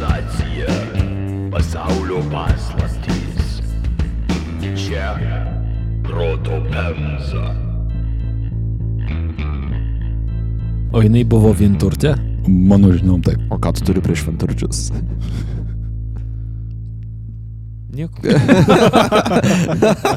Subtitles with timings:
[0.00, 0.66] sensacija,
[1.50, 3.60] pasaulio paslaptys.
[4.76, 5.16] Čia
[6.02, 7.54] proto pemza.
[10.92, 12.14] O jinai buvo vienturtė?
[12.48, 13.44] Mano žinom taip.
[13.52, 14.88] O ką tu turi prieš venturčius?
[17.92, 18.24] Nieko.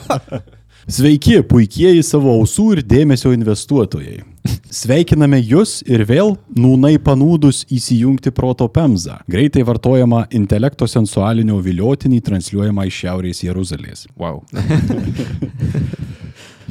[0.96, 4.33] Sveiki, puikieji savo ausų ir dėmesio investuotojai.
[4.74, 9.22] Sveikiname jūs ir vėl nūnai panūdus įsijungti proto pemzą.
[9.32, 14.08] Greitai vartojama intelekto sensualinio viliotinį transliuojama iš Šiaurės Jeruzalės.
[14.20, 14.44] Wow.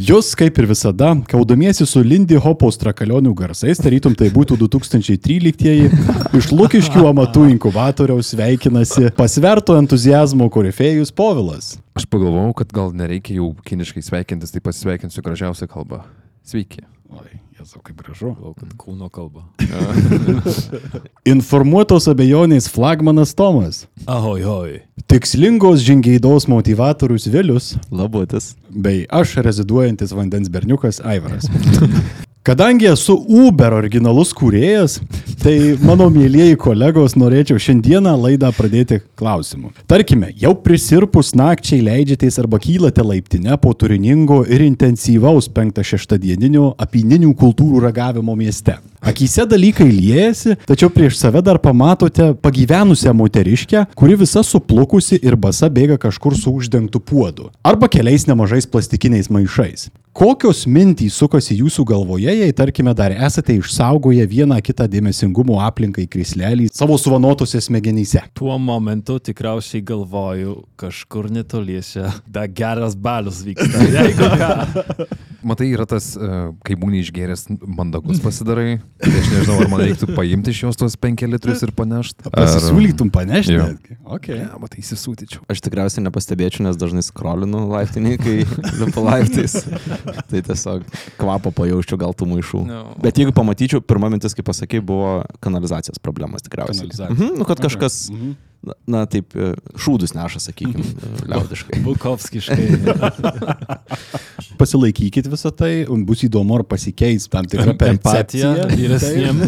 [0.03, 5.91] Jūs, kaip ir visada, kaudomiesi su Lindy Hopo strakalionių garsais, tarytum tai būtų 2013-ieji,
[6.39, 11.75] iš Lukiškių amatų inkubatoriaus sveikinasi pasverto entuzijazmo korifėjus Povilas.
[11.95, 16.01] Aš pagalvojau, kad gal nereikia jau kiniškai sveikintis, tai pasisveikinsiu gražiausią kalbą.
[16.49, 16.87] Sveiki.
[17.13, 18.33] Oi, jezu, kaip gražu.
[18.35, 19.45] Galvojau, kad kūno kalba.
[21.35, 23.85] Informuotos abejonės flagmanas Tomas.
[24.11, 24.75] Ahoj, hoj.
[25.11, 27.73] Tikslingos žingeidos motivatorius Vilius.
[27.91, 28.57] Labutis.
[28.73, 31.47] bei aš reziduojantis vandens berniukas Aivaras.
[32.43, 34.97] Kadangi esu Uber originalus kūrėjas,
[35.39, 39.71] tai mano mėlyjeji kolegos norėčiau šiandieną laidą pradėti klausimu.
[39.87, 47.31] Tarkime, jau prisirpus nakčiai leidžiatės arba kylate laiptinę po turiningo ir intensyvaus 5-6 dieninio apininių
[47.39, 48.75] kultūrų ragavimo mieste.
[48.99, 55.71] Akise dalykai liejasi, tačiau prieš save dar pamatote pagyvenusią moteriškę, kuri visa suplukusi ir basa
[55.71, 57.53] bėga kažkur su uždengtu puodu.
[57.63, 59.93] Arba keliais nemažais plastikiniais maišais.
[60.13, 66.67] Kokios mintys sukasi jūsų galvoje, jei tarkime dar esate išsaugoję vieną kitą dėmesingumo aplinkai krislelį
[66.69, 68.21] savo suvanotose smegenyse?
[68.37, 73.87] Tuo momentu tikriausiai galvoju, kažkur netoliese da geras balius vyksta.
[73.97, 74.51] Jeigu ką.
[75.49, 76.29] Matai, yra tas, e,
[76.63, 78.77] kai būni išgėręs, mandagus pasidarai.
[79.03, 82.29] Tai aš nežinau, ar man reiktų paimti iš jos tuos 5 litrus ir panešti.
[82.37, 83.65] Pasisiūlytum panešti Jo.
[83.73, 83.97] netgi.
[84.05, 84.45] Okay.
[84.45, 85.43] Ne, matai, įsisūtyčiau.
[85.51, 88.37] Aš tikriausiai nepastebėčiau, nes dažnai skrolinu laiptinį, kai
[88.79, 89.57] lipu laiptais.
[90.31, 90.87] Tai tiesiog
[91.21, 92.63] kvapą pajaučiu gal tų maišų.
[92.69, 92.81] No.
[93.03, 96.89] Bet jeigu pamatyčiau, pirma mintis, kaip pasakai, buvo kanalizacijos problemas tikriausiai.
[96.89, 97.11] Kanalizacija.
[97.15, 98.33] Mhm, nu, kad kažkas, Mhm.
[98.63, 100.85] Na, na taip, e, šūdus neša, sakykime,
[101.31, 101.81] liaudiškai.
[101.83, 102.67] Bukovskiškai.
[104.61, 105.73] Pasilaikykit visą tai,
[106.07, 108.69] bus įdomu, ar pasikeis tam tikra Empatija percepcija.
[108.71, 109.43] vyresniem.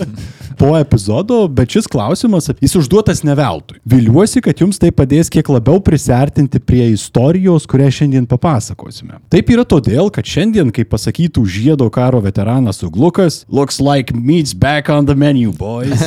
[0.60, 3.80] po epizodo, bet šis klausimas, jis užduotas ne veltui.
[3.84, 9.20] Viliuosi, kad jums tai padės kiek labiau prisartinti prie istorijos, kurią šiandien papasakosime.
[9.32, 14.88] Taip yra todėl, kad šiandien, kaip pasakytų žiedo karo veteranas Uglukas, looks like meat's back
[14.88, 16.00] on the menu, boys.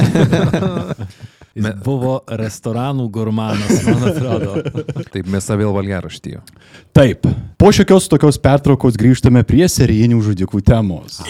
[1.58, 4.62] Jis buvo restoranų gurmanas, man atrodo.
[5.14, 6.44] Taip, mes vėl valgeraštyje.
[6.96, 7.26] Taip,
[7.58, 11.22] po šiokios tokios pertraukos grįžtame prie serijinių žudikų temos.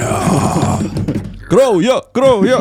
[1.50, 2.56] Kraujo, kraujo.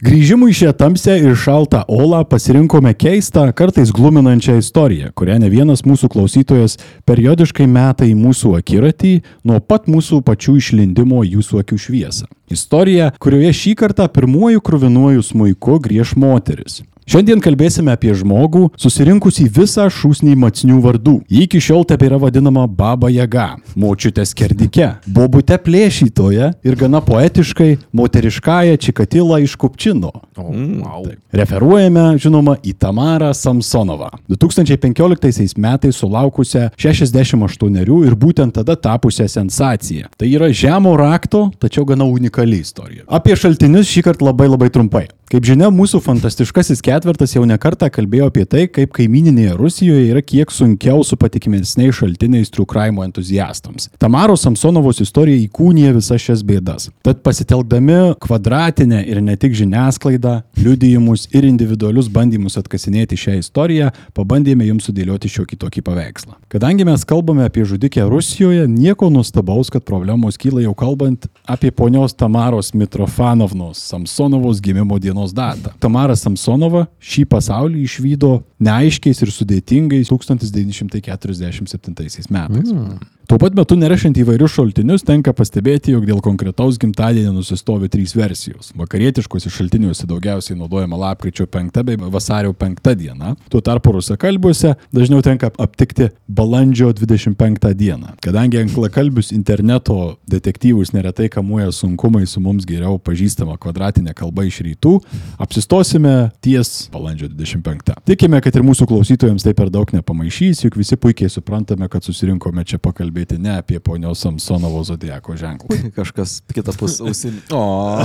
[0.00, 6.08] Grįžimui šią tamsią ir šaltą olą pasirinkome keistą, kartais gluminančią istoriją, kurią ne vienas mūsų
[6.14, 6.78] klausytojas
[7.08, 9.12] periodiškai meta į mūsų akiratį
[9.44, 12.30] nuo pat mūsų pačių išlindimo jūsų akių šviesą.
[12.52, 16.80] Istorija, kurioje šį kartą pirmuoju kruvinuoju smuiku grieš moteris.
[17.02, 21.14] Šiandien kalbėsime apie žmogų, susirinkusį visą šūsnį macnių vardų.
[21.26, 28.78] Ji iki šiol tebėra vadinama Baba Jaga, močiutė skerdike, bobute plėšytoje ir gana poetiškai moteriškąją
[28.86, 30.12] Čikatilą iš Kupčino.
[30.38, 31.08] O, wow.
[31.08, 31.18] Taip.
[31.42, 34.12] Referuojame, žinoma, į Tamarą Samsonovą.
[34.30, 40.12] 2015 metais sulaukusią 68 ir būtent tada tapusią sensaciją.
[40.16, 43.08] Tai yra žemo rakto, tačiau gana unikali istorija.
[43.10, 45.08] Apie šaltinius šį kartą labai labai trumpai.
[45.32, 50.50] Kaip žinia, mūsų fantastiškasis ketvertas jau nekartą kalbėjo apie tai, kaip kaimininėje Rusijoje yra kiek
[50.52, 53.88] sunkiau su patikimesniais šaltiniais trukraimo entuziastams.
[54.02, 56.90] Tamaros Samsonovos istorija įkūnija visas šias bėdas.
[57.06, 64.66] Tad pasitelkdami kvadratinę ir ne tik žiniasklaidą, liudijimus ir individualius bandymus atkasinėti šią istoriją, pabandėme
[64.68, 66.36] jums sudėlioti šiokį tokį paveikslą.
[66.52, 72.12] Kadangi mes kalbame apie žudikę Rusijoje, nieko nuostabaus, kad problemos kyla jau kalbant apie ponios
[72.18, 75.72] Tamaros Mitrofanovnos Samsonovos gimimo dienos datą.
[75.80, 78.32] Tamara Samsonova šį pasaulį išvydo
[78.62, 82.72] neaiškiais ir sudėtingais 1947 metais.
[82.72, 82.98] Mm.
[83.30, 88.72] Tuo pat metu nerašant įvairius šaltinius tenka pastebėti, jog dėl konkretaus gimtadienio nusistovi trys versijos.
[88.74, 93.36] Vakarietiškose šaltiniuose daugiausiai naudojama lapkričio 5 bei vasario 5 diena.
[93.52, 98.16] Tuo tarpu rusakalbiuose dažniau tenka aptikti balandžio 25 dieną.
[98.26, 104.96] Kadangi anglakalbius interneto detektyvus neretai kamuoja sunkumai su mums geriau pažįstama kvadratinė kalba iš rytų,
[105.38, 107.94] apsistosime ties balandžio 25.
[108.10, 112.66] Tikime, kad ir mūsų klausytojams tai per daug nepamaišys, juk visi puikiai suprantame, kad susirinkome
[112.66, 115.76] čia pakalbėti pakalbėti ne apie ponios Samsonovo zodiako ženklą.
[115.96, 117.42] Kažkas kitapus ausinį.
[117.52, 118.00] O,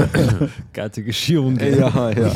[0.74, 1.70] Ką tik išjungė.
[1.78, 2.30] jo, jo.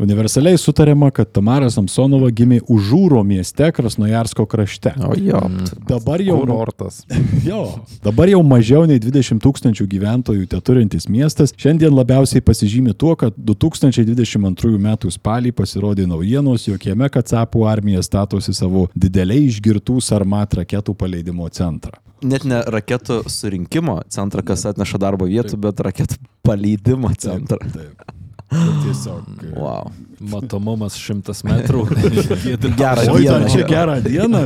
[0.00, 4.92] Universaliai sutariama, kad Tamara Samsonova gimė Užūro mieste Krasnojarsko krašte.
[5.02, 5.40] O, jo.
[5.88, 7.02] Dabar jau, Kurortas.
[7.50, 7.62] jo,
[8.04, 13.36] dabar jau mažiau nei 20 tūkstančių gyventojų te turintis miestas šiandien labiausiai pasižymi tuo, kad
[13.36, 14.94] 2022 m.
[15.12, 21.98] spalį pasirodė naujienos, jog jame Kacapų armija statosi savo dideliai išgirtų Sarmat raketų paleidimo centrą.
[22.22, 27.58] Net ne raketų surinkimo centrą, kas atneša darbo vietų, bet raketų paleidimo centrą.
[27.74, 28.04] Taip.
[28.06, 28.11] Ir
[28.52, 29.24] Tiesiog.
[29.62, 29.90] Wow.
[30.32, 31.82] Matomumas 100 metrų.
[32.80, 33.48] Gerą Oi, dieną.
[33.52, 34.42] čia gerą dieną.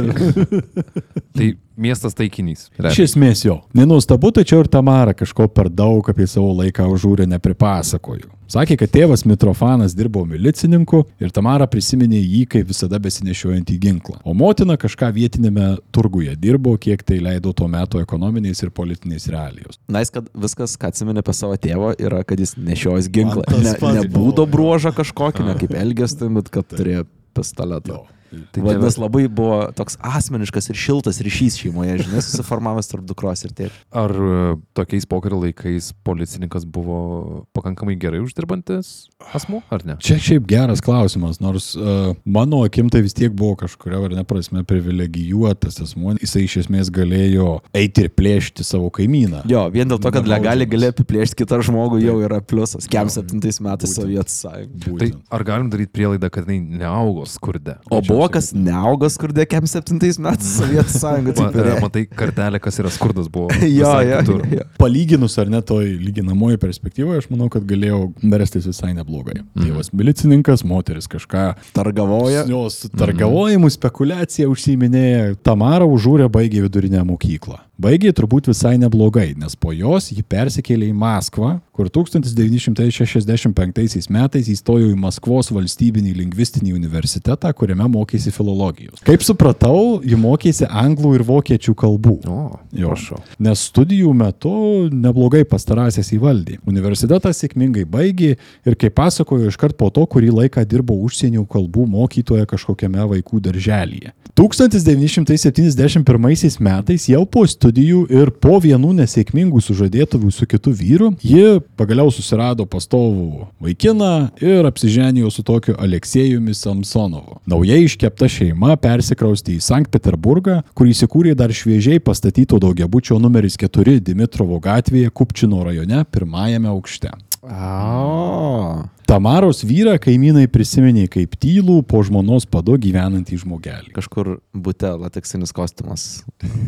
[1.36, 2.68] Tai miestas taikinys.
[2.80, 3.60] Iš esmės jo.
[3.76, 8.32] Nenustabu, tačiau ir Tamara kažko per daug apie savo laiką užūrę nepripasakoju.
[8.46, 14.20] Sakė, kad tėvas Mitrofanas dirbo milicininku ir Tamara prisiminė jį kaip visada besinešiojantį ginklą.
[14.22, 19.80] O motina kažką vietinėme turguje dirbo, kiek tai leido tuo metu ekonominiais ir politiniais realijos.
[19.90, 23.42] Nais, kad viskas, ką atsimeni apie savo tėvą, yra, kad jis nešiojęs ginklą.
[23.50, 24.28] Ne, pats ne buvo.
[24.28, 27.98] būdo bruožą kažkokį, ne kaip elgėsi, bet kad turėjo pistoletą.
[27.98, 28.16] Jo.
[28.52, 33.54] Tai vadinasi, labai buvo toks asmeniškas ir šiltas ryšys šeimoje, žinai, susiformavęs tarp dukros ir
[33.56, 33.80] tėčio.
[33.96, 34.40] Ar e,
[34.76, 39.96] tokiais pokario laikais policininkas buvo pakankamai gerai uždirbantis asmuo, ar ne?
[40.02, 44.24] Čia šiaip geras klausimas, nors uh, mano akim tai vis tiek buvo kažkuria ar ne
[44.28, 46.14] prasme privilegijuotas asmuo.
[46.20, 49.44] Jisai iš esmės galėjo eiti ir plėšti savo kaimyną.
[49.50, 52.88] Jo, vien dėl to, kad legaliai gali apiplėšti kitą žmogų, jau yra pliusas.
[52.90, 53.94] Kem Jo, 7 metais.
[53.96, 54.96] Sovietų sąjunga.
[55.00, 55.08] Tai
[55.38, 57.76] ar galim daryti prielaidą, kad jinai neaugo skurde?
[57.90, 61.34] O buvo kas neaugo skurde kem 7 metais Sovietų sąjunga.
[61.66, 63.50] E, matai, kartelė, kas yra skurdas, buvo.
[63.76, 64.42] Jo, jo, kitur.
[64.52, 64.64] jo.
[64.80, 69.40] Palyginus ar ne toj lyginamoji perspektyvoje, aš manau, kad galėjau verstis visai neblogai.
[69.42, 69.66] Mhm.
[69.66, 71.46] Tėvas milicininkas, moteris kažką
[71.76, 72.46] Targavoja.
[72.50, 75.36] Jos targavojimų, spekulacija užsiminėja.
[75.46, 77.65] Tamara užūrė baigė vidurinę mokyklą.
[77.76, 84.88] Baigė turbūt visai neblogai, nes po jos ji persikėlė į Maskvą, kur 1965 metais įstojo
[84.94, 89.04] į Maskvos valstybinį lingvistinį universitetą, kuriame mokėsi filologijos.
[89.04, 92.24] Kaip supratau, ji mokėsi anglų ir vokiečių kalbų.
[92.24, 92.88] O, Jo.
[92.94, 93.20] prašau.
[93.44, 96.56] Nes studijų metu neblogai pastarąsias įvaldė.
[96.64, 102.48] Universitetas sėkmingai baigė ir, kaip pasakojo, iškart po to, kurį laiką dirbo užsienio kalbų mokytoja
[102.48, 104.16] kažkokiame vaikų darželyje.
[104.36, 107.65] 1971 metais jau po studijų
[108.12, 115.30] ir po vienų nesėkmingų sužadėtuvių su kitu vyru, ji pagaliau susirado pastovų vaikiną ir apsiženijo
[115.30, 117.40] su tokiu Aleksėjumi Samsonovu.
[117.46, 124.00] Naujai iškepta šeima persikraustė į Sankt Peterburgą, kur įsikūrė dar šviežiai pastatyto daugiabučio numeris 4
[124.00, 127.12] Dimitrovo gatvėje Kupčino rajone pirmajame aukšte.
[127.46, 128.84] O.
[129.06, 133.92] Tamaros vyrą kaimynai prisiminė kaip tylų po žmonos pado gyvenantį žmogelį.
[133.94, 136.24] Kažkur būte lateksinis kostiumas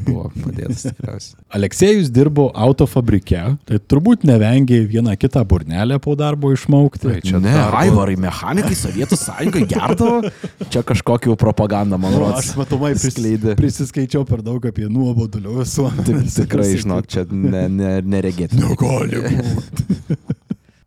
[0.06, 1.34] buvo padėtas tikriausiai.
[1.58, 7.08] Aleksėjus dirbo autofabrike, tai turbūt nevengė vieną kitą burnelę po darbo išmaukti.
[7.10, 10.30] Tai čia ne, darbo- Aivarai, mechanikai Sovietų sąjungai gerdavo.
[10.70, 12.52] Čia kažkokiu propagandą, man O, rodos.
[12.52, 13.58] aš matomai skleidė.
[13.58, 16.06] prisiskaičiau per daug apie nuobodulio visuomenę.
[16.06, 18.62] Tik, tikrai, žinok, čia ne, ne, neregėti.
[18.62, 20.22] Negali būti.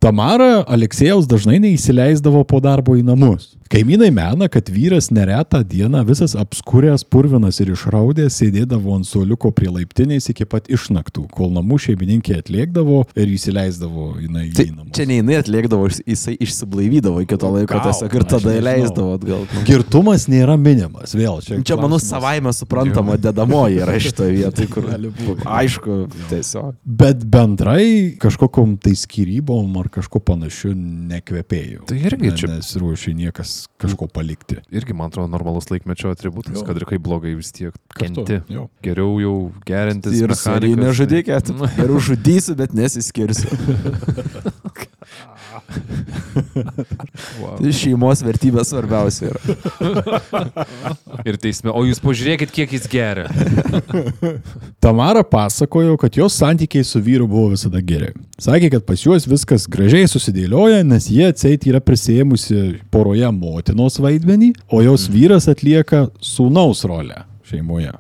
[0.01, 3.51] Tamara Aleksėjaus dažnai neįsileisdavo po darbo į namus.
[3.71, 9.69] Kaimynai mena, kad vyras neretą dieną visas apskuręs, purvinas ir išraudęs sėdėdavo ant suoliuko prie
[9.71, 14.89] laiptinės iki pat išnaktų, kol namų šeimininkė atliekdavo ir įsileisdavo jinai į namus.
[14.97, 19.13] čia ne jinai atliekdavo, jis- jisai išsiblaivydavo iki to laiko Gal, tiesiog ir tada įleisdavo
[19.15, 19.47] atgal.
[19.69, 21.61] Girtumas nėra minimas, vėl čia.
[21.63, 24.91] Čia, manau, savaime suprantama dedamoji yra šitoje vietoje, kur
[25.47, 26.75] aišku, tiesiog.
[26.83, 31.87] Bet bendrai kažkokiam tai skirybom ar kažko panašiu nekvepėjau.
[31.87, 34.57] Tai irgi čia- Nesiruošia niekas kažko palikti.
[34.71, 36.65] Irgi, man atrodo, normalus laikmečio atributas, Jo.
[36.67, 38.41] kad ir kaip blogai vis tiek Kartu, kenti.
[38.53, 38.67] jo.
[38.83, 40.13] Geriau jau gerintis.
[40.19, 41.41] Ir mechanikas, serijai tai- nežudykė,
[41.79, 43.49] geriau žudysiu, bet nesiskirsiu.
[47.41, 47.57] Wow.
[47.59, 49.41] Tai šeimos vertybės svarbiausia yra.
[51.27, 53.27] Ir teisme, o jūs pažiūrėkit, kiek jis geria.
[54.83, 58.13] Tamara pasakojo, kad jos santykiai su vyru buvo visada geri.
[58.41, 64.53] Sakė, kad pas juos viskas gražiai susidėlioja, nes jie atseit yra prisėmusi poroje motinos vaidmenį,
[64.71, 67.91] o jos vyras atlieka sūnaus rolę šeimoje.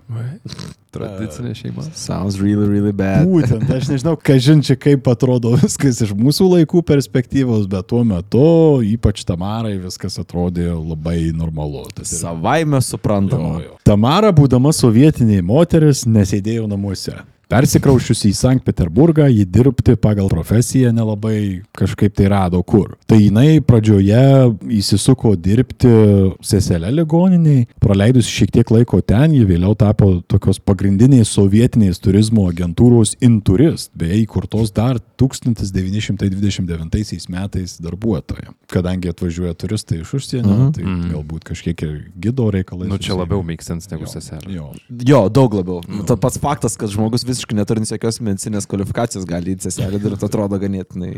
[0.91, 1.85] Tradicinė šeima.
[1.95, 3.23] Sounds really, really bad.
[3.29, 8.45] Būtent, aš nežinau, kažin čia kaip atrodo viskas iš mūsų laikų perspektyvos, bet tuo metu,
[8.83, 11.85] ypač Tamarai, viskas atrodė labai normalu.
[11.95, 13.59] Tas Savaime suprantama.
[13.61, 13.77] Jo, jo.
[13.87, 17.15] Tamara, būdama sovietinė moteris, nesėdėjo namuose.
[17.51, 22.95] Persikraušiusi į Sankt Peterburgą, ji dirbti pagal profesiją nelabai kažkaip tai rado kur.
[23.09, 24.21] Tai jinai pradžioje
[24.79, 25.91] įsisuko dirbti
[26.45, 33.15] seselę ligoniniai, praleidus šiek tiek laiko ten, ji vėliau tapo tokios pagrindinės sovietinės turizmo agentūros
[33.21, 38.49] Inturist, beje įkurtos dar 1929 metais darbuotoja.
[38.71, 40.71] Kadangi atvažiuoja turistai iš užsienio, uh -huh.
[40.75, 42.87] tai galbūt kažkiek ir gido reikalai.
[42.87, 43.19] Nu, čia susiję.
[43.19, 44.53] labiau make sense negu Jo, seselė.
[44.55, 44.73] Jo.
[45.05, 45.81] Jo, daug labiau.
[45.87, 50.25] Nu, Ta pats faktas, kad žmogus visiškai neturintis jokios medicinės kvalifikacijos gali į seselį dirbti,
[50.27, 51.11] atrodo ganėtinai.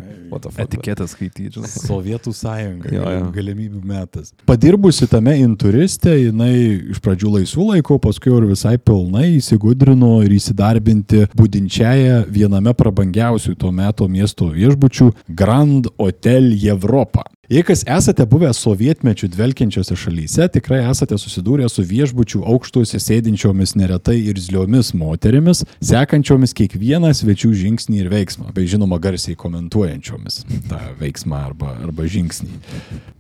[0.63, 1.63] Etiketę skaityti.
[1.83, 3.25] Sovietų sąjunga, Jo, jo.
[3.35, 4.31] galimybių metas.
[4.47, 6.53] Padirbusi tame inturiste, jinai
[6.93, 13.71] iš pradžių laisvų laikų, paskui ir visai pilnai įsigudrino ir įsidarbinti būdinčiają viename prabangiausių to
[13.75, 17.27] meto miesto viešbučių Grand Hotel Europa.
[17.53, 24.15] Jei kas esate buvę sovietmečių dvelkiančiose šalyse, tikrai esate susidūrę su viešbučių aukštuose sėdinčiomis neretai
[24.31, 30.39] ir zliomis moterimis, sekančiomis kiekvieną svečių žingsnį ir veiksmą, bei žinoma garsiai komentuojančiomis
[30.71, 32.57] tą veiksmą arba, arba žingsnį.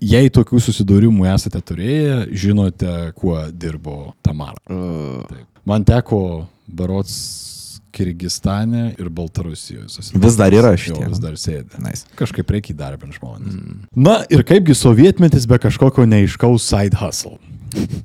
[0.01, 4.57] Jei tokių susidūrimų esate turėję, žinote, kuo dirbo Tamara.
[4.65, 5.45] Taip.
[5.69, 6.23] Man teko
[6.65, 7.52] berots
[7.93, 9.87] Kirgistane ir Baltarusijoje.
[10.23, 11.07] Vis dar yra Jo, šitie.
[11.11, 11.77] vis dar sėdi.
[11.83, 12.07] Nice.
[12.19, 13.53] Kažkaip reikia įdarbinti žmonės.
[13.53, 13.81] Mm.
[13.95, 17.37] Na ir kaipgi sovietmetis be kažkokio neiškaus side hustle.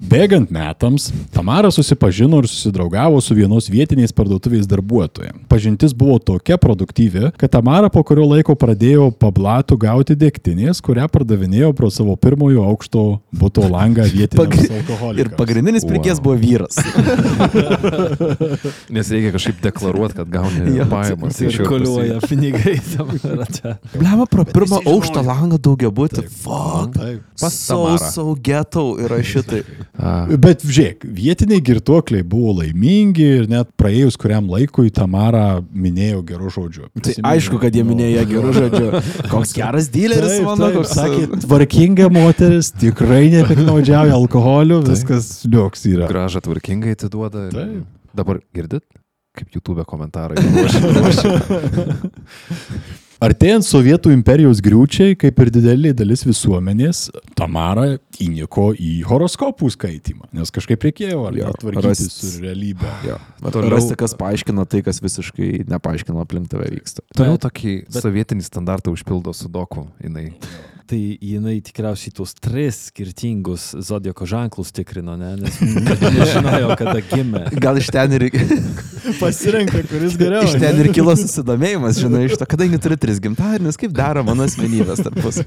[0.08, 5.34] Bėgant metams, Tamara susipažino ir susidraugavo su vienos vietiniais parduotuvės darbuotoja.
[5.50, 11.72] Pažintis buvo tokia produktyvi, kad Tamara po kurio laiko pradėjo pablatų gauti dėktinės, kurią pardavinėjo
[11.76, 13.04] pro savo pirmojo aukšto
[13.36, 15.20] buto langą vietiniams Pagri- alkoholikams.
[15.24, 16.78] Ir pagrindinis pirkėjas buvo vyras.
[18.94, 21.36] Nes reikia kažkaip deklaruoti, kad gauni Jo, pajamas.
[21.40, 23.74] iš jo Cirkuliuoja pinigai tam rate.
[23.94, 26.24] Blema, pro pirmą aukštą langą daugia būti.
[26.42, 26.94] Fuck.
[26.96, 27.22] Taip.
[27.40, 29.57] Pas So, so ghetto yra šitai.
[29.98, 36.48] A, Bet žiūrėk, vietiniai girtuokliai buvo laimingi ir net praėjus kuriam laikui Tamara minėjo gerų
[36.56, 36.84] žodžių.
[37.02, 38.88] Tai aišku, kad jie minėjo gerų žodžių.
[39.32, 46.06] Koks geras dealeris, mano, koks sakė, tvarkinga moteris, tikrai nepiknaudžiauja alkoholiu, viskas liuks yra.
[46.10, 47.38] gražą tvarkingai atiduoda.
[47.48, 47.84] ir- Taip.
[48.18, 48.82] Dabar girdit,
[49.36, 50.36] kaip YouTube komentarai.
[53.18, 57.08] Artėjant Sovietų imperijos griūčiai, kaip ir didelė dalis visuomenės,
[57.38, 62.92] Tamara įniko į horoskopų skaitimą, nes kažkaip reikėjo ar Jo, tvarkytis rast- su realybė.
[63.08, 63.16] Jo.
[63.50, 67.02] Toliau- Rasti, kas paaiškina tai, kas visiškai nepaaiškino aplink tave vyksta.
[67.16, 69.88] Toliau tokį sovietinį standartą užpildo sudoku.
[70.00, 70.34] Jinai.
[70.88, 75.34] Tai jinai tikriausiai tuos tris skirtingus zodieko ženklus tikrino, ne?
[75.36, 75.58] Nes
[76.16, 77.42] nežinojo, kada gimė.
[77.60, 78.24] Gal iš ten ir,
[79.20, 80.46] Pasirenka, kuris geriau.
[80.48, 84.48] iš ten ir kilo susidomėjimas, žinai, iš to, kadangi turi tris gimtadienius, kaip daro mano
[84.48, 85.42] asmenybės tarpus.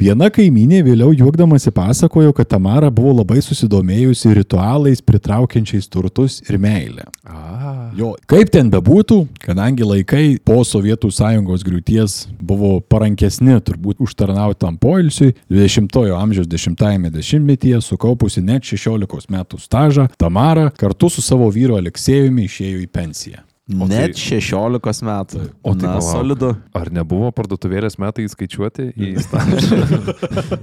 [0.00, 7.04] Viena kaimynė vėliau juokdamasi pasakojo, kad Tamara buvo labai susidomėjusi ritualais pritraukiančiais turtus ir meilę.
[7.28, 14.78] A, Jo, kaip ten bebūtų, kadangi laikai po Sovietų sąjungos griūties buvo parankesni turbūt užtarnautam
[14.80, 21.76] poilsiui, 20-ojo amžiaus 10-ame dešimtmetyje sukaupusi net 16 metų stažą, Tamara kartu su savo vyru
[21.80, 23.44] Aleksėjumi išėjo į pensiją.
[23.70, 25.40] O tai- Net 16 metų.
[25.62, 26.10] O tai Na, palauk.
[26.10, 26.56] solidu.
[26.74, 30.58] ar nebuvo parduotuvėlės metai įskaičiuoti į stažą?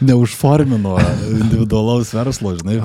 [0.00, 0.96] Neužformino
[1.30, 2.78] individualaus verslo, žinai,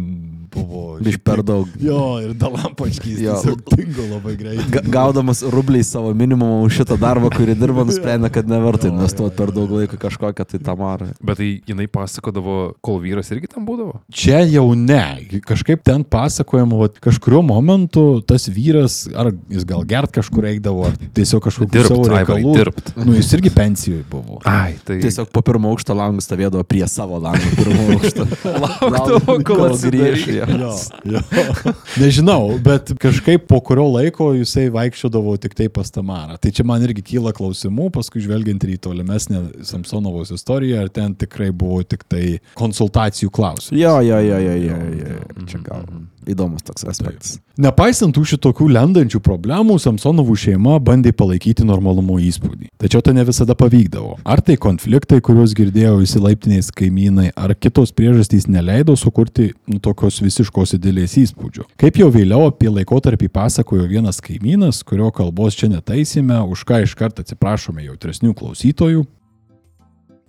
[0.52, 0.96] buvo...
[1.00, 1.68] Iš per daug.
[1.82, 4.66] Jo, ir dalampočkys tiesiog dingo labai greitai.
[4.74, 9.52] Ga gaudamas rubliais savo minimumą už šitą darbą, kurį dirba, nusprendė, kad neverta investuoti per
[9.56, 11.10] daug laiko į kažkokią tai tamarą.
[11.24, 14.00] Bet tai jinai pasakodavo, kol vyras irgi tam būdavo.
[14.12, 15.02] Čia jau ne.
[15.46, 20.96] Kažkaip ten pasakojama, vat, kažkurio momentu tas vyras, ar jis gal gert kažkur eidavo, ar
[21.16, 22.54] tiesiog kažkokiu Dirbt, savo reikalų.
[22.58, 22.92] dirbt.
[22.98, 24.40] Nu, jis irgi pensijoje buvo.
[24.48, 28.26] Ai, tai Tiesiog po pirmo aukšto langų stovėdavo prie savo langų pirmo aukšto.
[28.62, 30.26] Laukdavo, kol grįš.
[30.26, 30.86] atsidarys.
[31.04, 31.74] Jo, jo.
[32.00, 36.38] Nežinau, bet kažkaip po kurio laiko jisai vaikščiodavo tik tai pas Tamarą.
[36.40, 41.16] Tai čia man irgi kyla klausimų, paskui žvelgiant ir į tolimesnę Samsonovos istoriją, ar ten
[41.18, 43.74] tikrai buvo tik tai konsultacijų klausimas.
[43.74, 45.46] Jo, jo, jo, jo, jo, jo.
[45.50, 45.86] Čia gal
[46.28, 47.38] įdomus toks aspektas.
[47.60, 52.70] Nepaisant tų šitokių lendančių problemų, Samsonovų šeima bandė palaikyti normalumo įspūdį.
[52.80, 54.16] Tačiau tai ne visada pavykdavo.
[54.24, 60.76] Ar tai konfliktai, kuriuos girdėjo įsilaiptiniais kaimynai, ar kitos priežastys neleido sukurti nu, tokios visiškos
[60.78, 61.68] idėlės įspūdžio.
[61.80, 66.96] Kaip jau vėliau apie laikotarpį pasakojo vienas kaimynas, kurio kalbos čia netaisime, už ką iš
[66.98, 69.06] karto atsiprašome jautresnių klausytojų.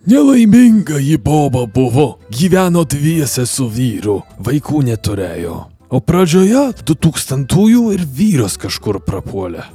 [0.06, 5.60] Nelaiminga ji boba buvo, gyveno dviese su vyru, vaikų neturėjo.
[5.92, 9.66] O pradžioje 2000-ųjų ir vyras kažkur prapuolė.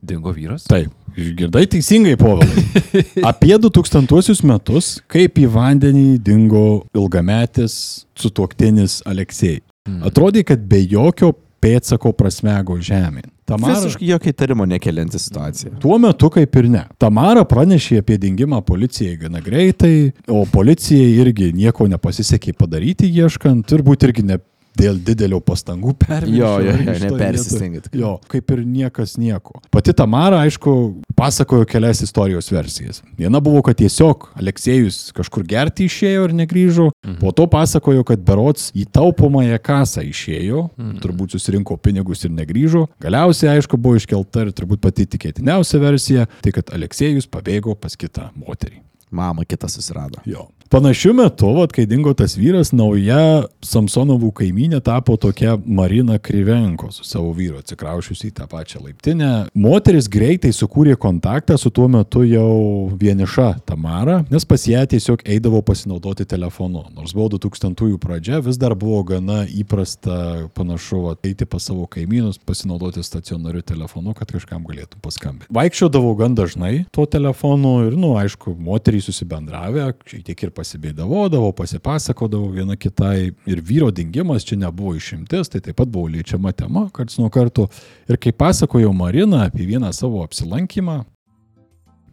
[0.00, 0.64] Dingo vyras.
[0.68, 0.88] Taip,
[1.20, 2.64] išgirdai teisingai, Povilai.
[3.30, 6.64] Apie 2000 metus, kaip į vandenį dingo
[6.96, 7.76] ilgametis
[8.16, 9.60] sutuoktinis Aleksėjai.
[10.08, 13.26] Atrodė, kad be jokio pėtsako prasmego žemė.
[13.44, 15.74] Tamara, Visiškai jokio įtarimo nekelianti situacija.
[15.80, 16.86] Tuo metu kaip ir ne.
[17.00, 24.08] Tamara pranešė apie dingimą policijai gana greitai, o policijai irgi nieko nepasisekė padaryti ieškant, turbūt
[24.08, 24.40] irgi ne
[24.78, 26.36] dėl didelio pastangų perėmė.
[26.38, 27.88] Jo, jo, jo, nepersistengit.
[27.94, 29.60] Jo, kaip ir niekas nieko.
[29.74, 30.74] Pati Tamara, aišku,
[31.16, 33.02] pasakojo kelias istorijos versijas.
[33.18, 36.88] Viena buvo, kad tiesiog Aleksėjus kažkur gerti išėjo ir negrįžo.
[37.04, 37.18] Mhm.
[37.22, 40.96] Po to pasakojo, kad berots į taupomąją kasą išėjo, mhm.
[41.04, 42.86] turbūt susirinko pinigus ir negrįžo.
[43.04, 48.30] Galiausiai, aišku, buvo iškelta ir turbūt pati tikėtiniausia versija, tai kad Aleksėjus pabėgo pas kitą
[48.38, 48.82] moterį.
[49.14, 50.18] Mama kitą susirado.
[50.26, 50.48] Jo.
[50.74, 57.04] Panašiu metu, vat, kai dingo tas vyras, nauja Samsonovų kaiminė tapo tokia Marina Kryvenko su
[57.06, 59.28] savo vyru atsikraušiusi į tą pačią laiptinę.
[59.54, 65.60] Moteris greitai sukūrė kontaktą su tuo metu jau vieniša Tamara, nes pas ją tiesiog eidavo
[65.62, 66.82] pasinaudoti telefonu.
[66.96, 72.42] Nors buvo 2000-ųjų pradžia, vis dar buvo gana įprasta panašu vat, eiti pas savo kaimynus,
[72.42, 75.54] pasinaudoti stacionariu telefonu, kad kažkam galėtum paskambinti.
[75.54, 81.52] Vaikščiodavo gan dažnai tuo telefonu ir, na, nu, aišku, moteriai susibendravę, šiek tiek ir pasibėdavo,
[81.52, 83.32] pasipasakodavo viena kitai.
[83.46, 87.68] Ir vyro dingimas čia nebuvo išimtis, tai taip pat buvo liečiama tema karts nuo karto.
[88.08, 91.04] Ir kaip pasakojo Marina apie vieną savo apsilankymą,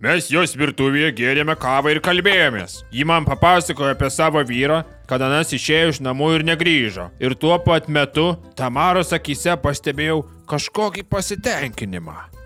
[0.02, 2.80] Mes jos virtuvėje gėrėme kavą ir kalbėjomės.
[2.90, 7.12] Ji man papasakojo apie savo vyrą, kad anas išėjo iš namų ir negrįžo.
[7.22, 12.41] Ir tuo pat metu Tamaros akise pastebėjau kažkokį pasitenkinimą.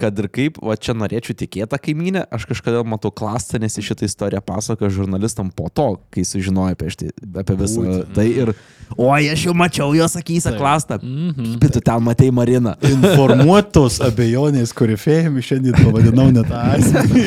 [0.00, 4.08] Kad ir kaip, va čia norėčiau tikėti kaimynę, aš kažkada matau klastą, nes į šitą
[4.08, 7.10] istoriją pasakojo žurnalistam po to, kai sužinojo apie, štai,
[7.42, 8.14] apie visą Būtent.
[8.16, 8.54] tai ir...
[8.98, 10.96] Oi, aš jau mačiau jos akise klastą.
[10.98, 11.58] Mhm.
[11.62, 12.72] Bet tu ten matei Mariną.
[12.94, 17.22] informuotos abejonės korifėjami šiandien pavadinau net asmenį.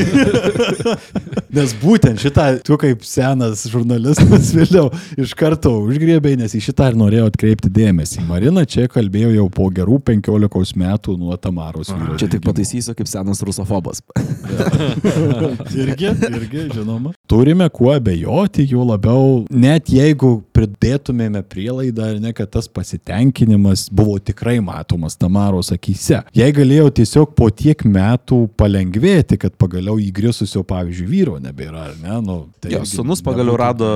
[1.57, 6.99] nes būtent šitą, tu kaip senas žurnalistas vėliau iš karto užgriebėjai, nes į šitą ir
[6.99, 8.25] norėjau atkreipti dėmesį.
[8.27, 12.17] Marina čia kalbėjo jau po gerų 15 metų nuo Tamaros vyro.
[12.19, 12.57] Čia tik dingimo.
[12.63, 14.01] Pataisysiu kaip senas rusofobas.
[15.75, 17.11] irgi, irgi, žinoma.
[17.27, 24.19] Turime kuo abejoti, juo labiau, net jeigu pridėtumėme prielaidą, ar ne, kad tas pasitenkinimas buvo
[24.19, 26.21] tikrai matomas Tamaros akise.
[26.35, 32.19] Jei galėjo tiesiog po tiek metų palengvėti, kad pagaliau įgrisusio, pavyzdžiui, vyro nebėra, ar ne?
[32.23, 33.89] Nu, tai Jo, sunus pagaliau nebūtų- rado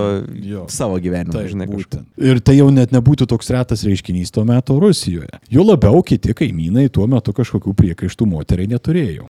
[0.43, 0.65] Jo.
[0.69, 2.05] savo gyvenimą, Tai žinai, būtent.
[2.17, 5.29] Ir tai jau net nebūtų toks retas reiškinys tuo metu Rusijoje.
[5.51, 9.27] Jo labiau kiti kaimynai tuo metu kažkokių priekaištų moteriai neturėjo.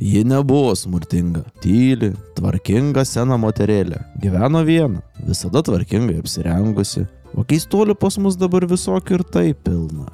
[0.00, 3.98] Ji nebuvo smurtinga, tyli, tvarkinga sena moterėlė.
[4.20, 7.04] Gyveno viena, visada tvarkingai apsirengusi.
[7.36, 10.08] O keistuolių pas mus dabar visokių ir tai pilna.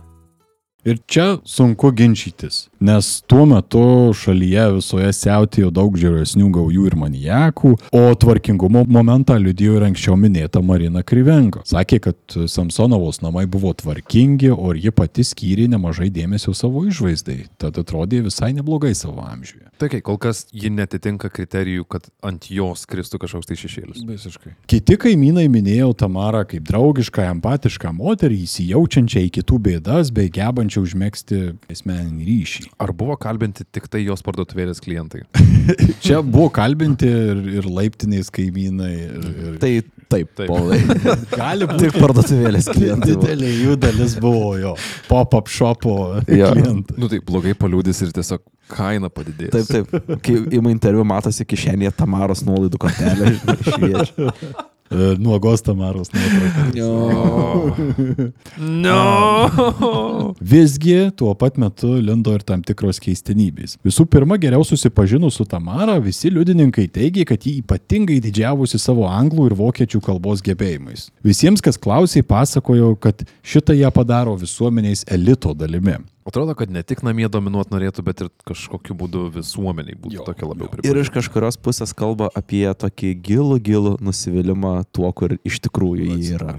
[0.86, 7.72] Ir čia sunku ginčytis, nes tuo metu šalyje visoje siautėjo daug žiauresnių gaujų ir manijakų,
[7.96, 11.64] o tvarkingumo momentą liudijo ir anksčiau minėta Marina Kryvenko.
[11.68, 17.80] Sakė, kad Samsonovos namai buvo tvarkingi, o ji pati skyrė nemažai dėmesio savo išvaizdai, tad
[17.80, 19.66] atrodė visai neblogai savo amžiuje.
[19.76, 24.04] Tai kai kol kas ji netitinka kriterijų, kad ant jos kristų kažkoks tai šešėlis.
[24.08, 24.54] Visiškai.
[24.70, 31.42] Kiti kaimynai minėjo Tamarą kaip draugišką, empatišką moterį, įsijaučiančią į kitų bėdas bei gebančią užmėgsti
[31.72, 32.65] asmeninį ryšį.
[32.82, 35.22] Ar buvo kalbinti tik tai jos parduotuvėlės klientai?
[36.04, 38.92] Čia buvo kalbinti ir, ir laiptiniais kaimynai.
[39.06, 39.56] Ir, ir...
[39.62, 39.72] Tai
[40.12, 40.46] taip, Taip.
[40.50, 40.80] Paulai.
[41.40, 43.14] gali Tik parduotuvėlės klientai.
[43.14, 44.74] Didelė jų dalis buvo jo
[45.08, 45.96] pop-up šopo
[46.30, 46.52] Jo.
[46.54, 46.98] klientai.
[47.00, 49.54] Nu tai blogai paliūdės ir tiesiog kaina padidės.
[49.54, 50.22] Taip, taip.
[50.26, 53.36] Kai ima interviu, matosi kišenėje Tamaros nuolaidų kortelė
[53.70, 54.32] šviečia.
[54.90, 56.64] E, Nuogos Tamaros nuotrauka.
[58.58, 60.34] No.
[60.52, 63.76] Visgi tuo pat metu lindo ir tam tikros keistenybės.
[63.86, 69.50] Visų pirma, geriau susipažinus su Tamara, visi liudininkai teigia, kad ji ypatingai didžiavusi savo anglų
[69.50, 71.08] ir vokiečių kalbos gebėjimais.
[71.26, 75.98] Visiems, kas klausė, pasakojo, kad šitą ją padaro visuomeniais elito dalimi.
[76.26, 80.48] Atrodo, kad ne tik namie dominuot norėtų, bet ir kažkokiu būdu visuomeniai būtų Jo, tokia
[80.48, 80.70] labiau jo.
[80.70, 81.04] Ir pripažinta.
[81.04, 86.56] iš kažkurios pusės kalba apie tokį gilų, gilų nusivylimą tuo, kur iš tikrųjų jį yra.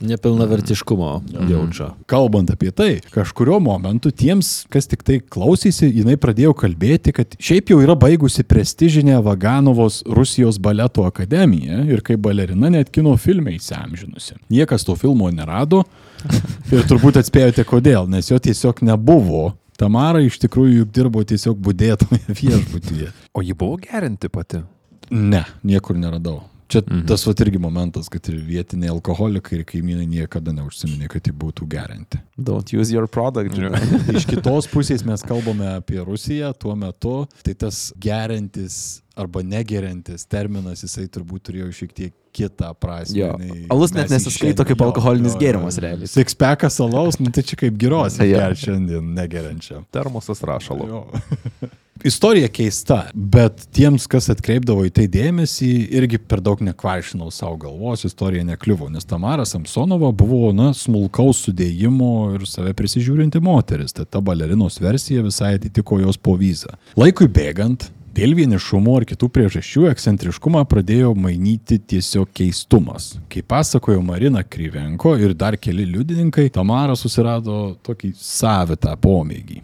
[0.00, 1.88] Nepilnavertiškumo jaučia.
[2.06, 7.72] Kalbant apie tai, kažkurio momentu tiems, kas tik tai klausysi, jinai pradėjo kalbėti, kad šiaip
[7.72, 14.38] jau yra baigusi prestižinę Vaganovos Rusijos baleto akademiją ir kaip balerina net kino filme įsiamžinusi.
[14.54, 15.82] Niekas to filmo nerado
[16.74, 19.56] ir turbūt atspėjote kodėl, nes jo tiesiog nebuvo.
[19.78, 23.10] Tamara iš tikrųjų juk dirbo tiesiog būdėtoje viešbutyje.
[23.34, 24.62] O ji buvo gerinti pati.
[25.10, 26.42] Ne, niekur neradau.
[26.68, 27.06] Čia mhm.
[27.08, 31.68] tas vat irgi momentas, kad ir vietiniai alkoholikai ir kaimynai niekada neužsiminė, kad jį būtų
[31.72, 32.20] gerinti.
[32.36, 33.56] Don't use your product.
[33.56, 33.80] žinai.
[34.18, 40.84] Iš kitos pusės mes kalbame apie Rusiją tuo metu, tai tas gerintis arba negerintis terminas,
[40.84, 43.18] jisai turbūt turėjo šiek tiek kitą prasme.
[43.18, 43.32] Jo.
[43.40, 46.10] nei Alus net nesiskaito kaip alkoholinis jo, gėrimas realiai.
[46.10, 48.48] Sixpackas alaus, nu tai čia kaip giros, ja.
[48.54, 49.84] šiandien negeriančiam.
[49.94, 50.88] Termosas rašalo.
[50.88, 51.04] Jo.
[52.04, 58.04] Istorija keista, bet tiems, kas atkreipdavo į tai dėmesį, irgi per daug nekvaršinau savo galvos,
[58.06, 64.22] istorija nekliuvo, nes Tamara Samsonova buvo, na, smulkaus sudėjimo ir save prisižiūrinti moteris, tai ta
[64.22, 66.76] balerinos versija visai atitiko jos povyzą.
[66.98, 73.12] Laikui bėgant, dėl vienišumo ar kitų priežasčių ekscentriškumą pradėjo mainyti tiesiog keistumas.
[73.30, 79.60] Kaip pasakojo Marina Kryvenko ir dar keli liudininkai, Tamara susirado tokį savitą pomėgį.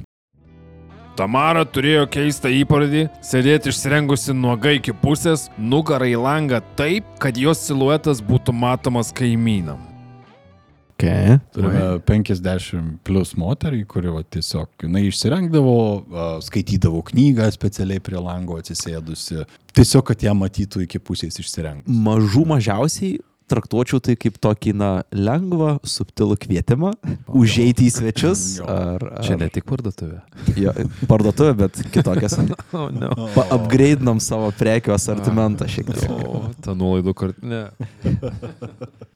[1.19, 7.67] Tamara turėjo keistą įprotį sėdėti išsirengusi nuogai iki pusės, nugarą į langą taip, kad jos
[7.67, 9.94] siluetas būtų matomas kaimynam.
[10.95, 11.39] Okay.
[11.51, 15.77] Turime 50 plus moterį, kuri va, tiesiog, jinai išsirengdavo,
[16.47, 19.43] skaitydavo knygą specialiai prie lango atsisėdusi,
[19.75, 21.91] tiesiog, kad ją matytų iki pusės išsirengus.
[21.91, 23.19] Mažų mažiausiai
[23.51, 26.95] traktuočiau tai kaip tokį, na, lengvą, subtilų kvietimą,
[27.29, 28.45] užeiti į svečius.
[28.65, 30.21] Ar, ar, Čia ne tik parduotuvė.
[30.59, 30.75] Jo,
[31.11, 32.39] parduotuvė, bet kitokias.
[32.75, 33.11] Oh, no.
[33.55, 36.11] Upgrade'nam savo prekių asortimentą šiek tiek.
[36.11, 37.61] O, ta nuolaidų kortelė.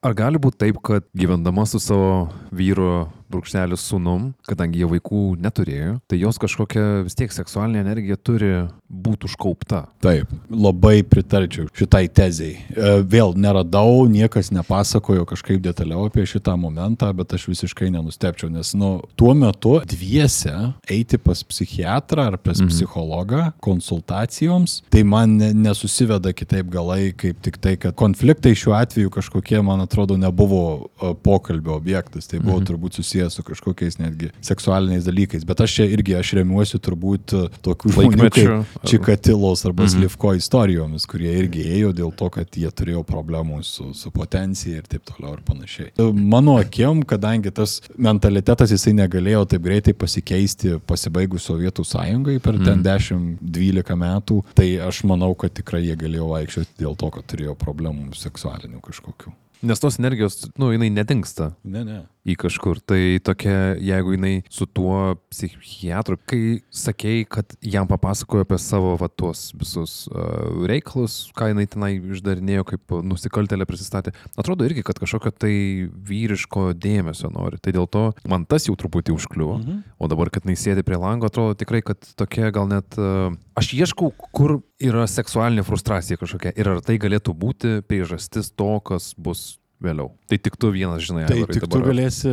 [0.05, 5.99] Ar gali būti taip, kad gyvendama su savo vyru brūkšneliu sunum, kadangi jie vaikų neturėjo,
[6.09, 8.53] tai jos kažkokia vis tiek seksualinė energija turi
[8.89, 9.85] būti užkaupta.
[10.05, 12.55] Taip, labai pritarčiau šitai tezai.
[12.57, 18.73] E, Vėl neradau, niekas nepasakojo kažkaip detaliau apie šitą momentą, bet aš visiškai nenustepčiau, nes,
[18.79, 20.55] nu, tuo metu dviese
[20.89, 22.73] eiti pas psichiatrą ar pas mhm.
[22.73, 29.13] psichologą konsultacijoms, tai man ne, nesusiveda kitaip galai, kaip tik tai, kad konfliktai šiuo atveju
[29.19, 32.69] kažkokie, man atrodo, nebuvo e, pokalbio objektas, tai buvo mhm.
[32.73, 37.93] turbūt susijęs su kažkokiais netgi seksualiniais dalykais, bet aš čia irgi, aš remiuosi turbūt tokių
[37.93, 39.93] žmonių kaip Čikatilos arba mhm.
[39.93, 44.87] Slivko istorijomis, kurie irgi ėjo dėl to, kad jie turėjo problemų su, su potencija ir
[44.89, 45.93] taip toliau ir panašiai.
[46.15, 52.83] Mano akim, kadangi tas mentalitetas jisai negalėjo taip greitai pasikeisti pasibaigus Sovietų sąjungai per ten
[52.85, 58.13] 10-12 metų, tai aš manau, kad tikrai jie galėjo vaikščioti dėl to, kad turėjo problemų
[58.19, 59.35] seksualinių kažkokių.
[59.63, 61.99] Nes tos energijos, nu, jinai nedingsta Ne, ne.
[62.29, 62.79] į kažkur.
[62.87, 69.09] Tai tokia, jeigu jinai su tuo psichiatru, kai sakei, kad jam papasakojo apie savo va,
[69.11, 75.35] tuos visus uh, reikalus, ką jinai tenai išdarinėjo, kaip nusikaltelė prisistatė, atrodo irgi, kad kažkokio
[75.35, 75.55] tai
[75.89, 77.59] vyriško dėmesio nori.
[77.59, 79.59] Tai dėl to man tas jau truputį užkliuvo.
[79.59, 79.83] Mhm.
[79.99, 82.95] O dabar, kad jinai sėdi prie lango, atrodo tikrai, kad tokia gal net...
[82.95, 88.71] Uh, aš ieškau, kur yra seksualinė frustracija kažkokia ir ar tai galėtų būti priežastis to,
[88.85, 90.11] kas bus vėliau.
[90.29, 91.27] Tai tik tu vienas žinai.
[91.29, 91.89] Tai Aivarai, tik tu dabar.
[91.93, 92.33] galėsi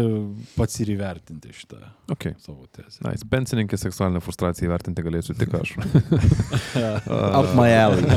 [0.57, 2.35] pats ir įvertinti šitą Okay.
[2.37, 2.99] savo tezę.
[3.01, 3.25] Nice.
[3.25, 5.71] Pensininkė seksualinę frustraciją įvertinti galėsiu tik aš.
[7.39, 8.05] Up my alley.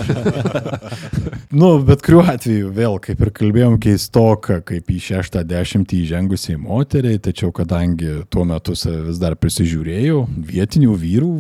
[1.49, 7.17] Nu, bet kuriuo atveju, vėl, kaip ir kalbėjom, keistoka, kaip į šeštą dešimtį įžengusiai moteriai,
[7.25, 10.19] tačiau kadangi tuo metu vis dar prisižiūrėjau,
[10.51, 11.31] vietinių vyrų,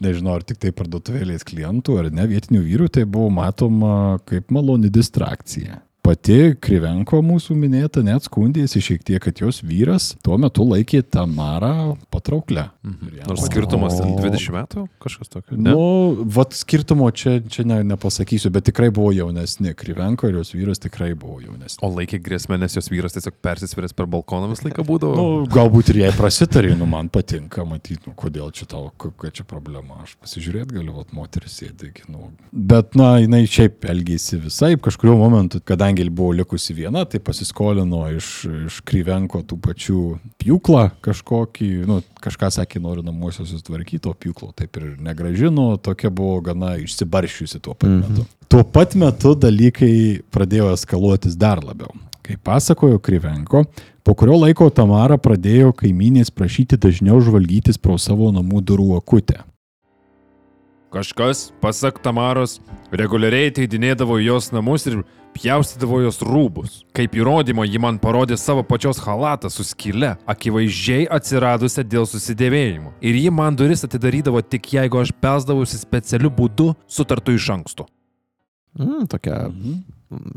[0.00, 4.88] nežinau, ar tik tai parduotuvėlės klientų, ar ne vietinių vyrų, tai buvo matoma kaip maloni
[4.88, 5.82] distrakcija.
[6.00, 11.94] Pati Krivenko mūsų minėta net skundėsi šiek tiek, kad jos vyras tuo metu laikė Tamarą
[12.12, 12.70] patrauklę.
[12.82, 15.58] Jam Nors skirtumas ten 20 metų, kažkas tokio.
[15.58, 15.74] Ne?
[15.74, 19.74] Nu, vat skirtumo čia, čia ne, nepasakysiu, bet tikrai buvo jaunesni.
[19.76, 21.78] Krivenko ir jos vyras tikrai buvo jaunesni.
[21.84, 25.20] O laikė grėsmę, nes jos vyras tiesiog persisvėręs per balkoną visą laiką būdavo.
[25.20, 29.46] Nu, galbūt ir jai prasitarė, nu man patinka matyti, nu, kodėl čia tau, kokia čia
[29.48, 30.00] problema.
[30.06, 31.92] Aš pasižiūrėt galiu, vat moteris sėdi.
[32.08, 32.32] Nu.
[32.50, 38.28] Bet, na, jinai šiaip elgėsi visai, kažkurio momentu, kadangi buvo likusi viena, tai pasiskolino iš,
[38.68, 40.02] iš Krivenko tų pačių
[40.40, 46.40] pjūklą kažkokį, nu, kažką sakė, noriu namuose susitvarkyti, o pjūklo taip ir negražino, tokia buvo
[46.46, 48.26] gana išsibaršiusi tuo pat metu.
[48.50, 49.92] Tuo pat metu dalykai
[50.32, 51.92] pradėjo eskaluotis dar labiau.
[52.26, 53.64] Kaip pasakojo Krivenko,
[54.06, 59.40] po kurio laiko Tamara pradėjo kaimynės prašyti dažniau žvalgytis pro savo namų durų akutę.
[60.90, 62.58] Kažkas, pasak Tamaros,
[62.90, 64.96] reguliariai ateidinėdavo į jos namus ir
[65.36, 66.80] pjaustydavo jos rūbus.
[66.98, 72.90] Kaip įrodymo ji man parodė savo pačios halatą su skyle, akivaizdžiai atsiradusią dėl susidėvėjimo.
[73.06, 77.86] Ir ji man duris atidarydavo tik jeigu aš pelsdavausi specialiu būdu sutartu iš anksto.
[78.78, 79.78] Mm, tokia Mhm.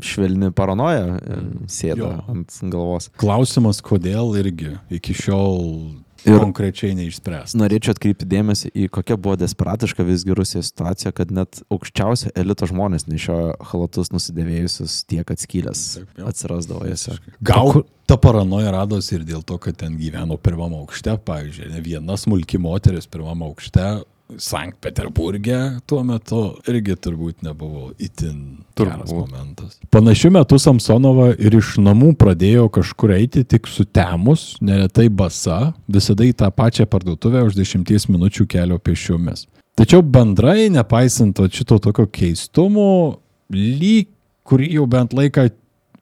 [0.02, 1.36] švelni paranoja e,
[1.66, 2.24] sėda Jo.
[2.30, 3.10] ant galvos.
[3.18, 7.58] Klausimas, kodėl irgi iki šiol Ir- konkrečiai neišspręsta.
[7.60, 13.06] Norėčiau atkreipti dėmesį į kokia buvo desperatiška visgi Rusijos situacija, kad net aukščiausio elito žmonės
[13.10, 15.84] nešiojo halatus nusidėvėjusius tiek atskylęs.
[16.24, 17.18] Atsirasdavo juose.
[17.44, 22.16] Gal ta paranoja radosi ir dėl to, kad ten gyveno pirmam aukšte, pavyzdžiui, ne viena
[22.20, 24.04] smulki moteris pirmam aukšte.
[24.40, 29.28] Sankt Peterburgė tuo metu irgi turbūt nebuvo itin geras Turbūt.
[29.28, 29.76] momentas.
[29.92, 36.32] Panašiu metu Samsonova ir iš namų pradėjo kažkur eiti tik sutemus, neretai basa, visada į
[36.40, 39.46] tą pačią parduotuvę už 10 minučių kelio pešiomis.
[39.76, 43.20] Tačiau bendrai, nepaisant šito tokio keistumo,
[43.52, 44.08] lyg
[44.44, 45.48] kurį jau bent laiką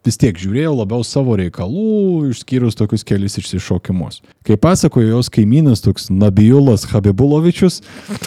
[0.07, 4.21] vis tiek žiūrėjau labiau savo reikalų, išskyrus tokius kelis išsišokimus.
[4.47, 7.81] Kai pasakojo jos kaimynas toks Nabijulas Habibulovičius,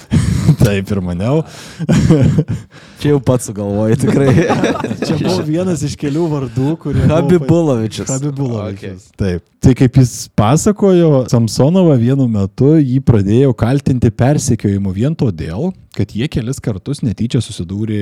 [0.63, 1.43] taip ir maniau,
[3.05, 4.31] Čia jau pats sugalvoji tikrai.
[5.05, 8.07] čia buvo vienas iš kelių vardų, buvo Habibulovičius.
[8.09, 9.09] Habibulovičius.
[9.11, 9.19] Okay.
[9.19, 9.43] Taip.
[9.65, 16.29] Tai kaip jis pasakojo, Samsonova vienu metu jį pradėjo kaltinti persekiojimu vien todėl, kad jie
[16.31, 18.01] kelis kartus netyčia susidūrė,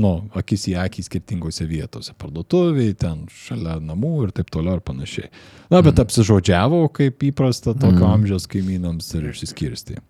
[0.00, 2.14] nu, akis į akį skirtingose vietose.
[2.18, 5.30] Parduotuviai, ten šalia namų ir taip toliau ir panašiai.
[5.68, 6.04] Na, bet mm.
[6.04, 8.10] apsižodžiavo, kaip įprasta tokio mm.
[8.16, 10.00] amžiaus kaimynams ir išsiskirsti.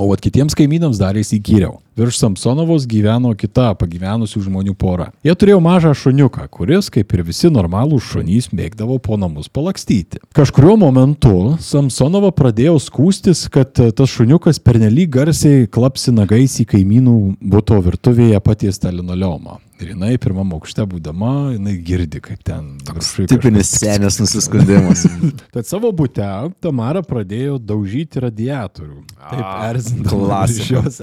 [0.00, 1.76] O vat kitiems kaimynams darėsi įkyriau.
[1.96, 5.10] Virš Samsonovos gyveno kita pagyvenusių žmonių pora.
[5.26, 10.22] Jie turėjo mažą šuniuką, kuris, kaip ir visi normalūs šunys, mėgdavo po namus palakstyti.
[10.32, 17.18] Kažkurio momentu Samsonova pradėjo skūstis, kad tas šuniukas pernelyg garsiai klapsi nagais į kaimynų
[17.52, 19.60] būto virtuvėje patiestą linoleumą.
[19.82, 25.02] Ir jinai pirmam aukšte būdama, jinai girdi, kaip ten viršuj Tipinis senės nusiskundimas.
[25.54, 26.26] Tad savo būte
[26.62, 29.00] Tamara pradėjo daužyti radiatorių.
[29.18, 30.62] Taip erzindama klasika.
[30.62, 31.00] iš jos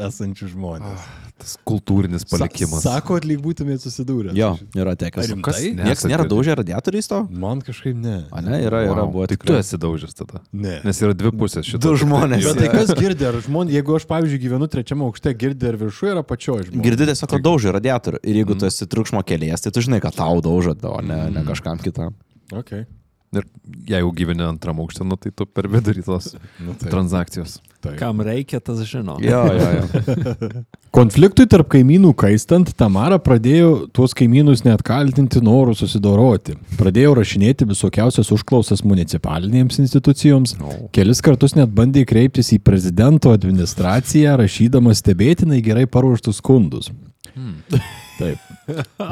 [0.80, 1.08] žmonės.
[1.40, 2.82] Tas kultūrinis palikimas.
[2.84, 4.34] Sa Sako, lyg būtumėte susidūrę.
[4.36, 5.40] Jo, yra rimtai?
[5.46, 5.62] Kas?
[5.64, 7.22] Niekas nėra daužę radiatoriais to?
[7.32, 8.16] Man kažkaip ne.
[8.36, 9.14] A ne, yra, yra, Wow.
[9.14, 10.42] buvo Tai tu esi daužęs tada.
[10.52, 10.82] Ne.
[10.84, 11.80] Nes yra dvi pusės šito.
[11.86, 12.44] Du žmonės.
[12.44, 16.12] Bet tai kas girdi, ar žmonės, jeigu aš, pavyzdžiui, gyvenu trečiame aukšte, girdi, ar viršuje,
[16.12, 16.88] ar apačioje žmonės.
[16.90, 18.20] Girdi tiesiog, kad daužai radiatorių.
[18.28, 21.48] Ir jeigu tu esi triukšmo kelias, tai tu žinai, kad tau daužo, o ne, ne
[21.48, 22.20] kažkam kitam.
[22.52, 22.84] Okay.
[23.32, 23.46] Ir
[23.88, 27.60] jeigu gyveni antram aukšte, nu, tai tu per vidurį tos Nu, tai, transakcijos.
[27.84, 27.96] Tai.
[28.00, 29.18] Kam reikia, tas žino.
[29.24, 30.64] Jo, jo, jo.
[30.98, 36.58] Konfliktui tarp kaimynų kaistant, Tamara pradėjo tuos kaimynus net kaltinti norų susidoroti.
[36.80, 40.58] Pradėjo rašinėti visokiausias užklausas municipalinėms institucijoms.
[40.96, 46.90] Kelis kartus net bandė kreiptis į prezidento administraciją, rašydamas stebėtinai gerai paruoštus skundus.
[48.20, 48.40] Taip.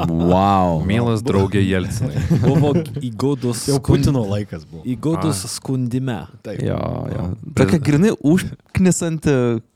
[0.08, 0.82] Wow.
[0.86, 2.20] Mielas draugė Jelcinai.
[2.44, 3.78] Buvo įgudus, Jau.
[3.84, 4.82] Putino laikas buvo.
[4.88, 6.20] įgudus skundime.
[6.44, 6.60] Taip.
[6.66, 6.78] Jo,
[7.14, 7.26] jo.
[7.58, 9.34] Tokia grinai užknisanti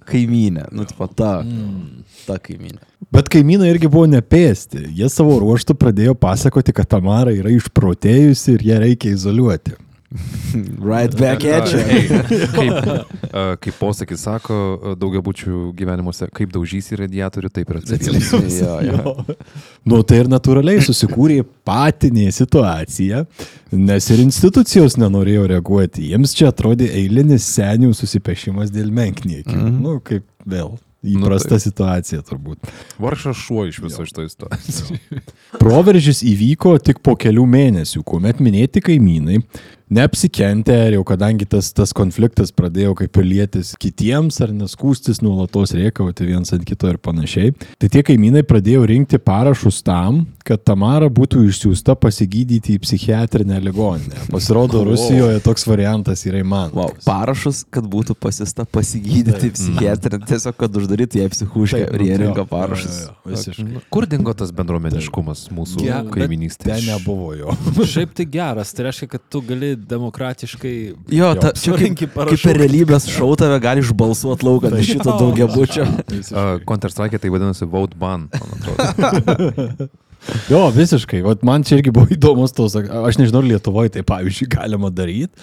[0.08, 0.66] kaimynė.
[0.76, 1.38] Nu, tipo, ta,
[2.26, 2.82] ta kaimynė.
[3.12, 4.86] Bet kaimynai irgi buvo nepėsti.
[4.96, 9.74] Jie savo ruoštų pradėjo pasakoti, kad Tamara yra išprotėjusi ir ją reikia izoliuoti.
[10.92, 11.78] Right back at you.
[11.78, 12.08] Ei,
[12.52, 13.06] kaip,
[13.64, 18.42] kaip posakis sako, a, daugiabučių gyvenimuose, kaip daužys į radiatorių, taip ir atsiliepia.
[18.62, 19.36] Jo, jo.
[19.88, 23.24] Nu, tai ir natūraliai susikūrė patinė situacija,
[23.74, 26.10] nes ir institucijos nenorėjo reaguoti.
[26.12, 29.56] Jiems čia atrodė eilinis senių susipešimas dėl menkniekių.
[29.56, 29.82] Mm -hmm.
[29.82, 30.76] Nu, kaip vėl.
[31.02, 32.68] Įprasta nu, situacija turbūt.
[33.02, 34.92] Varšas šuo iš viso šito istorijos.
[35.58, 39.40] Proveržis įvyko tik po kelių mėnesių, kuomet minėti kaimynai
[39.92, 46.28] neapsikentę ir jau kadangi tas, tas konfliktas pradėjo kaip pilietis kitiems ar neskūstis nuolatos riekauti
[46.28, 51.44] viens ant kito ir panašiai, tai tie kaimynai pradėjo rinkti parašus tam, kad Tamara būtų
[51.48, 54.26] išsiųsta pasigydyti į psichiatrinę ligoninę.
[54.32, 54.92] Pasirodo, wow.
[54.92, 56.74] Rusijoje toks variantas yra įmanomas.
[56.74, 57.04] Wow.
[57.06, 62.98] Parašus, kad būtų pasista pasigydyti psichiatrinę, tiesiog kad uždarytų ją psichuškę ir jie rinko parašus.
[63.04, 63.84] Jo, jo, visiškai.
[63.92, 66.80] Kur dingo tas bendruomeniškumas mūsų bet kaiminystėje?
[66.80, 67.56] Ten nebuvo jo.
[67.92, 70.74] Šiaip tai geras, tai reiškia, kad tu gali demokratiškai...
[71.14, 75.86] Jo, ta, čia kaip, kaip per realybės šau tave gali išbalsuoti laukant iš šito daugiabučio.
[76.32, 79.88] Uh, Counter-Strike tai vadinasi Vote Ban, man atrodo.
[80.52, 81.18] Jo, visiškai.
[81.26, 85.34] Vat man čia irgi buvo įdomus tos, aš nežinau, ar Lietuvoje tai pavyzdžiui galima daryti.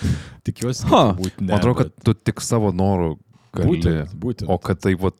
[0.47, 1.31] Tikiuosi, Ha, ne.
[1.49, 3.09] Man atrodo, kad bet- tu tik savo norų
[3.57, 3.67] gali.
[3.73, 4.47] Būtent, būtent.
[4.47, 5.17] O kad tai vat,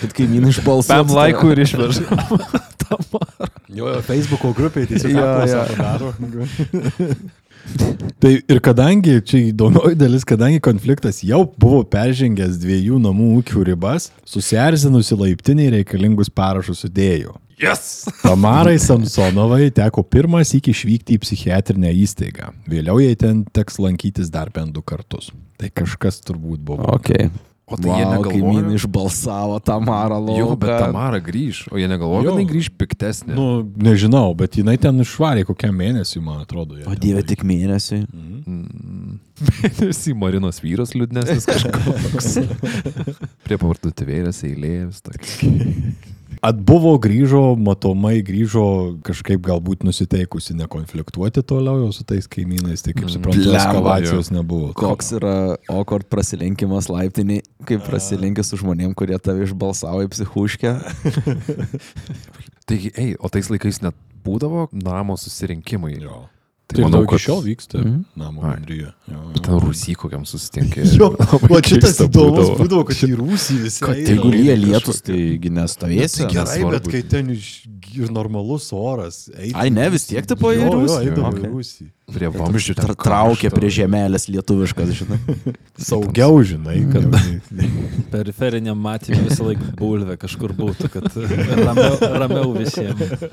[0.00, 0.88] Kad kaimynai išbalsuotų.
[0.88, 2.02] pam laikų ir išveža.
[3.68, 5.62] Jo, jo, Facebook'o grupiai tiesiog Jo, jo.
[8.18, 14.08] Tai ir kadangi, čia įdomioji dalis, kadangi konfliktas jau buvo peržengęs dviejų namų ūkių ribas,
[14.26, 17.36] susierzinusi laiptiniai reikalingus parašus sudėjo.
[17.58, 18.06] Yes!
[18.22, 22.52] Tamarai Samsonovai teko pirmas iki išvykti į psichiatrinę įstaigą.
[22.70, 25.32] Vėliau jai ten teks lankytis dar bent du kartus.
[25.58, 26.86] Tai kažkas turbūt buvo.
[26.94, 27.32] Okay.
[27.68, 28.32] O tai jie Wow, negalvoja.
[28.32, 30.38] kaimynai išbalsavo Tamarą lauką.
[30.40, 32.30] Jo, bet Tamara grįž, o jie negalvoja, Jo.
[32.32, 33.34] kad jinai grįž piktesnė.
[33.36, 36.78] Nu, nežinau, bet jinai ten išvarė kokiam mėnesiui, man atrodo.
[36.88, 38.06] O dieve, tik mėnesiui.
[39.90, 42.32] Esi Marinos vyras liūdnesnis kažkoks.
[43.44, 45.02] Prie parduotuvėlės eilės.
[46.38, 48.64] Atbuvo, grįžo, matomai grįžo
[49.06, 54.70] kažkaip galbūt nusiteikusi nekonfliktuoti toliau jau su tais kaimynais, tai kaip suprantu, eskalacijos nebuvo.
[54.78, 55.34] Koks yra
[55.72, 60.74] awkward prasilenkimas laiptiniai, kaip prasilenki su žmonėm, kurie tave išbalsavo į psichuškę.
[62.68, 65.96] Taigi, ei, o tais laikais net būdavo namo susirinkimai.
[65.98, 66.26] Jo.
[66.68, 68.04] Tai Tai manau, kad- šiol vyksta Mhm.
[68.16, 68.92] namo bendryje.
[69.40, 70.84] Ten Rusy kokiam susitinkė.
[71.00, 72.84] Jo, o šitas įdomus būdavo.
[72.84, 73.80] kad į Rūsį visi.
[73.84, 76.18] Kad jeigu lyja Kažkokie- lietus, taigi nestovėsi.
[76.18, 76.70] Tai gerai, nesvarbu.
[76.76, 77.46] bet kai ten iš,
[77.96, 79.30] ir normalus oras.
[79.54, 81.88] Ai, ne, vis tiek tipo į Jo, jo, eidavo į Rūsį.
[82.08, 83.56] Prie vamzdžių ten Tra traukia karšta.
[83.58, 85.18] prie žemelės lietuviškas, žinai.
[85.90, 87.04] Saugiau, žinai, kad.
[88.12, 91.08] Periferiniam matymui visą laiką bulvė kažkur būtų, kad
[91.68, 93.26] ramiau, ramiau visiems.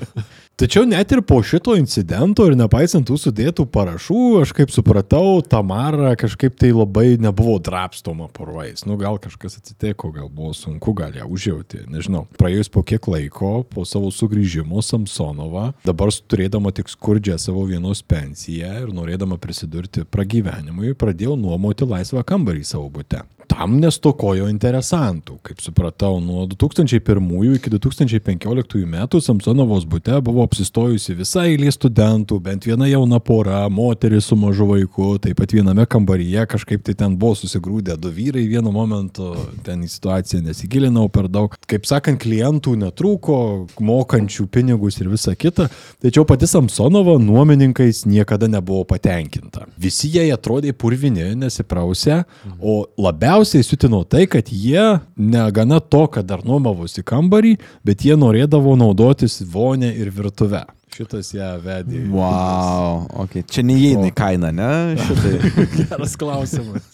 [0.60, 6.14] Tačiau net ir po šito incidento ir nepaisant tų sudėtų parašų, aš kaip supratau, Tamara
[6.16, 8.84] kažkaip tai labai nebuvo drapstoma porvais.
[8.88, 12.24] Nu, gal kažkas atsitiko, gal buvo sunku, gal ją užjauti, nežinau.
[12.40, 18.65] Praėjus po kiek laiko, po savo sugrįžimo Samsonova, dabar turėdama tik skurdžią savo vienos pensiją
[18.82, 23.22] ir norėdama prisidurti pragyvenimui, pradėjo nuomoti laisvą kambarį savo bute.
[23.46, 25.38] Tam nestokojo interesantų.
[25.46, 32.66] Kaip supratau, nuo 2001 iki 2015 metų Samsonovos bute buvo apsistojusi visa eilė studentų, bent
[32.66, 37.36] viena jauna pora, moteris su mažu vaiku, taip pat viename kambaryje kažkaip tai ten buvo
[37.38, 39.32] susigrūdę du vyrai vienu momentu,
[39.66, 41.54] ten į situaciją nesigilinau per daug.
[41.70, 43.38] Kaip sakant, klientų netrūko,
[43.80, 45.68] mokančių pinigus ir visa kita,
[46.02, 49.66] tačiau pati Samsonova nuomininkais niekada nebuvo patenkinta.
[49.80, 52.22] Visi jai atrodė purvini, nesiprausę,
[52.60, 58.76] o labiausiai sutino tai, kad jie negana to, kad dar nuomavosi kambarį, bet jie norėdavo
[58.78, 60.64] naudotis vonę ir virtuvę.
[60.96, 62.06] Šitas ją vedė.
[62.08, 63.44] Wow, okay.
[63.44, 64.70] čia neįeina į kainą, ne?
[64.96, 65.50] Šitai.
[65.82, 66.86] Geras klausimas.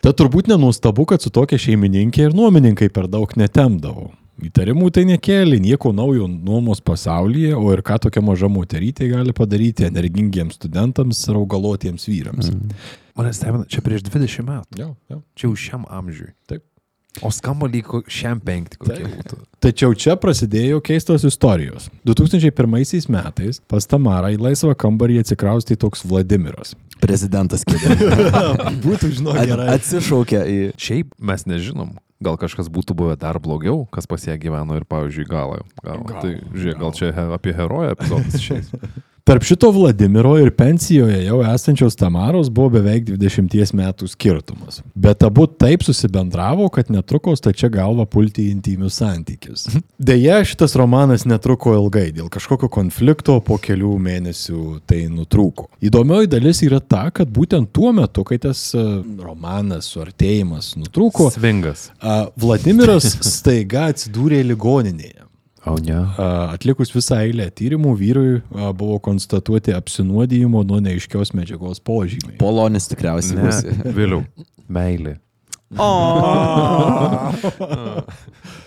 [0.00, 4.08] Tad turbūt nenustabu, kad su tokia šeimininkė ir nuomininkai per daug netemdavo.
[4.48, 9.88] Įtarimų tai nekėlė, nieko naujo nuomos pasaulyje, o ir ką tokia maža moterytė gali padaryti
[9.88, 12.52] energingiems studentams ir augalotiems vyrams.
[12.54, 12.76] Mm.
[13.18, 14.78] Mane stebina, čia prieš 20 metų.
[14.78, 15.20] Jo, jo.
[15.34, 16.32] Čia jau šiam amžiui.
[16.50, 16.62] Taip.
[17.24, 19.14] O skamba lyg šiam penkti kokie Taip.
[19.16, 19.38] būtų.
[19.64, 21.88] Tačiau čia prasidėjo keistos istorijos.
[22.06, 26.76] 2001 metais pas Tamarą į laisvą kambarį atsikraustė toks Vladimiras.
[27.02, 27.96] Prezidentas kėdė.
[28.84, 29.40] Būtų, žinok,
[29.74, 30.60] Atsišaukė į...
[30.78, 31.96] Šiaip mes nežinom.
[32.22, 35.60] Gal kažkas būtų buvę dar blogiau, kas pas ją gyveno ir, pavyzdžiui, galą.
[35.82, 36.96] Gal, Gal, tai žiūrėk, gal gal.
[36.98, 38.72] čia apie heroją epizodas išeis.
[39.28, 44.78] Tarp šito Vladimiro ir pensijoje jau esančios Tamaros buvo beveik 20 metų skirtumas.
[44.94, 49.66] Bet abu taip susibendravo, kad netruko stačia galva pulti į intymius santykius.
[50.10, 55.68] Deja, šitas romanas netruko ilgai, dėl kažkokio konflikto po kelių mėnesių tai nutrūko.
[55.84, 58.88] Įdomioji dalis yra ta, kad būtent tuo metu, kai tas e,
[59.20, 61.90] romanas, suartėjimas nutrūko, Svingas.
[62.40, 65.27] Vladimiras staiga atsidūrė ligoninėje.
[65.68, 66.00] O ne.
[66.00, 68.34] A, Atlikus visą eilę tyrimų vyrui
[68.78, 72.36] buvo konstatuoti apsinuodijimo nuo neaiškios medžiagos požymiai.
[72.40, 73.64] Polonis tikriausiai bus.
[73.98, 74.24] Vėliau.
[74.68, 75.18] Meilė.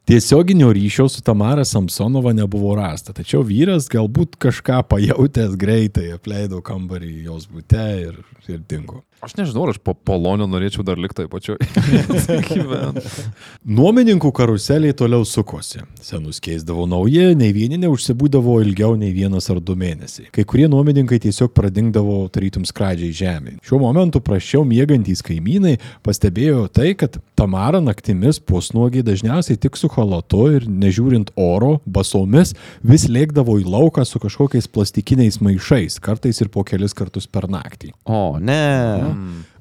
[0.05, 7.23] Tiesioginio ryšio su Tamara Samsonova nebuvo rasta, tačiau vyras galbūt kažką pajutęs greitai apleido kambarį
[7.25, 9.01] jos būte ir, ir dingo.
[9.21, 11.59] Aš nežinau, ar aš po Polonio norėčiau dar likti pačioj.
[12.49, 13.25] gyventi.
[13.69, 15.83] Nuomininkų karuseliai toliau sukosi.
[16.01, 20.31] Senus keisdavo nauji, nei vieni neužsibūdavo ilgiau nei vienas ar du mėnesiai.
[20.33, 23.53] Kai kurie nuomininkai tiesiog pradingdavo tarytum skradžiai žemė.
[23.67, 30.47] Šiuo momentu prašiau miegantys kaimynai pastebėjo tai, kad Tamara naktimis pusnuogiai dažniausiai tik su halatu
[30.57, 36.65] ir nežiūrint oro, basomis vis lėkdavo į lauką su kažkokiais plastikiniais maišais, kartais ir po
[36.65, 37.93] kelis kartus per naktį.
[38.09, 39.10] O, ne.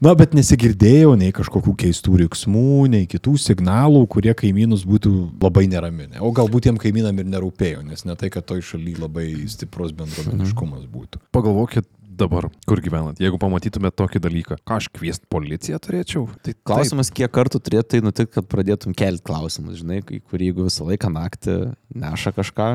[0.00, 6.22] Na, bet nesigirdėjau nei kažkokių keistų riksmų, nei kitų signalų, kurie kaimynus būtų labai neraminę.
[6.24, 10.86] O galbūt tiem kaimynam ir nerūpėjo, nes ne tai, kad toj šalyje labai stiprus bendruomeniškumas
[10.90, 11.22] būtų.
[11.36, 11.88] Pagalvokit
[12.20, 13.20] dabar, kur gyvenat.
[13.22, 18.00] Jeigu pamatytumėt tokį dalyką, ką aš kviest policiją turėčiau, tai Klausimas, kiek kartų turėtų tai
[18.04, 21.56] nutikti, kad pradėtum kelti klausimus, žinai, į kurį jeigu visą laiką naktį
[21.96, 22.70] neša kažką.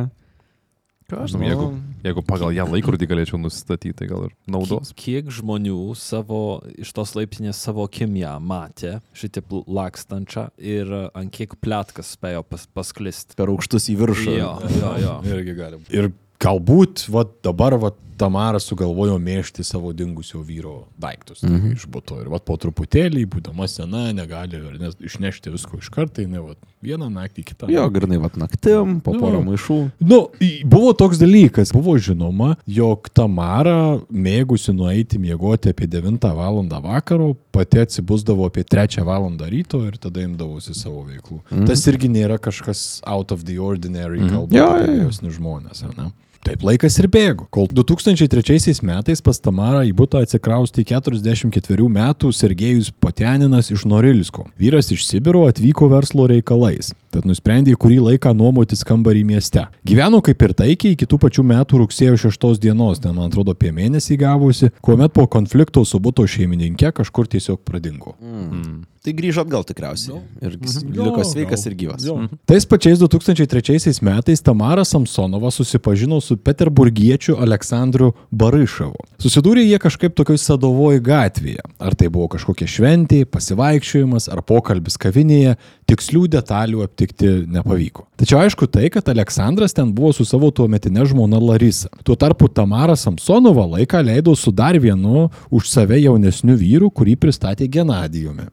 [1.05, 1.65] Ką aš žinau, jeigu,
[2.01, 4.89] jeigu pagal ją laikrodį galėčiau nusistatyti, tai gal ir naudos.
[4.97, 12.15] Kiek žmonių savo, iš tos laiptinės savo kimją matė šitaip lakstančią ir ant kiek plėtkas
[12.17, 13.37] spėjo pas, pasklisti.
[13.37, 14.33] Per aukštus į viršų.
[14.39, 15.13] Jo, jo, jo.
[15.29, 15.93] Irgi gali būti.
[15.93, 16.09] Ir
[16.41, 21.73] galbūt va, dabar va, Tamara sugalvojo mėšti savo dingusio vyro daiktus mm -hmm.
[21.75, 22.21] iš būto.
[22.21, 26.55] Ir va, po truputėlį, būdama sena, negali ar ne, išnešti visko iš karto, ne va,
[26.81, 27.69] vieną naktį, kitą.
[27.71, 29.19] Jo, grinai, vat naktim, po Jo.
[29.19, 29.79] porą maišų.
[29.99, 30.19] Nu,
[30.65, 36.55] buvo toks dalykas, buvo žinoma, jog Tamara mėgusi nueiti miegoti apie 9 val.
[36.85, 39.31] vakaro, pati atsibusdavo apie 3 val.
[39.49, 41.41] ryto ir tada imdavosi savo veiklų.
[41.51, 41.65] Mm.
[41.67, 44.29] Tas irgi nėra kažkas out of the ordinary, mm.
[44.29, 46.11] kalbant Jo, apie vyresnius žmonės, ar ne?
[46.45, 47.47] Taip laikas ir bėgo.
[47.49, 54.45] Kol 2003 metais pas Tamarą į būtą atsikraustė 44 metų Sergejus Poteninas iš Norilsko.
[54.61, 59.65] Vyras iš Sibiro atvyko verslo reikalais, tad nusprendė kurį laiką nuomotis kambarį mieste.
[59.87, 63.71] Gyveno kaip ir taikiai iki tų pačių metų rugsėjo 6 dienos, ten man atrodo apie
[63.75, 68.15] mėnesį gavusi, kuomet po konflikto su būto šeimininkė kažkur tiesiog pradingo.
[68.21, 68.83] Mm.
[69.05, 70.17] Tai grįžo atgal tikriausiai.
[70.41, 70.93] Ir Mhm.
[70.97, 72.01] liko sveikas ir gyvas.
[72.49, 78.97] Tais pačiais 2003 metais Tamara Samsonova susipažino su peterburgiečiu Aleksandru Baryšovu.
[79.21, 81.61] Susidūrė jie kažkaip tokioj sadovoje gatvėje.
[81.79, 85.55] Ar tai buvo kažkokia šventė, pasivaikščiojimas ar pokalbis kavinėje,
[85.85, 87.04] tikslių detalių aptikti
[87.47, 88.05] nepavyko.
[88.17, 91.89] Tačiau aišku tai, kad Aleksandras ten buvo su savo tuometinė žmona Larisa.
[92.03, 97.67] Tuo tarpu Tamara Samsonova laiką leido su dar vienu už save jaunesniu vyru, kurį pristatė
[97.67, 98.49] Genadijumi.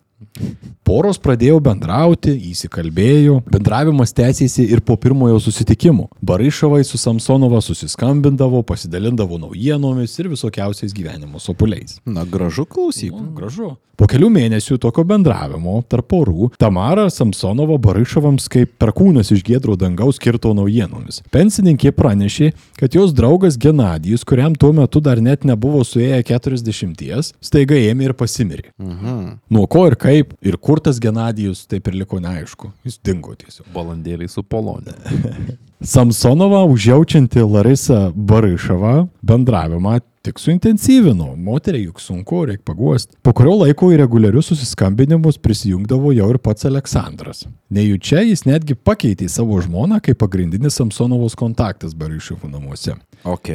[0.82, 6.08] Poros pradėjo bendrauti, įsikalbėjo, bendravimas tęsėsi ir po pirmojo susitikimo.
[6.24, 12.00] Baryšavai su Samsonova susiskambindavo, pasidalindavo naujienomis ir visokiausiais gyvenimo sopuliais.
[12.04, 13.14] Na, gražu klausyk.
[13.36, 13.76] Gražu.
[14.02, 20.18] Po kelių mėnesių tokio bendravimo tarp porų Tamara Samsonova Baryšavams kaip perkūnas iš gėdro dangaus
[20.18, 21.20] kirto naujienomis.
[21.30, 22.48] Pensininkė pranešė,
[22.80, 28.16] kad jos draugas Genadijus, kuriam tuo metu dar net nebuvo suėję 40, staiga ėmė ir
[28.18, 28.72] pasimirė.
[28.80, 29.20] Mhm.
[29.52, 32.72] Nuo ko ir kaip ir kur tas Genadijus taip ir liko neaišku.
[32.86, 33.66] Jis dingo tiesiog.
[33.74, 34.94] Balandėliai su Polonė.
[35.94, 41.32] Samsonova užjaučianti Larisa Baryšava bendravimą tik suintensyvino.
[41.36, 43.16] Moteriai juk sunku, reikia paguosti.
[43.26, 47.48] Po kurio laiko į reguliarius susiskambinimus prisijungdavo jau ir pats Aleksandras.
[47.74, 52.94] Nejučia jis netgi pakeitė savo žmoną kaip pagrindinis Samsonovos kontaktas Baryšavų namuose.
[53.26, 53.50] Ok.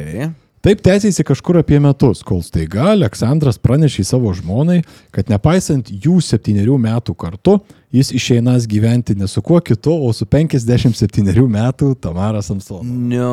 [0.68, 4.82] Taip tęsėsi kažkur apie metus, kol staiga Aleksandras pranešė savo žmonai,
[5.16, 7.54] kad nepaisant jų septyniarių metų kartu,
[7.96, 12.84] jis išeinas gyventi ne su kuo kitu, o su 57 metų Tamara Samsonova.
[12.84, 13.32] No.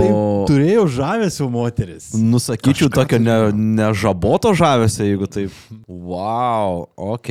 [0.00, 0.10] Tai
[0.50, 2.10] turėjo žavesio moteris.
[2.18, 5.54] Nusakyčiau tokio ne, nežaboto žavesio, jeigu taip.
[5.86, 7.30] Wow, ok.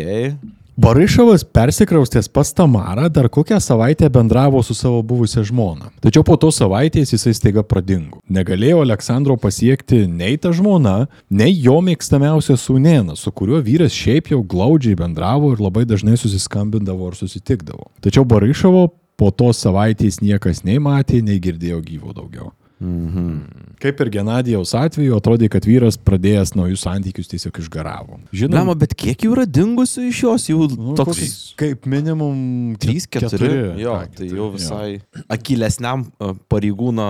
[0.78, 5.88] Baryšavas persikraustęs pas Tamarą dar kokią savaitę bendravo su savo buvusią žmoną.
[6.04, 8.20] Tačiau po to savaitės jisai staiga pradingo.
[8.28, 14.42] Negalėjo Aleksandro pasiekti nei ta žmona, nei jo mėgstamiausias sūnėnas, su kuriuo vyras šiaip jau
[14.44, 17.88] glaudžiai bendravo ir labai dažnai susiskambindavo ar susitikdavo.
[18.04, 22.52] Tačiau Baryšavo po tos savaitės niekas nei matė, nei girdėjo gyvo daugiau.
[22.80, 23.36] Mhm.
[23.80, 28.20] Kaip ir Genadijaus atveju, atrodė, kad vyras pradėjęs naujus santykius tiesiog išgaravo.
[28.32, 30.48] Blema, bet kiek jų yra dingusių iš jos?
[30.52, 31.22] Jau nu, toks...
[31.22, 33.80] koks kaip minimum 3-4.
[33.80, 34.52] Jo, Ai, tai keturi, jau jo.
[34.58, 34.90] visai
[35.32, 37.10] akilesniam e, pareigūno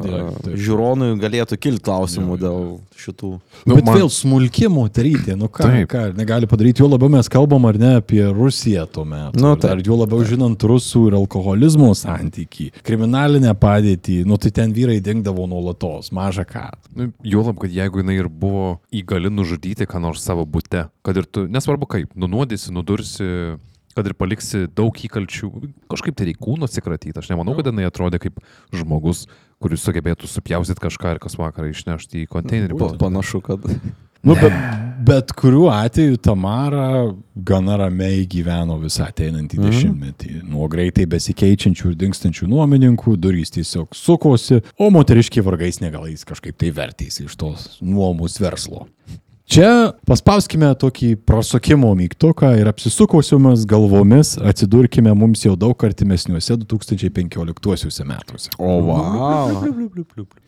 [0.00, 0.56] Taip, taip.
[0.56, 2.62] žiūronui galėtų kilti klausimų Jo, jo, dėl
[3.02, 3.30] šitų.
[3.66, 5.88] Nu, bet man- vėl smulki moterytė, nu ką, Taip.
[5.92, 9.38] ką negali padaryti, jo labiau mes kalbam ar ne apie Rusiją tuo metu.
[9.40, 9.70] Nu, ar, taip.
[9.72, 15.46] ar jo labiau žinant rusų ir alkoholizmo santykį, kriminalinę padėtį, nu tai ten vyrai dingdavo
[15.50, 16.70] nuolatos, maža ką.
[16.94, 21.24] Nu, Juolab, kad jeigu jinai ir buvo įgali nužudyti ką nors savo būte, kad ir
[21.24, 23.58] tu, nesvarbu kaip, nunuodysi, nudursi,
[23.96, 25.50] kad ir paliksi daug įkalčių,
[25.92, 27.16] kažkaip tai reikia kūno atsikratyti.
[27.20, 28.38] Aš nemanau, kad jinai atrodė kaip
[28.72, 29.26] žmogus,
[29.62, 32.78] kuris sugebėtų supjaustyti kažką ir kas vakarą išnešti į konteinerį.
[32.80, 33.60] Pa, panašu, kad.
[34.22, 34.54] Nu, bet,
[35.02, 39.66] bet kuriuo atveju Tamara gana ramiai gyveno visą ateinantį Mhm.
[39.66, 40.34] dešimtmetį.
[40.46, 46.70] Nuo greitai besikeičiančių ir dinkstančių nuomininkų durys tiesiog sukosi, o moteriški vargais negalais kažkaip tai
[46.70, 48.86] vertėsi iš tos nuomos verslo.
[49.52, 58.48] Čia paspauskime tokį prasukimo mygtuką ir apsisukosiomis galvomis atsidurkime mums jau daug artimesniuose 2015 metuose.
[58.56, 59.58] O, wow.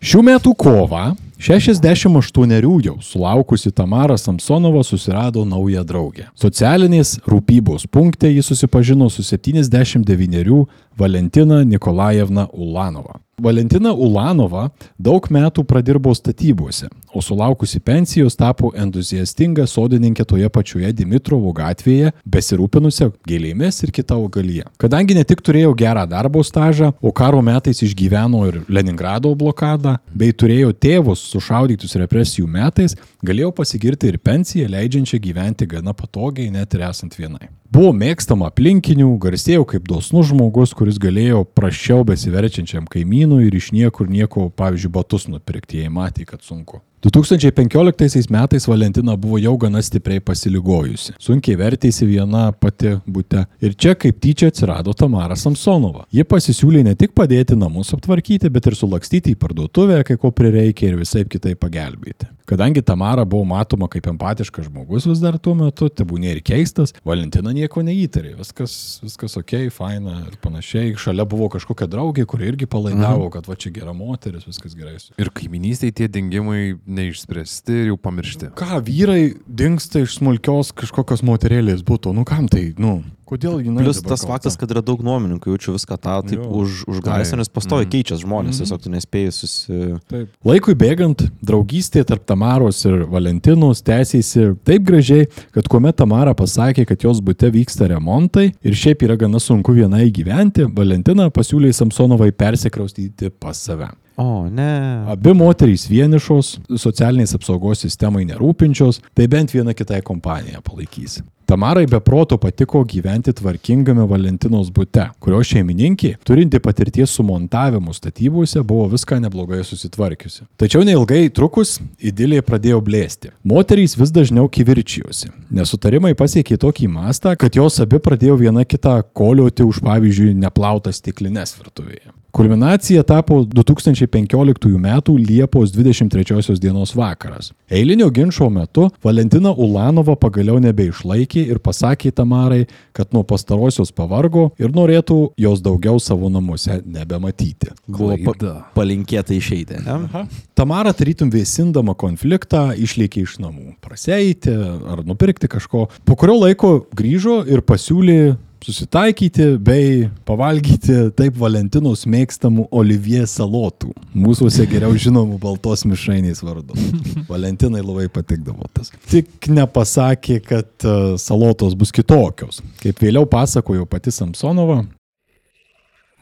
[0.00, 1.02] Šių metų kovą
[1.36, 6.30] 68 jau sulaukusi Tamara Samsonova susirado naują draugę.
[6.40, 10.64] Socialinės rūpybos punkte jis susipažino su 79
[10.96, 13.20] Valentina Nikolajevna Ulanova.
[13.41, 14.68] Valentina Ulanova
[14.99, 23.11] daug metų pradirbo statybose, o sulaukusi pensijos tapo entuziastinga sodininkė toje pačioje Dimitrovo gatvėje, besirūpinusią
[23.26, 24.68] gėlėmis ir kitą augalyje.
[24.78, 30.32] Kadangi ne tik turėjo gerą darbo stažą, o karo metais išgyveno ir Leningrado blokadą, bei
[30.32, 32.95] turėjo tėvus sušaudytus represijų metais,
[33.26, 37.51] galėjo pasigirti ir pensiją, leidžiančią gyventi gana patogiai, net ir esant vienai.
[37.75, 44.07] Buvo mėgstama aplinkinių, garsėjo kaip dosnus žmogus, kuris galėjo prašiau besiverčiančiam kaimynui ir iš niekur
[44.07, 46.79] nieko, pavyzdžiui, batus nupirkti, jei matė, kad sunku.
[47.05, 51.16] 2015 metais Valentina buvo jau gana stipriai pasiligojusi.
[51.20, 53.43] Sunkiai vertėsi viena pati būte.
[53.61, 56.07] Ir čia kaip tyčia atsirado Tamara Samsonova.
[56.14, 60.93] Ji pasisiūlė ne tik padėti namus aptvarkyti, bet ir sulakstyti į parduotuvę, kai ko prireikia
[60.93, 62.31] ir visai kitaip pagelbėti.
[62.45, 67.55] Kadangi Tamara buvo matoma kaip empatiškas žmogus vis dar tuo metu, tebūnė ir keistas, Valentina
[67.57, 68.34] nieko neįtarė.
[68.36, 70.92] Viskas, viskas ok, faina ir panašiai.
[71.01, 74.99] Šalia buvo kažkokia draugė, kuri irgi palaidavo, kad va čia gera moteris, viskas gerai.
[75.16, 78.53] Ir kaiminystėje tie dingimai neišspręsti ir jau pamiršti.
[78.61, 83.83] Ką vyrai dinksta iš smulkios kažkokios moterėlės būtų, nu kam tai, nu, kodėl jinai.
[83.85, 84.33] Plus dabar tas kalta?
[84.35, 86.49] faktas, kad yra daug nuomininkų, jaučiu viską tą taip Jo.
[86.61, 87.91] už, užgaisę, nes pastovi Mhm.
[87.95, 89.81] keičia žmonės, tiesiog tu nespėjai susi...
[90.09, 90.29] Taip.
[90.45, 97.01] Laikui bėgant, draugystė tarp Tamaros ir Valentinos tęsėsi taip gražiai, kad kuomet Tamara pasakė, kad
[97.03, 103.31] jos būte vyksta remontai ir šiaip yra gana sunku vienai gyventi, Valentina pasiūlė Samsonovai persikraustyti
[103.41, 103.89] pas save.
[104.16, 105.05] O, ne.
[105.11, 111.16] Abi moterys vienišos, socialinės apsaugos sistemai nerūpinčios, tai bent viena kitai kompaniją palaikys.
[111.55, 118.59] Tamarai be proto patiko gyventi tvarkingame Valentinos bute, kurio šeimininkė, turinti patirties su montavimu statybose,
[118.66, 120.48] buvo viską neblogai susitvarkiusi.
[120.59, 123.30] Tačiau neilgai trukus, idilė pradėjo blėsti.
[123.46, 125.30] Moterys vis dažniau kivirčijosi.
[125.55, 131.55] Nesutarimai pasiekė tokį mastą, kad jos abi pradėjo viena kitą kolioti už, pavyzdžiui, neplautas stiklinės
[131.62, 132.11] virtuvėje.
[132.35, 135.01] Kulminacija tapo 2015 m.
[135.28, 137.53] Liepos 23 dienos vakaras.
[137.70, 144.74] Eilinio ginčio metu Valentina Ulanova pagaliau nebeišlaikė ir pasakė Tamarai, kad nuo pastarosios pavargo ir
[144.74, 147.70] norėtų jos daugiau savo namuose nebematyti.
[147.87, 150.24] Buvo pa palinkėta išeiti, ne?
[150.59, 153.76] Tamara tarytum vėsindama konfliktą išlėkė iš namų.
[153.78, 155.87] Praseiti ar nupirkti kažko.
[156.03, 163.92] Po kurio laiko grįžo ir pasiūlė susitaikyti bei pavalgyti taip Valentinos mėgstamų Olivier salotų.
[164.16, 166.76] Mūsųse geriau žinomų baltos mišrainės vardu.
[167.32, 168.92] Valentinai labai patikdavo tas.
[169.10, 172.62] Tik nepasakė, kad e, salotos bus kitokios.
[172.82, 174.84] Kaip vėliau pasakojo pati Samsonova,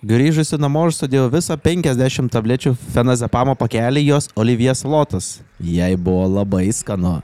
[0.03, 5.36] Grįžusi namo aš sudėjau visą 50 tablečių fenazepamo pakelį jos Olivier salotas.
[5.62, 7.20] Jai buvo labai skanu.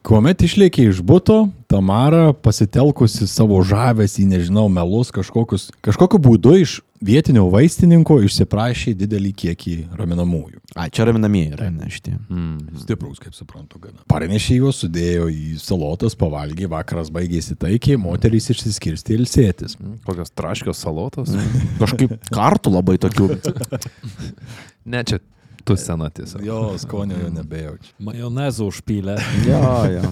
[0.00, 7.46] Kuomet išlėkė iš būto, Tamara pasitelkusi savo žavesį, nežinau, melus kažkokius, kažkokiu būdu iš vietinio
[7.52, 10.60] vaistininko išsiprašė didelį kiekį raminamųjų.
[10.72, 12.14] A, čia raminamieji yra, ne šitie.
[12.32, 12.80] Mm.
[12.80, 14.00] Stiprus, kaip suprantu, gana.
[14.08, 19.76] Parnešė juos, sudėjo į salotas, pavalgė, vakaras baigėsi taikiai, moterys išsiskirstė ilsėtis.
[20.08, 21.34] Kokios traškios salotos?
[21.82, 23.28] Kažkaip kartų labai tokių.
[24.96, 25.20] ne, čia
[25.70, 26.44] tu sena tiesiog.
[26.44, 27.92] Jo, skonio jo nebejaučiu.
[27.98, 29.18] Majonezą užpylę.
[29.48, 30.02] jo, jo.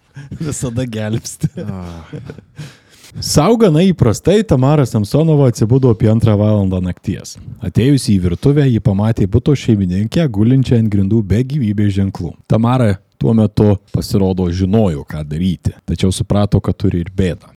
[0.40, 1.48] Visada gelbsti.
[3.20, 7.36] Sau gana įprastai Tamara Samsonova atsibudo apie antrą valandą nakties.
[7.62, 12.34] Atėjusi į virtuvę, ji pamatė būto šeimininkę gulinčią ant grindų be gyvybės ženklų.
[12.50, 17.53] Tamara tuo metu pasirodo žinojo, ką daryti, tačiau suprato, kad turi ir bėdą.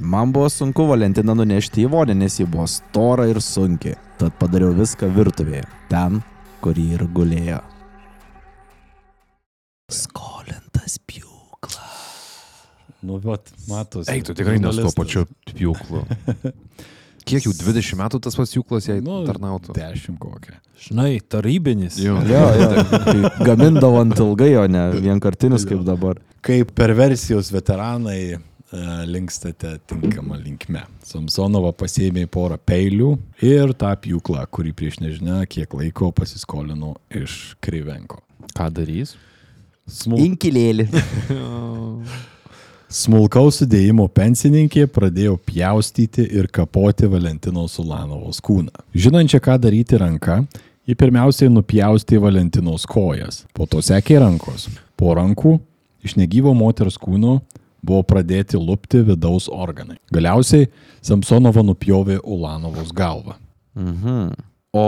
[0.00, 3.92] Man buvo sunku Valentiną nunešti į vonę, nes ji buvo stora ir sunki.
[4.20, 6.22] Tad padariau viską virtuvėje, ten,
[6.64, 7.60] kur ji ir gulėjo.
[9.92, 11.76] Skolintas pjūklas.
[13.04, 14.08] Nu, vat, matos.
[14.12, 14.98] Eik, tu tikrai ne su tuo žurnalistas.
[15.00, 16.02] pačiu pjūklu.
[17.30, 19.74] Kiek jau 20 metų tas pats pjūklas jai Nu, tarnautų?
[19.76, 20.56] Dešimt kokią.
[20.80, 21.98] Žinai, tarybinis.
[22.00, 22.16] Jo.
[22.24, 22.70] Jo, jo.
[23.04, 26.20] kai Gamindavo ant ilgai, o ne vienkartinius kaip dabar.
[26.46, 28.38] Kaip perversijos veteranai
[29.06, 30.84] linkstate tinkamą linkme.
[31.06, 38.20] Samsonova pasėmė porą peilių ir tą pjūklą, kurį prieš nežinia kiek laiko pasiskolino iš Kryvenko.
[38.54, 39.16] Ką darys?
[39.90, 40.22] Smul...
[40.22, 40.86] Inkilėlį.
[42.90, 48.74] Smulkaus sudėjimo pensininkė pradėjo pjaustyti ir kapoti Valentinos Ulanovos kūną.
[48.94, 50.40] Žinančia, ką daryti ranka,
[50.86, 54.66] ji pirmiausiai nupjaustė Valentinos kojas, po to sekė rankos.
[54.98, 55.60] Po rankų
[56.02, 57.38] iš negyvo moters kūno
[57.82, 59.96] buvo pradėti lupti vidaus organai.
[60.12, 60.68] Galiausiai
[61.04, 63.36] Samsonova nupjovė Ulanovos galvą.
[63.78, 64.30] Mhm.
[64.70, 64.82] O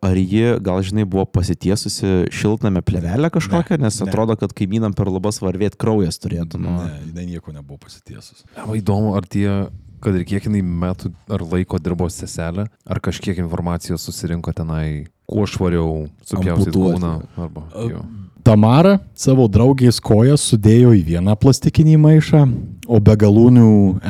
[0.00, 4.06] ar ji, gal žinai, buvo pasitiesusi šiltname plevelę kažkokią, Ne, nes ne.
[4.08, 6.56] atrodo, kad kaimynam per lubas varvėt kraujas turėtų.
[6.56, 6.70] Nu.
[6.80, 8.46] Ne, jinai nieko nebuvo pasitiesus.
[8.64, 9.68] O įdomu, ar tie,
[10.00, 15.44] kad ir kiek jinai metų ar laiko dirbo seselė, ar kažkiek informacijos susirinko tenai, kuo
[15.46, 16.72] švariau Amputuoti.
[16.78, 17.12] kūną.
[17.36, 18.00] Arba, jo.
[18.48, 22.42] Tamara savo draugės kojas sudėjo į vieną plastikinį maišą,
[22.88, 23.66] o be galūnių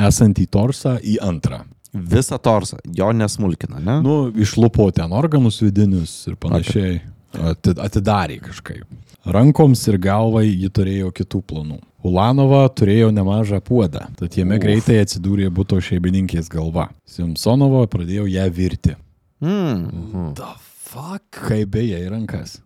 [0.07, 1.63] esantį torsą į antrą.
[1.91, 3.97] Visą torsą, jo nesmulkina, ne?
[4.05, 6.99] Nu, išlupo ten organus vidinius ir panašiai.
[7.33, 8.85] Ati- Atidarė kažkaip.
[9.25, 11.79] Rankoms ir galvai ji turėjo kitų planų.
[12.05, 14.61] Ulanova turėjo nemažą puodą, tad jame Uf.
[14.63, 16.87] greitai atsidūrė būto šeimininkės galva.
[17.05, 18.95] Simpsonova pradėjo ją virti.
[19.43, 20.33] Mm.
[20.35, 20.47] The
[20.89, 21.39] fuck?
[21.47, 22.57] Kaip beje į rankas.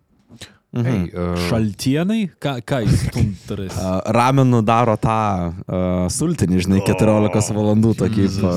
[0.74, 0.86] Mhm.
[0.90, 2.22] Ei, uh, Šaltienai?
[2.42, 3.76] Ką, ką jis tuntaris?
[3.78, 5.18] A, Ramenų daro tą
[5.52, 8.24] uh, sultinį, žinai, 14 valandų tokį.
[8.42, 8.54] Pa...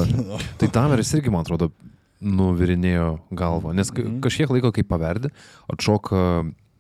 [0.63, 1.69] Tai Tameris irgi, man atrodo,
[2.17, 5.29] nuvirinėjo galvą, nes ka- kažkiek laiko, kai paverdi,
[5.69, 6.23] atšoka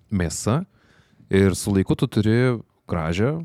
[0.09, 0.63] mėsa
[1.29, 2.37] ir su laiku tu turi
[2.89, 3.35] gražią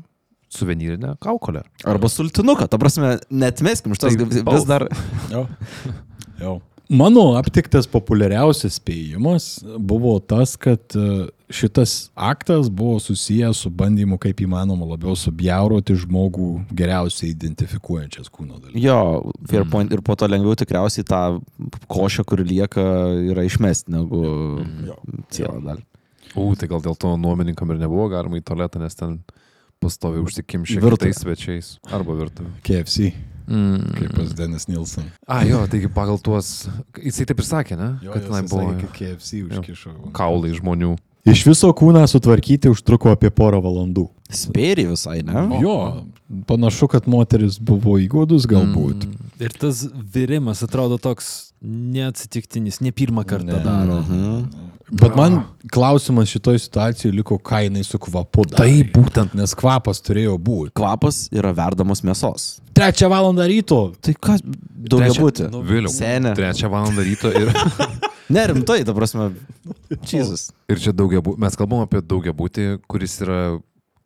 [0.53, 1.61] suvenyrinę kaukolę.
[1.89, 4.87] Arba sultinuką, ta prasme, netmeskim tos, Tai vis dar.
[5.29, 5.45] Jo.
[6.41, 6.57] Jo.
[6.91, 9.45] Mano aptiktas populiariausias spėjimas
[9.79, 16.49] buvo tas, kad e, šitas aktas buvo susijęs su bandymu kaip įmanoma labiau subjauroti žmogų
[16.75, 18.75] geriausiai identifikuojančias kūno dalis.
[18.83, 18.97] Jo,
[19.49, 19.95] fair point.
[19.95, 21.23] Ir po to lengviau tikriausiai tą
[21.87, 22.83] košę, kuri lieka,
[23.31, 24.23] yra išmesti negu
[25.31, 25.85] cielą dalį.
[26.35, 29.19] U, tai gal dėl to nuomininkam ir nebuvo galima į tualetą, nes ten
[29.83, 31.11] pastovi užsikimšę Virtuvė.
[31.11, 31.67] kitais svečiais.
[31.93, 32.49] Arba virtuvė.
[32.65, 33.13] KFC,
[33.47, 33.93] Mm.
[33.97, 35.07] kaip pas Denis Nilsson.
[35.27, 36.67] A, jo, taigi pagal tuos,
[36.99, 37.89] jisai taip ir sakė, ne?
[38.13, 39.95] kad tenai buvo KFC užkišo.
[40.15, 40.95] kaulai žmonių.
[41.23, 44.09] Iš viso kūną sutvarkyti užtruko apie porą valandų.
[44.33, 45.45] Spėri visai, ne?
[45.63, 45.75] Jo,
[46.49, 49.05] panašu, kad moteris buvo įgūdus galbūt.
[49.07, 49.29] Mm.
[49.43, 53.63] Ir tas virimas atrodo toks neatsitiktinis, ne pirmą kartą Ne.
[53.63, 54.01] daro.
[54.01, 54.45] Mhm.
[54.91, 55.39] Bet man
[55.71, 58.59] klausimas šitoje situacijoje liko, ką jinai su kvapu darė.
[58.59, 59.35] Taip, būtent.
[59.37, 60.73] Nes kvapas turėjo būti.
[60.77, 62.47] Kvapas yra verdamos mėsos.
[62.75, 63.79] Trečią valandą ryto.
[64.03, 65.47] Tai kas daugia būti?
[65.53, 65.91] Nu, Vėliau.
[65.93, 66.33] Senė.
[66.37, 67.53] Trečią valandą ryto ir,
[68.33, 69.31] Nerimtai, ta prasme.
[70.03, 70.49] Čyzus.
[70.71, 71.39] ir čia daugia būti.
[71.43, 73.39] Mes kalbam apie daugia būti, kuris yra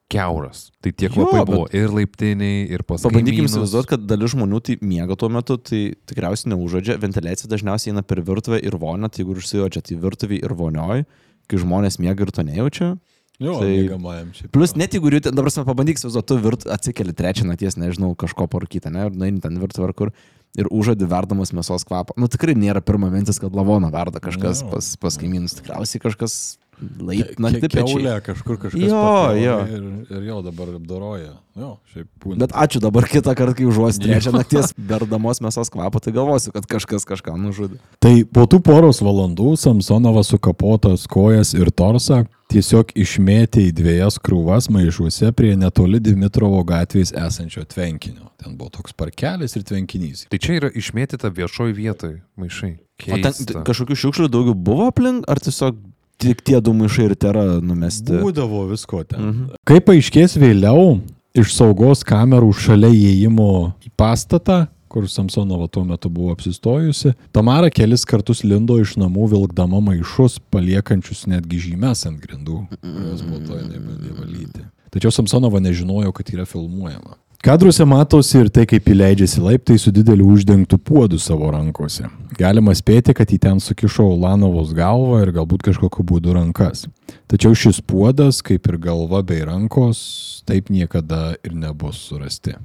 [0.09, 0.71] keuras.
[0.81, 3.55] Tai tiek Jo, bet- buvo ir laiptiniai, ir pas Pabandykim kaimynus.
[3.57, 6.95] įsivaizduoti, kad dalis žmonių tai miega tuo metu, tai tikriausiai neužodžia.
[7.01, 11.05] Ventiliacija dažniausiai eina per virtuvę ir vonę, tai jeigu užsijodžia, tai virtuvė ir vonioj,
[11.47, 12.97] kai žmonės miega ir to nejaučia.
[13.39, 14.47] Jo, Tai- mėgamajam čia.
[14.51, 19.05] Plus net jeigu dabar pabandyk įsivaizduoti, tu virt, atsikeli trečią nakties, nežinau, kažko parkyti, ne,
[19.05, 20.11] ir nueini ten virtuvę ar kur.
[20.57, 22.15] Ir užžadi verdamas mėsos kvapą.
[22.17, 24.71] Nu tikrai nėra pirma mintis, kad lavoną verda kažkas Jo.
[24.71, 25.53] pas, pas kaimynus.
[25.61, 26.57] Tikriausiai kažkas
[27.01, 27.88] lait Na, naktį pečiai.
[27.89, 28.84] keulė kažkur kažkas.
[28.86, 29.57] Jo, jo.
[29.73, 31.34] Ir, ir jau dabar apdoroja.
[31.57, 32.38] Jo, šiaip būna.
[32.43, 36.69] Bet ačiū dabar kitą kartą, kai užuosi trečią nakties verdamos mėsos kvapą, tai galvosiu, kad
[36.69, 37.80] kažkas kažką nužudė.
[38.03, 44.69] Tai po tų poros valandų Samsonovas sukapotas kojas ir torsą tiesiog išmėtė į dviejas krūvas
[44.71, 48.30] maišuose prie netoli Dimitrovo gatvės esančio tvenkinio.
[48.38, 50.28] Ten buvo toks parkelis ir tvenkinys.
[50.30, 52.75] Tai čia yra išmėtyta viešoji vietoj maišai.
[53.09, 53.65] O ten Keista.
[53.65, 55.75] kažkokių šiukšlių daugiau buvo aplink, ar tiesiog
[56.22, 58.18] tik tie du maišai ir tėra numesti?
[58.22, 59.22] Būdavo visko ten.
[59.22, 59.59] Mhm.
[59.68, 60.97] Kaip paaiškės vėliau,
[61.38, 63.51] iš saugos kamerų šalia įėjimo
[63.86, 69.82] į pastatą, kur Samsonova tuo metu buvo apsistojusi, Tamara kelis kartus lindo iš namų vilkdama
[69.84, 74.65] maišus, paliekančius netgi žymes ant grindų, kurios po to jinai bandė valyti.
[74.93, 77.18] Tačiau Samsonova nežinojo, kad yra filmuojama.
[77.47, 82.09] Kadruose matosi ir tai, kaip įleidžiasi laiptai su dideliu uždengtu puodu savo rankose.
[82.35, 86.83] Galima spėti, kad į ten sukišo Ulanovos galvą ir galbūt kažkokiu būdu rankas.
[87.31, 90.01] Tačiau šis puodas, kaip ir galva bei rankos,
[90.43, 92.57] taip niekada ir nebus surasti.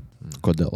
[0.42, 0.74] Kodėl?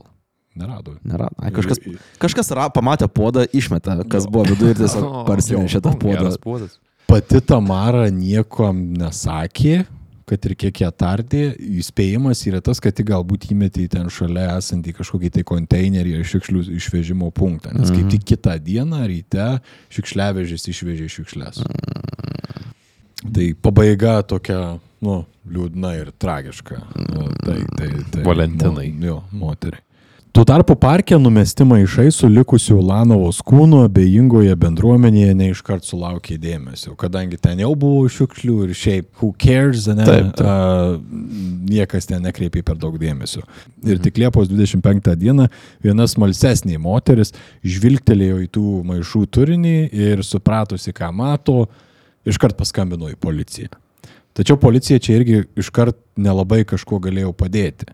[0.55, 0.95] Nerado.
[1.03, 1.33] Nėra.
[1.43, 1.83] Ai, kažkas,
[2.23, 6.69] kažkas ra, pamatė puodą, išmetė, kas buvo viduje ir tiesiog parsinešė tą puodą.
[7.11, 9.81] Pati Tamara niekam nesakė,
[10.27, 11.43] kad ir kiek ją tardė,
[11.81, 16.27] įspėjimas yra tas, kad ji galbūt įmetė į ten šalia esantį kažkokį tai konteinerį ar
[16.27, 17.71] šiukšlių išvežimo punktą.
[17.77, 19.47] Nes kaip tik kitą dieną ryte
[19.95, 21.63] šiukšliavežis išvežė šiukšlės.
[23.27, 24.61] Tai pabaiga tokia,
[25.07, 26.83] nu, liūdna ir tragiška.
[27.07, 28.89] Nu, Tai, tai, tai, Valentinai.
[28.91, 29.86] Mo, jo, moteriai.
[30.37, 37.39] Tuo tarpu parke numesti maišai su likusiu Ulanovos kūnu abejingoje bendruomenėje neiškart sulaukė dėmesio, kadangi
[37.41, 40.45] ten jau buvo šiukšlių ir šiaip, who cares, ne, Taip, taip.
[40.45, 40.99] A,
[41.73, 43.47] niekas ten nekreipė per daug dėmesio.
[43.89, 45.49] Ir tik Liepos 25 dieną
[45.81, 47.33] viena smalsesnė moteris
[47.65, 51.63] žvilgtelėjo į tų maišų turinį ir supratusi, ką mato,
[52.29, 53.73] iškart paskambino į policiją.
[54.37, 57.89] Tačiau policija čia irgi iškart nelabai kažkuo galėjo padėti.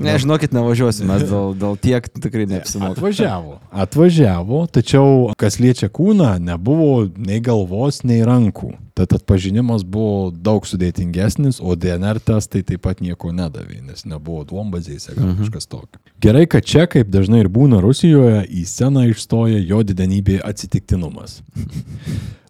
[0.00, 2.96] Ne, žinokit, nevažiuosim, mes dėl, dėl tiek tikrai neapsimoka.
[2.98, 3.58] Atvažiavo.
[3.84, 8.74] Atvažiavo, tačiau kas liečia kūną, nebuvo nei galvos, nei rankų.
[8.96, 15.12] Tad atpažinimas buvo daug sudėtingesnis, o DNR testai taip pat nieko nedavė, nes nebuvo duombazėse
[15.18, 16.00] gal kažkas tokio.
[16.24, 21.42] Gerai, kad čia, kaip dažnai ir būna Rusijoje, į sceną išstoja jo didenybė atsitiktinumas.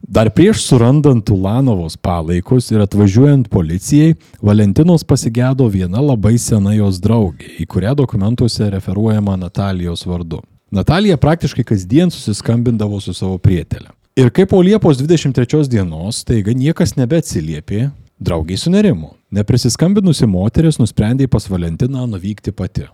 [0.07, 7.49] Dar prieš surandant Ulanovos palaikus ir atvažiuojant policijai, Valentinos pasigėdo viena labai sena jos draugė,
[7.63, 10.43] į kurią dokumentuose referuojama Natalijos vardu.
[10.71, 13.89] Natalija praktiškai kasdien susiskambindavo su savo prietelė.
[14.17, 17.91] Ir kaip po Liepos 23 dienos, taiga niekas nebeatsiliepė,
[18.21, 19.15] draugiai sunerimo.
[19.33, 22.87] Neprisiskambinusi moteris nusprendė pas Valentiną nuvykti pati.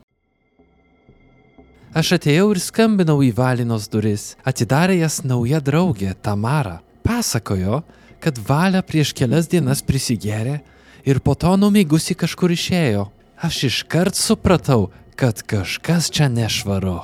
[1.94, 4.32] Aš atėjau ir skambinau į Valinos duris.
[4.46, 6.80] Atidarė jas nauja draugė Tamara.
[7.02, 7.82] Pasakojo,
[8.22, 10.60] kad Valia prieš kelias dienas prisigėrė
[11.05, 13.09] ir po to numigusi kažkur išėjo.
[13.42, 17.00] Aš iškart supratau, kad kažkas čia nešvaru.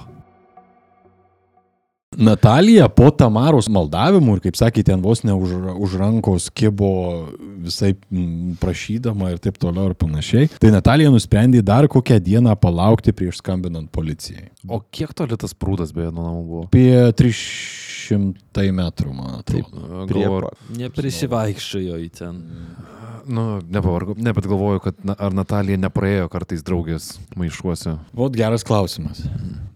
[2.19, 6.89] Natalija po Tamaros maldavimų ir, kaip sakė, ten vos ne už, už rankos kibo
[7.63, 13.15] visai mm, prašydama ir taip toliau ir panašiai, tai Natalija nusprendė dar kokią dieną palaukti
[13.15, 14.49] prieš skambinant policijai.
[14.67, 16.65] O kiek toli tas prūdas beje nuo namų buvo?
[16.71, 19.85] Apie 300 metrų, man atrodo.
[20.09, 22.41] Prie, Galvoju, Neprisivaikščiojo į ten.
[23.27, 27.97] Nu, nepavargu, ne, bet galvoju, kad na, ar Natalija nepraėjo kartais draugės maišuose.
[28.17, 29.23] Vot geras klausimas.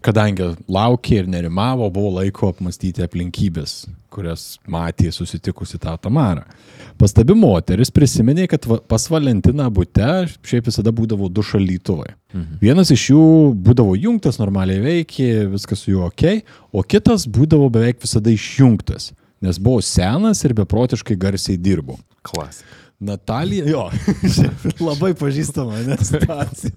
[0.02, 6.44] Kadangi laukė ir nerimavo, buvo laiko apmastyti aplinkybės, kurias matė susitikusi tą Tamarą.
[6.98, 10.08] Pastabi moteris prisiminė, kad pas Valentiną būte
[10.46, 12.12] šiaip visada būdavo du šalytuvai.
[12.34, 12.60] Mhm.
[12.62, 13.24] Vienas iš jų
[13.66, 19.12] būdavo jungtas, normaliai veikė, viskas su juo ok, o kitas būdavo beveik visada išjungtas,
[19.42, 21.98] nes buvo senas ir beprotiškai garsiai dirbo.
[22.22, 22.78] Klasika.
[23.02, 23.86] Natalija, jo,
[24.88, 26.70] labai pažįstama, nes situacija.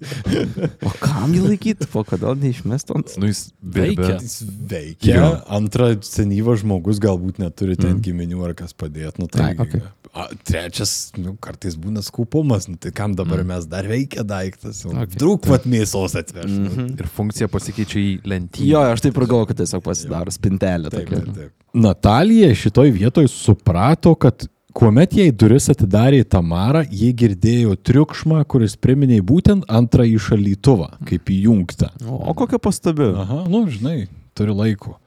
[0.82, 3.14] o kam jį laikyti, o kodėl neišmest ant...
[3.20, 4.16] Nu, jis Veikia.
[4.22, 5.14] Jis veikia.
[5.16, 5.28] Jo.
[5.56, 8.02] Antra, senyvas žmogus galbūt neturi ten mm.
[8.04, 9.18] giminių ar kas padėt.
[9.20, 9.82] Nu, tai, Ai, okei.
[10.16, 13.50] A, trečias, nu, kartais būna skupumas, nu, tai kam dabar mm.
[13.52, 14.84] mes dar veikia daiktas.
[14.86, 15.18] Okay.
[15.18, 16.50] Drūk vat mėsos atveš.
[16.50, 16.90] Mm -hmm.
[17.00, 18.70] Ir funkcija pasikeičia į lentyną.
[18.70, 21.24] Jo, aš taip ir galvoju, kad tiesiog pasidaro spintelė taip, tokia.
[21.24, 21.52] taip, taip.
[21.76, 24.46] Natalija šitoj vietoj suprato, kad
[24.76, 31.90] kuomet jai duris atidarė Tamara, jie girdėjo triukšmą, kuris priminė būtent antrąjį šalytuvą, kaip įjungtą.
[32.04, 33.08] O, o kokia pastabi?
[33.24, 34.06] Aha, nu, žinai,
[34.36, 34.98] turi laiko.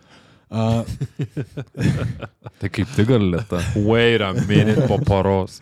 [0.50, 0.82] A,
[2.60, 3.62] Tai kaip tik gal lėta.
[3.86, 5.60] Wait a minute po paros.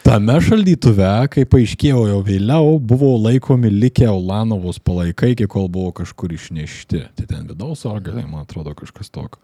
[0.00, 6.32] Tame šaldytuve, kaip paaiškėjo jau vėliau, buvo laikomi likę Ulanovos palaikai, iki kol buvo kažkur
[6.34, 7.02] išnešti.
[7.18, 9.38] Tai ten vidaus organai, man atrodo, kažkas tokio.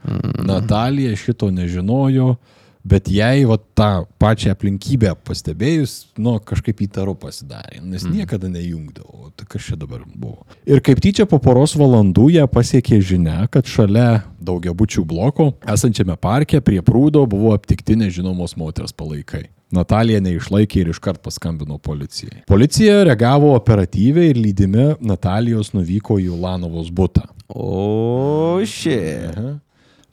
[0.48, 2.38] Natalija šito nežinojo,
[2.86, 9.32] bet jai va, tą pačią aplinkybę pastebėjus, nu, kažkaip įtaru pasidarė, nes niekada nejungdavo.
[9.36, 10.46] Tai kas čia dabar buvo.
[10.68, 16.62] Ir kaip tyčia po poros valandų ją pasiekė žinia, kad šalia daugiabučių bloko esančiame parke
[16.64, 19.46] prie prūdo buvo aptikti nežinomos moters palaikai.
[19.74, 22.44] Natalija neišlaikė ir iškart paskambino policijai.
[22.46, 27.26] Policija reagavo operatyviai ir lydimi Natalijos nuvyko į Ulanovos būtą.
[27.50, 29.30] O, šie.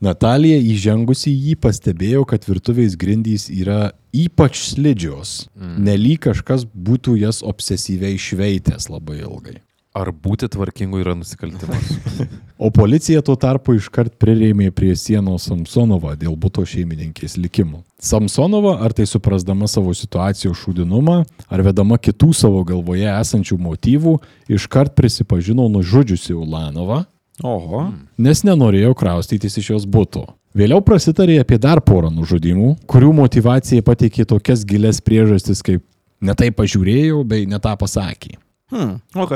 [0.03, 5.45] Natalija įžengusi jį pastebėjo, kad virtuvės grindys yra ypač slidžios.
[5.55, 5.75] Mm.
[5.87, 9.61] Nelyg kažkas būtų jas obsesyviai šveitęs labai ilgai.
[9.93, 11.93] Ar būti tvarkingu yra nusikaltimas?
[12.63, 17.81] O policija tuo tarpu iškart prirėmė prie sienos Samsonovą dėl būto šeimininkės likimo.
[17.99, 21.17] Samsonova, ar tai suprasdama savo situacijos šūdinumą,
[21.49, 24.13] ar vedama kitų savo galvoje esančių motyvų,
[24.55, 27.01] iškart prisipažino nužudžiusi Ulanovą,
[27.41, 27.87] Oho.
[28.17, 30.27] nes nenorėjo kraustytis iš jos būtų.
[30.53, 35.81] Vėliau prasitarė apie dar porą nužudimų, kurių motivacija pateikė tokias gilias priežastis kaip
[36.21, 38.37] netai pažiūrėjau bei netą pasakė.
[38.69, 38.99] Hmm.
[39.17, 39.33] Ok.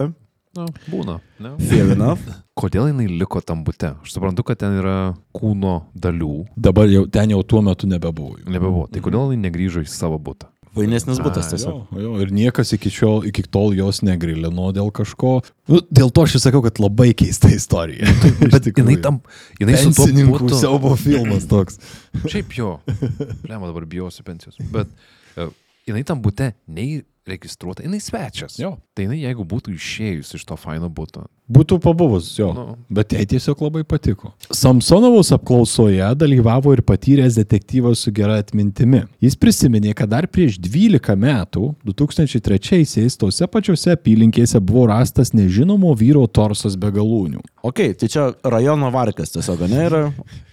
[0.58, 1.20] Na, būna.
[1.41, 1.54] Ne?
[1.70, 2.22] Fair enough.
[2.58, 3.91] Kodėl jinai liko tam bute?
[4.02, 6.48] Aš suprantu, kad ten yra kūno dalių.
[6.58, 8.39] Dabar jau ten jau tuo metu nebebuvo.
[8.45, 8.88] Nebebuvo.
[8.89, 10.50] Tai kodėl jinai negryžo į savo butą?
[10.78, 11.91] Vainesnis būtas tiesiog.
[11.91, 15.39] Jo, jo, ir niekas iki, šiol, iki tol jos negrilino dėl kažko.
[15.71, 18.09] Nu, dėl to aš ir sakau, kad labai keista istorija.
[18.53, 19.19] Bet jinai tam,
[19.61, 20.57] jinai su tuo butu.
[20.61, 21.82] siaubo filmas toks.
[22.25, 22.78] Šiaip jo.
[23.49, 24.59] Lema dabar bijosiu pensijos.
[24.73, 24.91] Bet
[25.36, 25.51] uh,
[25.89, 28.57] jinai tam bute nei registruota, jinai svečias.
[28.59, 28.75] Jo.
[28.95, 31.25] Tai jinai jeigu būtų išėjus iš to faino buto.
[31.47, 32.49] Būtų pabuvus, jo.
[32.51, 32.65] Nu.
[32.91, 34.34] Bet jai tiesiog labai patiko.
[34.51, 39.05] Samsonovos apklausoje dalyvavo ir patyręs detektyvas su gera atmintimi.
[39.23, 46.25] Jis prisiminė, kad dar prieš 12 metų, 2003-aisiais, tose pačiose apylinkėse buvo rastas nežinomo vyro
[46.28, 47.45] torsas be galūnių.
[47.63, 49.88] Ok, tai čia rajono varkas tiesiog, ne?
[49.88, 49.99] Ir...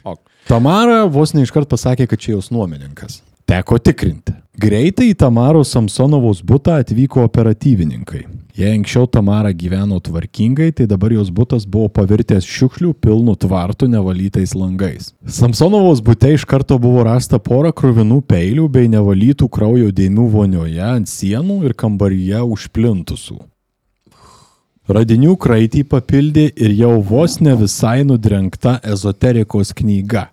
[0.06, 0.14] O.
[0.46, 3.22] Tamara vos neiškart pasakė, kad čia jos nuomininkas.
[3.54, 4.32] Teko tikrinti.
[4.58, 8.24] Greitai į Tamaros Samsonovos butą atvyko operatyvininkai.
[8.58, 14.56] Jei anksčiau Tamara gyveno tvarkingai, tai dabar jos butas buvo pavirtęs šiukšlių pilnų tvartų nevalytais
[14.58, 15.12] langais.
[15.38, 21.14] Samsonovos bute iš karto buvo rasta pora krovinų peilių bei nevalytų kraujo dėmių vonioje ant
[21.14, 23.38] sienų ir kambaryje užplintusų.
[24.84, 30.26] Radinių kraitį papildė ir jau vos ne visai nudrengta ezoterikos knyga.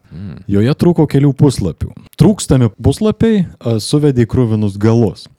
[0.51, 1.93] Joje trūko kelių puslapių.
[2.19, 3.45] Trūkstami puslapiai
[3.79, 5.29] suvedė į krūvinus galus.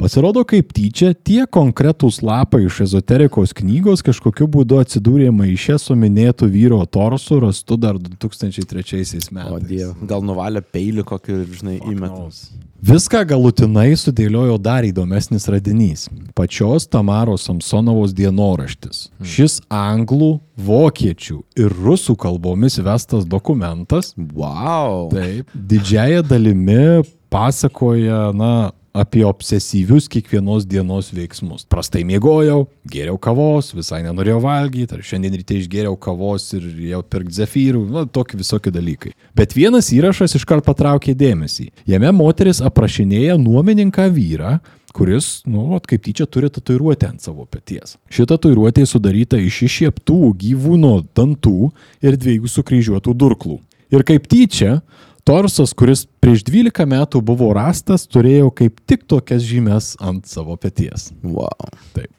[0.00, 6.48] Pasirodo, kaip tyčia, tie konkretūs lapai iš ezoterikos knygos kažkokiu būdu atsidūrė maiše su minėtų
[6.50, 9.52] vyro torsu rastu dar 2003 metais.
[9.52, 12.48] O dieve, gal nuvalė peilį kokį ir, žinai, įmetus.
[12.82, 19.10] Viską galutinai sudėliojo dar įdomesnis radinys- pačios Tamaros Samsonovos dienoraštis.
[19.22, 25.10] Šis anglų, vokiečių ir rusų kalbomis vestas dokumentas Wow.
[25.10, 25.46] Taip.
[25.54, 31.64] Didžiaja dalimi pasakoja, na, apie obsesyvius kiekvienos dienos veiksmus.
[31.64, 37.38] Prastai miegojau, geriau kavos, visai nenorėjau valgyti, ar šiandien ryte išgėriau kavos ir jau pirkti
[37.40, 39.14] zefyrų, na, tokie visokie dalykai.
[39.36, 41.70] Bet vienas įrašas iškart patraukė dėmesį.
[41.88, 44.58] Jame moteris aprašinėja nuomininką vyrą,
[44.92, 47.96] kuris, nu, vat, kaip tyčia turi tatuiruotę ant savo peties.
[48.12, 51.72] Šita tatuiruotė sudaryta iš išieptų gyvūno dantų
[52.04, 53.56] ir dviejų sukryžiuotų durklų.
[53.92, 54.82] Ir kaip tyčia,
[55.28, 61.10] torsas, kuris prieš 12 metų buvo rastas, turėjo kaip tik tokias žymes ant savo peties.
[61.22, 61.70] Wow.
[61.96, 62.10] Taip.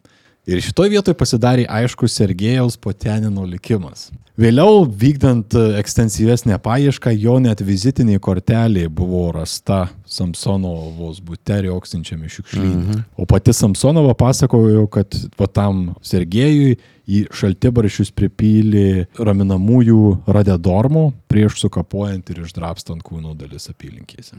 [0.43, 4.09] Ir šitoje vietoje pasidarė aiškus Sergejaus Potenino likimas.
[4.35, 12.81] Vėliau, vykdant e, ekstensyvesnę paiešką, jo net vizitinė kortelė buvo rasta Samsonovos bute rioksinčiame šiukšlyne.
[12.81, 13.05] Mhm.
[13.15, 16.75] O pati Samsonova pasakojo, kad va tam Sergejui
[17.07, 24.35] į šaltibaršius pripylė raminamųjų radedormo prieš sukapojant ir išdrapstant kūno dalis apylinkėse.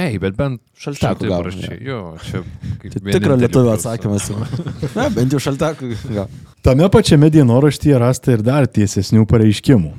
[0.00, 1.80] Ei, bet bent Šaltekų gal, šaltibarščiai.
[1.84, 2.40] Jo, čia
[2.80, 3.02] kaip Tai
[3.36, 3.74] lietuvio pliusų.
[3.74, 4.30] atsakymas.
[4.96, 5.90] Na, bent jau šaltekų.
[6.16, 6.30] Gal.
[6.64, 9.92] Tame pačiame dienoraštyje rasta ir dar tiesesnių pareiškimų.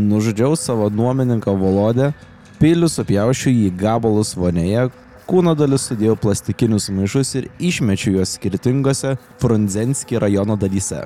[0.00, 2.12] Nužudžiau savo nuomininką Volodę,
[2.60, 4.86] piliu supjaušiu jį į gabalus vonėje,
[5.28, 11.02] kūno dalis sudėjau plastikinius maišus ir išmečiau juos skirtingose Frunzenski rajono dalyse.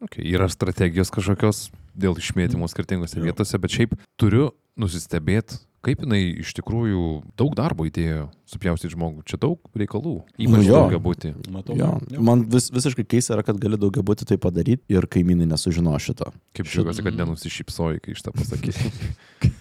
[0.00, 1.68] Okay, yra strategijos kažkokios
[2.00, 4.48] dėl išmėtimo skirtingose vietose, bet šiaip turiu
[4.78, 7.02] nusistebėti, kaip jinai iš tikrųjų
[7.40, 9.22] daug darbo įdėjo supjaustyti žmogų.
[9.24, 10.12] Čia daug reikalų.
[10.36, 10.74] Ypač Nu jo.
[10.76, 11.30] daugia būti.
[11.54, 11.76] Matau.
[11.78, 11.94] Jo.
[12.20, 16.28] Man vis, visiškai keista yra, kad gali daugia būti tai padaryti ir kaimynai nesužino šito.
[16.52, 18.92] Kaip džiaugiuosi, kad nenusišypsoji, kai šitą pasakyti.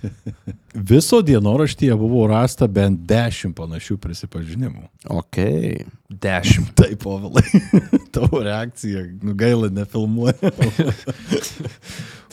[0.91, 4.89] Viso dienoraštyje buvo rasta bent dešimt panašių prisipažinimų.
[5.15, 5.39] Ok.
[6.09, 6.73] Dešimt.
[6.79, 7.45] Taip, povilai.
[8.15, 10.51] Tavo reakcija, nu gaila, nefilmuoja.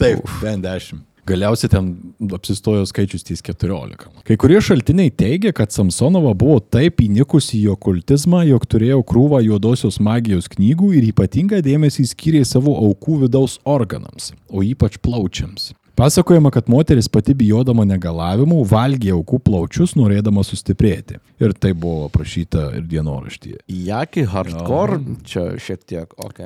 [0.01, 1.05] Taip, bent dešimt.
[1.27, 1.87] Galiausiai ten
[2.31, 4.07] apsistojo skaičius ties 14.
[4.27, 9.99] Kai kurie šaltiniai teigia, kad Samsonova buvo taip įnikusi į okultizmą, jog turėjo krūvą juodosios
[10.03, 15.73] magijos knygų ir ypatingą dėmesį skyrė savo aukų vidaus organams, o ypač plaučiams.
[15.97, 21.17] Pasakojama, kad moteris pati bijodama negalavimų valgė aukų plaučius, norėdama sustiprėti.
[21.41, 23.63] Ir tai buvo aprašyta ir dienoraštyje.
[23.89, 26.43] Jaki hardcore, čia šiek tiek, ok.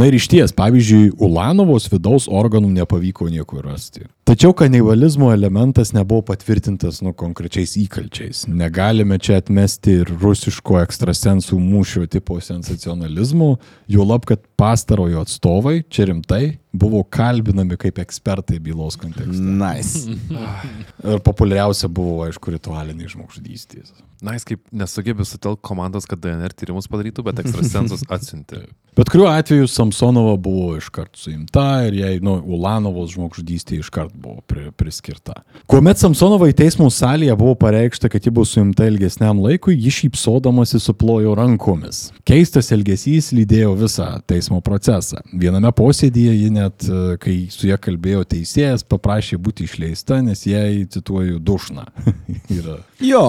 [0.00, 4.08] Na ir iš ties, pavyzdžiui, Ulanovos vidaus organų nepavyko niekur rasti.
[4.26, 8.40] Tačiau kanibalizmo elementas nebuvo patvirtintas nu konkrečiais įkalčiais.
[8.50, 13.52] Negalime čia atmesti ir rusiško ekstrasensų mūšio tipo sensacionalizmų,
[13.94, 19.38] jau lab, kad pastarojo atstovai čia rimtai buvo kalbinami kaip ekspertai bylos kontekste.
[19.40, 20.16] Nice.
[21.12, 23.94] Ir populiariausia buvo, aišku, ritualiniai žmogžudystės.
[24.24, 28.64] Na, jis kaip nesugebė sutelkti komandos, kad DNR tyrimus padarytų, bet ekstrasensus atsiuntė.
[28.96, 34.70] Bet kuriuo atveju Samsonova buvo iškart suimta ir jai, nu, Ulanovos žmogžudystė iškart buvo pri,
[34.76, 35.36] priskirta.
[35.70, 40.80] Kuomet Samsonova į teismo salėje buvo pareikšta, kad ji bus suimta ilgesniam laikui, ji šypsodamasi
[40.82, 42.06] suplojo rankomis.
[42.26, 45.22] Keistas elgesys lydėjo visą teismo procesą.
[45.32, 50.86] Viename posėdėje ji net, e, kai su ją kalbėjo teisėjas, paprašė būti išleista, nes jai,
[50.90, 51.86] cituoju, dušna.
[52.58, 52.80] Yra.
[53.04, 53.26] Jo,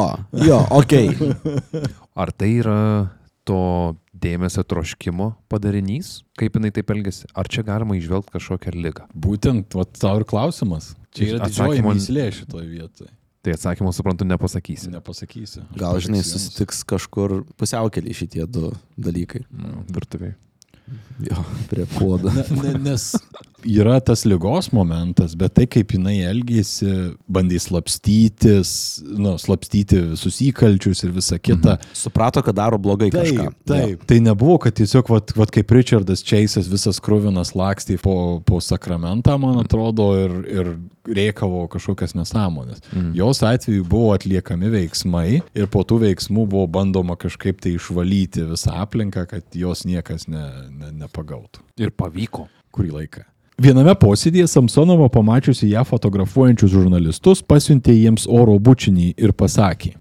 [0.47, 1.13] jo, okei.
[2.17, 2.81] Ar tai yra
[3.47, 7.28] to dėmesio troškimo padarinys, kaip jinai taip elgesi?
[7.38, 9.05] Ar čia galima išvelgti kažkokią lygą?
[9.13, 10.95] Būtent, va, tau ir klausimas.
[11.15, 13.11] Čia yra didžioji Atsakymo- myslė šitoje vietoje.
[13.45, 14.89] Tai atsakymą suprantu nepasakysi.
[14.91, 15.61] Nepasakysiu.
[15.72, 19.45] Aš Gal, žinai, susitiks kažkur pusiaukelį šitie du dalykai.
[19.53, 20.36] Mm, Virtuviai.
[21.20, 22.32] Jo, prie puodo.
[22.32, 23.09] Ne, ne, nes
[23.65, 26.89] yra tas lygos momentas, bet tai kaip jinai elgėsi,
[27.31, 28.71] bandė slapstytis,
[29.17, 31.77] nu, slapstyti visus įkalčius ir visa kita.
[31.77, 31.95] Mhm.
[31.97, 33.47] Suprato, kad daro blogai kažką.
[33.47, 34.05] Taip, taip.
[34.09, 39.37] Tai nebuvo, kad tiesiog, vat, vat kaip Richardas Čeisas visas krūvinas lakstė po, po sakramentą,
[39.41, 40.71] man atrodo, ir, ir
[41.07, 42.81] reikavo kažkokias nesąmonės.
[42.91, 43.13] Mm.
[43.17, 48.75] Jos atveju buvo atliekami veiksmai ir po tų veiksmų buvo bandoma kažkaip tai išvalyti visą
[48.83, 51.63] aplinką, kad jos niekas ne, ne, nepagautų.
[51.81, 52.47] Ir pavyko.
[52.75, 53.23] Kurį laiką.
[53.57, 59.95] Viename posėdėje Samsonova pamačiusi ją fotografuojančius žurnalistus pasiuntė jiems oro bučinį ir pasakė.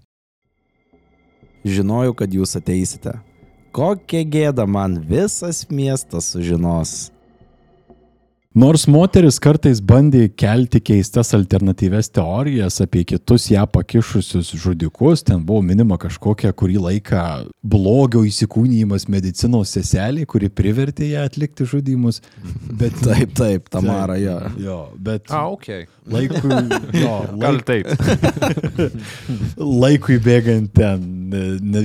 [1.65, 3.15] Žinojau, kad jūs ateisite.
[3.73, 7.09] Kokia gėda man visas miestas sužinos.
[8.57, 15.61] Nors moteris kartais bandė kelti keistas alternatyves teorijas apie kitus ją pakišusius žudikus, ten buvo
[15.61, 17.25] minima kažkokia kurį laiką
[17.61, 22.23] blogio įsikūnymas medicinos seselė, kuri privertė ją atlikti žudimus.
[22.79, 24.39] Bet Taip, taip, Tamara, jo.
[24.63, 25.69] Jo, bet A, ok.
[26.09, 26.57] laikui,
[26.97, 27.93] jo, Gal laik, taip.
[29.85, 31.05] laikui bėgant ten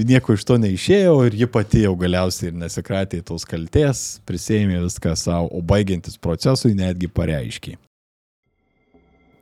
[0.08, 5.14] nieko iš to neišėjo ir ji pati jau galiausiai ir nesikratė tos kalties, prisėmė viską
[5.18, 6.16] savo, o baigiantis
[6.62, 7.76] procesui netgi pareiškė.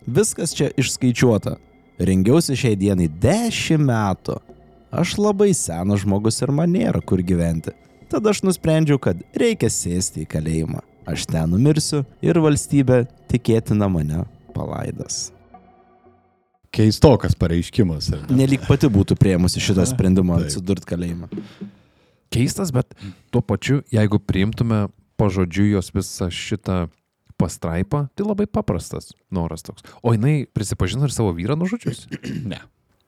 [0.07, 1.59] Viskas čia išskaičiuota.
[2.01, 4.41] Rengiausi šiai dienai 10 metų.
[4.91, 7.73] Aš labai senas žmogus ir man nėra kur gyventi.
[8.11, 10.81] Tada aš nusprendžiau, kad reikia sėsti į kalėjimą.
[11.07, 15.31] Aš ten numirsiu ir valstybė tikėtina mane palaidas.
[16.73, 18.13] Keistokas pareiškimas.
[18.15, 18.43] ar ne?
[18.43, 20.49] Nelik pati būtų prieimusi šitą sprendimą Taip.
[20.49, 21.29] atsidurti kalėjimą.
[22.31, 22.95] Keistas, bet
[23.31, 26.89] tuo pačiu, jeigu priimtume pažodžiu jos visą šitą
[27.41, 29.87] pastraipą, tai labai paprastas noras toks.
[30.05, 32.07] O jinai prisipažino ir savo vyrą nužudžius?
[32.51, 32.61] Ne.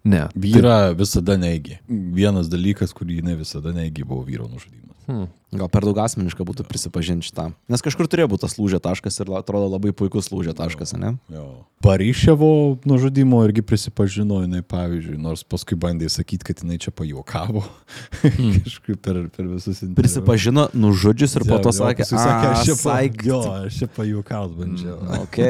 [0.05, 0.27] Ne.
[0.35, 1.79] Vyra visada neigi.
[1.89, 4.99] Vienas dalykas, kurį jinai visada neigi, buvo vyro nužudymas.
[5.07, 5.29] Hmm.
[5.53, 7.53] Gal per daug asmeniška būtų prisipažinti šitam.
[7.69, 11.11] Nes kažkur turėjo būti tas lūžio taškas ir atrodo labai puikus lūžio taškas, ne?
[11.29, 11.45] Jo.
[11.85, 17.65] Paryševo nužudimo irgi prisipažino jinai, pavyzdžiui, nors paskui bandė sakyti, kad jinai čia pajuokavo.
[18.65, 19.99] Kažkaip per, per visus interviu.
[19.99, 23.21] Prisipažino nužudžius ir po to Jo, sakė, paskui sakė, aš čia, pa, saik.
[23.29, 24.97] jo, aš čia pajuokaut bandžiau.
[25.21, 25.41] Ok,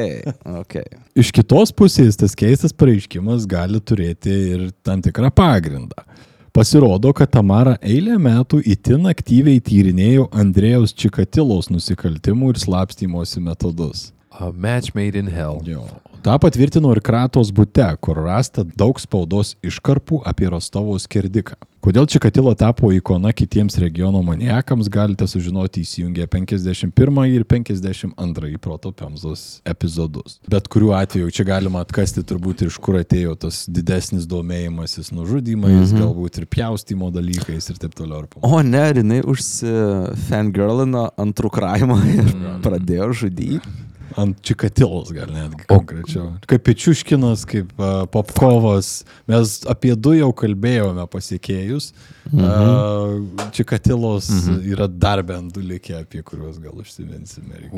[0.64, 0.76] ok.
[1.22, 6.04] Iš kitos pusės tas keistas pareiškimas gali turėti ir tam tikrą pagrindą.
[6.52, 14.10] Pasirodo, kad Tamara eilę metų itin aktyviai tyrinėjo Andrėjaus Čikatilos nusikaltimų ir slapstymosi metodus.
[14.32, 15.62] A match made in hell.
[15.64, 15.86] Jo.
[16.22, 21.56] Ta patvirtino ir Kratos bute, kur rasta daug spaudos iškarpų apie Rostovo skirdiką.
[21.82, 29.58] Kodėl Čikatilo tapo ikona kitiems regiono maniakams, galite sužinoti įsijungę 51 ir 52 Proto Pemzos
[29.66, 30.38] epizodus.
[30.46, 35.90] Bet kuriuo atveju čia galima atkasti turbūt ir iš kur atėjo tas didesnis domėjimasis nužudymais,
[35.90, 36.04] mhm.
[36.04, 38.30] galbūt ir pjaustimo dalykais ir taip toliau.
[38.46, 43.90] O ne, jinai užsifangirlino antrų kraimą ir pradėjo žudyti.
[44.20, 46.32] Ant Čikatilos gal netgi konkrečiau.
[46.50, 49.02] Kaip Pečiuškinas, kaip uh, Popkovas.
[49.30, 51.92] Mes apie du jau kalbėjome pasiekėjus.
[52.30, 52.46] Mhm.
[52.46, 54.62] Uh, Čikatilos mhm.
[54.74, 57.68] yra dar bent du likę, apie kuriuos gal užsiminsime.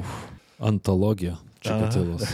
[0.59, 1.39] Antologija.
[1.65, 2.25] Čikatilos.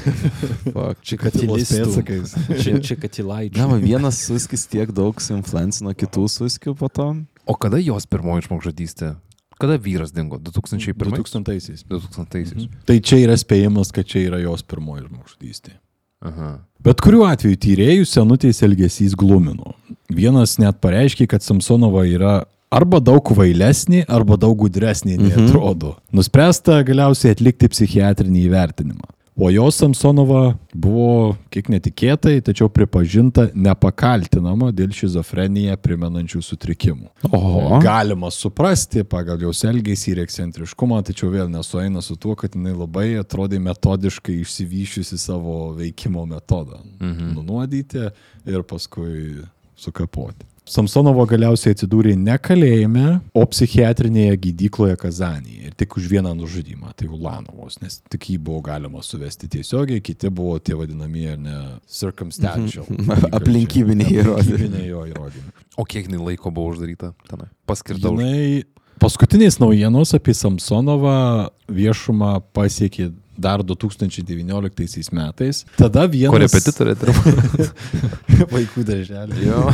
[1.09, 2.34] Čikatilos pėdsakais.
[2.59, 3.61] Či- Čikatilaičių.
[3.62, 7.12] Na, vienas suskis tiek daug suinfluencino kitų suskių po to.
[7.46, 9.14] O kada jos pirmoji žmogžudystė?
[9.61, 10.38] Kada vyras dingo?
[10.40, 10.96] 2001?
[11.20, 11.84] 2000-aisiais.
[11.90, 12.68] 2000.
[12.88, 15.76] Tai čia yra spėjimas, kad čia yra jos pirmoji žmogžudystė.
[16.24, 16.48] Aha.
[16.84, 19.74] Bet kuriuo atveju tyrėjų senutės elgesys glumino.
[20.12, 22.34] Vienas net pareiškė, kad Samsonova yra
[22.72, 25.46] arba daug kvailesnė, arba daug gudresnė nei Mhm.
[25.48, 25.94] atrodo.
[26.12, 29.08] Nuspręsta galiausiai atlikti psichiatrinį įvertinimą.
[29.43, 37.09] O jos Samsonova buvo kiek netikėtai, tačiau pripažinta nepakaltinama dėl šizofreniją primenančių sutrikimų.
[37.30, 37.78] Oho.
[37.80, 43.14] Galima suprasti pagal jos elgesį ir ekscentriškumą, tačiau vėl nesueina su tuo, kad jinai labai
[43.22, 46.82] atrodė metodiškai išsivyšiusi savo veikimo metodą.
[47.01, 47.32] Mhm.
[47.38, 48.11] Nunuodyti
[48.45, 49.41] ir paskui
[49.72, 50.49] sukapoti.
[50.68, 55.70] Samsonovo galiausiai atsidūrė ne kalėjime, o psichiatrinėje gydykloje Kazanėje.
[55.70, 60.30] Ir tik už vieną nužudymą, tai Ulanovos, nes tik jį buvo galima suvesti tiesiogiai, kiti
[60.30, 62.86] buvo tie vadinamieji, ar ne, circumstantial.
[63.38, 64.44] Aplinkybiniai įrodymai.
[64.44, 65.56] Aplinkybiniai jo įrodymai.
[65.80, 67.48] O kiek jinai laiko buvo uždaryta tenai?
[67.70, 68.22] Paskirta už...
[68.22, 68.68] Jinai
[69.00, 73.11] paskutinės naujienos apie Samsonovą viešumą pasiekė
[73.41, 75.64] dar 2019 metais.
[75.78, 76.34] Tada vienas...
[76.36, 77.66] Korepetitorė dirba.
[78.55, 79.45] Vaikų darželį.
[79.49, 79.64] Jo,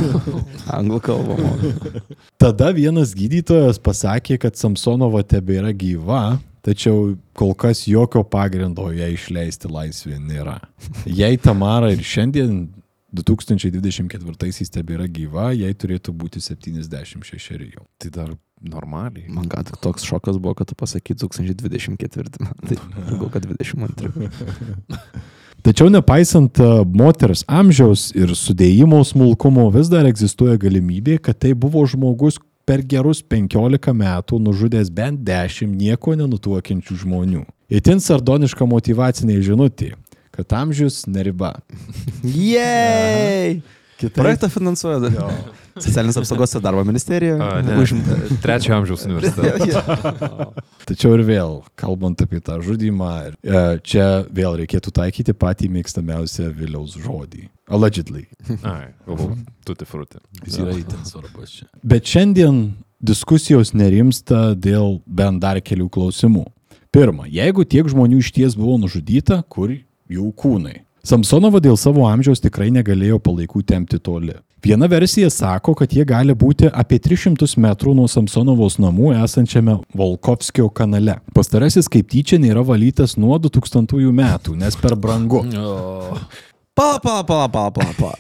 [0.78, 1.36] anglų kalbą.
[2.40, 9.70] Tada vienas gydytojas pasakė, kad Samsonova tebėra gyva, tačiau kol kas jokio pagrindo ją išleisti
[9.70, 10.58] laisvėje nėra.
[11.06, 12.66] Jei Tamara ir šiandien
[13.16, 17.86] 2024 tebėra gyva, jai turėtų būti 76 jau.
[18.00, 19.28] Tai dar normaliai.
[19.32, 22.78] Man ką tik toks šokas buvo, kad tu pasakai 2024 metai.
[23.10, 24.30] Gal kad 22.
[25.66, 31.82] Tačiau nepaisant e, moters amžiaus ir sudėjimo smulkumo, vis dar egzistuoja galimybė, kad tai buvo
[31.90, 37.42] žmogus per gerus 15 metų nužudęs bent 10 nieko nenutuokiančių žmonių.
[37.66, 39.96] Itin sardoniška motivacinė žinutė,
[40.36, 41.56] kad amžius neriba.
[42.22, 43.62] Jei!
[43.96, 45.14] Kitaip, Projektą finansuoja dar.
[45.80, 47.36] Socialinės apsaugos ir darbo ministerija.
[47.80, 48.16] Užimta.
[48.44, 49.72] Trečio amžiaus universitetas.
[50.88, 56.98] tačiau ir vėl, kalbant apie tą žudimą, e, čia vėl reikėtų taikyti patį mėgstamiausią Viliaus
[57.00, 57.46] žodį.
[57.72, 58.26] Allegedly.
[58.60, 60.20] Ai, galvoju, tuti fruti.
[60.44, 61.70] Jis yra įtin svarbus čia.
[61.80, 62.60] Bet šiandien
[63.00, 66.44] diskusijos nerimsta dėl bent dar kelių klausimų.
[66.92, 69.72] Pirma, jeigu tiek žmonių iš ties buvo nužudyta, kur
[70.12, 70.80] jų kūnai?
[71.06, 74.34] Samsonova dėl savo amžiaus tikrai negalėjo palaikų tempti toli.
[74.66, 80.66] Viena versija sako, kad jie gali būti apie 300 metrų nuo Samsonovos namų esančiame Volkovskio
[80.74, 81.20] kanale.
[81.36, 85.44] Pastarasis kaip tyčia nėra valytas nuo 2000 metų, nes per brangu.
[86.74, 88.18] Pala, pala, pala, pala, pala, pala.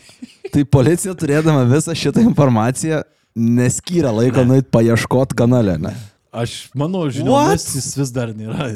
[0.52, 3.02] Tai policija turėdama visą šitą informaciją
[3.36, 5.92] neskyrė laiko nueit paieškot kanale, ne?
[6.36, 7.14] Aš mano What?
[7.16, 8.68] žiniomis jis vis dar nėra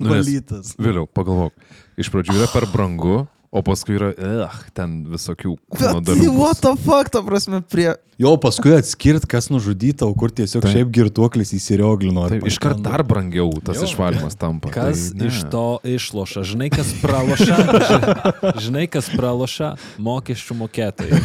[0.00, 0.72] Nu, valytas.
[0.80, 1.52] Vėliau, pagalvok.
[2.00, 6.30] Iš pradžių yra per brangu, o paskui yra, eh, ten visokių kūno tai dalių.
[6.38, 7.92] what the fuck, ta prasme, prie...
[8.22, 10.70] Jo, paskui atskirt, kas nužudyta, o kur tiesiog Taip.
[10.76, 12.28] šiaip girtuoklis įsirioglino.
[12.30, 12.90] Taip, iškart paskendo.
[12.92, 13.88] dar brangiau tas Jo.
[13.88, 14.70] išvalymas tampa.
[14.70, 15.30] Kas tai, ne.
[15.32, 16.44] iš to išloša?
[16.46, 17.56] Žinai, kas praloša?
[17.88, 19.72] Ži- Žinai, kas praloša?
[19.98, 21.18] Mokesčių mokėtojai.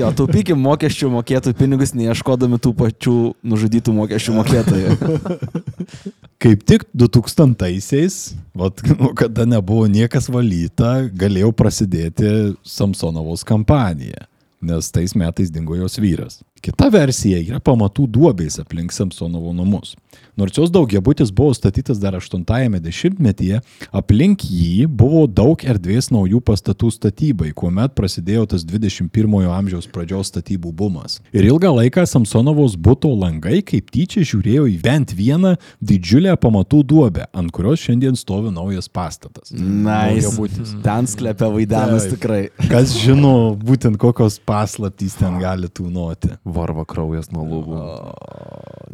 [0.00, 4.90] Jo, taupykim mokesčių mokėtojų pinigus, neieškodami tų pačių nužudytų mokesčių mokėtojų.
[6.38, 8.16] Kaip tik 2000-aisiais,
[8.54, 12.28] vat, nu, kada nebuvo niekas valyta, galėjo prasidėti
[12.62, 14.28] Samsonovos kampanija,
[14.62, 16.38] nes tais metais dingo jos vyras.
[16.62, 19.96] Kita versija yra pamatų duobės aplink Samsonovo namus.
[20.38, 23.60] Nors jos daugiabutis buvo statytas dar 80-ame dešimtmetyje,
[23.90, 30.72] aplink jį buvo daug erdvės naujų pastatų statybai, kuomet prasidėjo tas 21-ojo amžiaus pradžios statybų
[30.78, 31.18] bumas.
[31.34, 37.26] Ir ilgą laiką Samsonovos būto langai kaip tyčia žiūrėjo į bent vieną didžiulę pamatų duobę,
[37.34, 39.50] ant kurios šiandien stovi naujas pastatas.
[39.50, 40.28] Nice.
[40.28, 40.74] Daugiabutis.
[40.84, 42.14] Ten sklepia vaidenas Taip.
[42.16, 42.40] tikrai.
[42.70, 46.36] Kas žino būtent kokios paslaptys ten gali tūnoti.
[46.46, 47.82] Varva kraujas nuo lūpų.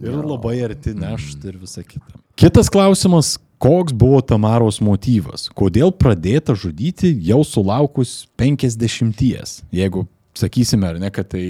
[0.05, 2.21] Ir labai arti nešt ir visa kita.
[2.35, 5.49] Kitas klausimas, koks buvo Tamaros motyvas?
[5.55, 9.65] Kodėl pradėta žudyti jau sulaukus 50?
[9.73, 11.45] Jeigu sakysime, ar ne, kad tai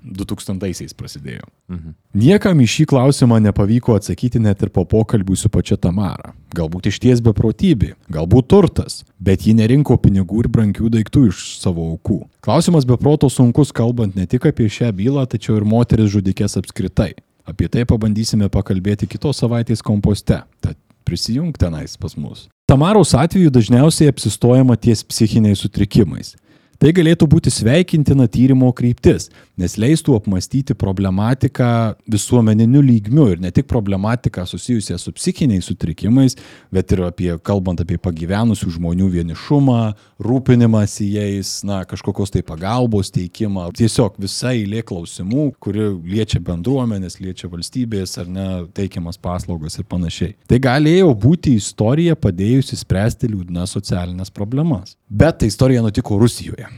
[0.00, 1.44] 2000-aisiais prasidėjo.
[1.68, 1.94] Mhm.
[2.16, 6.32] Niekam į šį klausimą nepavyko atsakyti net ir po pokalbių su pačia Tamara.
[6.56, 11.90] Galbūt iš ties beprotybė, galbūt turtas, bet ji nerinko pinigų ir brangių daiktų iš savo
[11.92, 12.22] aukų.
[12.44, 17.12] Klausimas beproto sunkus, kalbant ne tik apie šią bylą, tačiau ir moteris žudikės apskritai.
[17.50, 20.38] Apie tai pabandysime pakalbėti kitos savaitės komposte.
[20.62, 22.46] Tad prisijung tenais pas mus.
[22.70, 26.36] Tamaros atveju dažniausiai apsistojama ties psichiniais sutrikimais.
[26.80, 29.26] Tai galėtų būti sveikintina tyrimo kryptis,
[29.60, 31.66] nes leistų apmastyti problematiką
[32.08, 36.38] visuomeniniu lygmiu ir ne tik problematiką susijusią su psichiniais sutrikimais,
[36.72, 39.82] bet ir apie, kalbant apie pagyvenusių žmonių vienišumą,
[40.24, 43.66] rūpinimąsi jais, na, kažkokios tai pagalbos teikimą.
[43.76, 50.32] Tiesiog visa eilė klausimų, kuri liečia bendruomenės, liečia valstybės ar ne teikiamas paslaugas ir panašiai.
[50.48, 54.96] Tai galėjo būti istorija padėjusi spręsti liūdnas socialinės problemas.
[55.10, 56.69] Bet ta istorija nutiko Rusijoje.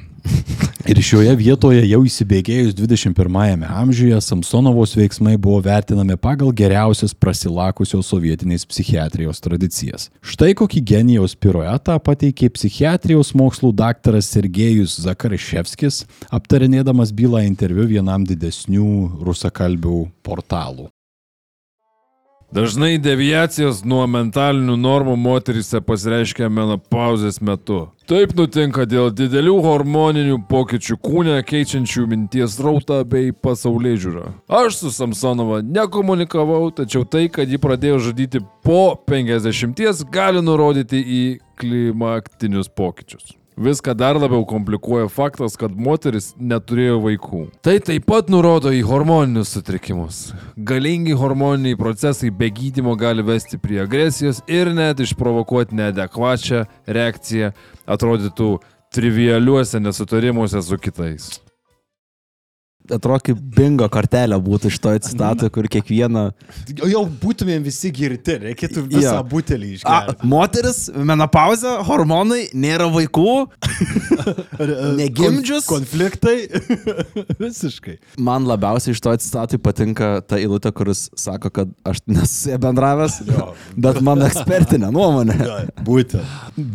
[0.82, 8.66] Ir šioje vietoje jau įsibėgėjus 21-ame amžiuje Samsonovos veiksmai buvo vertinami pagal geriausias prasilakusios sovietinės
[8.66, 10.08] psichiatrijos tradicijas.
[10.26, 16.02] Štai kokį genijaus piruetą pateikė psichiatrijos mokslų daktaras Sergejus Zakarševskis,
[16.34, 20.90] aptarinėdamas bylą interviu vienam didesnių rusakalbių portalų.
[22.52, 27.86] Dažnai deviacijos nuo mentalinių normų moterise pasireiškia menopauzės metu.
[28.04, 34.28] Taip nutinka dėl didelių hormoninių pokyčių kūne, keičiančių minties rautą bei pasaulyje žiūrą.
[34.52, 41.22] Aš su Samsonova nekomunikavau, tačiau tai, kad ji pradėjo žudyti po 50, gali nurodyti į
[41.56, 43.32] klimaktinius pokyčius.
[43.56, 47.42] Viską dar labiau komplikuoja faktas, kad moteris neturėjo vaikų.
[47.60, 50.22] Tai taip pat nurodo į hormoninius sutrikimus.
[50.56, 57.52] Galingi hormoniniai procesai be gydymo gali vesti prie agresijos ir net išprovokuoti neadekvačią reakciją,
[57.84, 58.54] atrodytų
[58.92, 61.41] trivialiuose nesutarimuose su kitais.
[62.90, 66.24] Atrodo, kaip bingo kortelė būtų iš to citatų, kur kiekviena...
[66.82, 69.22] O jau būtumėm visi girti, reikėtų visą Jo.
[69.30, 70.26] butelį išgerti.
[70.26, 73.34] moteris, menopauzė, hormonai, nėra vaikų,
[74.98, 75.68] negimdžius.
[75.70, 76.48] Konfliktai.
[77.42, 77.96] Visiškai.
[78.18, 83.20] Man labiausiai iš to citatui patinka ta eilutė, kuris sako, kad aš nesu bendravęs,
[83.78, 85.38] bet mano ekspertinė nuomonė.
[85.86, 86.26] Būtent.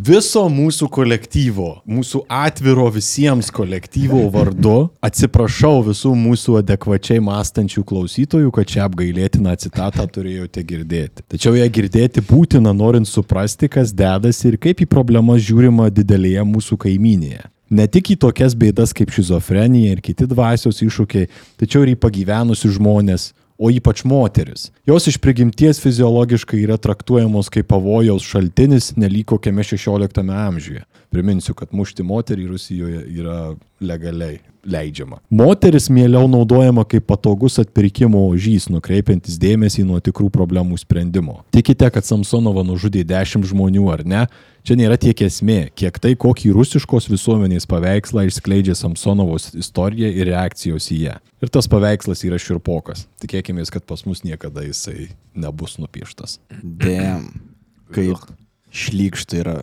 [0.07, 8.69] Viso mūsų kolektyvo, mūsų atviro visiems kolektyvo vardu atsiprašau visų mūsų adekvačiai mąstančių klausytojų, kad
[8.69, 11.25] šią apgailėtiną citatą turėjote girdėti.
[11.33, 16.77] Tačiau ją girdėti būtina, norint suprasti, kas dedasi ir kaip į problemas žiūrima didelėje mūsų
[16.85, 17.47] kaiminėje.
[17.67, 21.27] Ne tik į tokias bėdas kaip šizofrenija ir kiti dvasios iššūkiai,
[21.59, 24.71] tačiau ir į pagyvenusius žmonės, o ypač moteris.
[24.85, 30.83] Jos iš prigimties fiziologiškai yra traktuojamos kaip pavojaus šaltinis nelyg kokiame 16 amžiuje.
[31.09, 35.21] Priminsiu, kad mušti moterį Rusijoje yra legaliai leidžiama.
[35.29, 41.39] Moteris mieliau naudojama kaip patogus atpirkimo ožys, nukreipiantis dėmesį nuo tikrų problemų sprendimo.
[41.55, 44.25] Tikite, kad Samsonova nužudė 10 žmonių ar ne?
[44.67, 50.89] Čia nėra tiek esmė, kiek tai, kokį rusiškos visuomenės paveikslą išskleidžia Samsonovos istorija ir reakcijos
[50.91, 51.13] į ją.
[51.39, 53.05] Ir tas paveikslas yra širpokas.
[53.23, 55.07] Tikėkime, kad pas mus niekada jisai
[55.39, 56.41] nebus nupieštas.
[56.59, 57.29] Dėm,
[57.95, 58.27] kaip
[58.75, 59.55] šlykštų yra.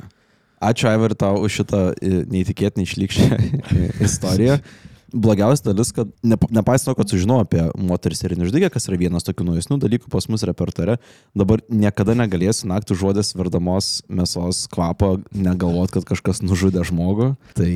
[0.65, 3.43] Ačiū, Aivar, tau už šitą e, neįtikėtinai šlykščią
[4.09, 4.57] istoriją.
[5.15, 9.27] Blogiausia dalis, kad nepa- nepaisant to, kad sužinojau apie moteris ir nežudikė, kas yra vienas
[9.27, 10.97] tokių naujesnių dalykų pas mus repertare,
[11.39, 17.33] dabar niekada negalėsiu naktį žodės verdamos mėsos kvapo negalvot, kad kažkas nužudė žmogų.
[17.55, 17.71] Tai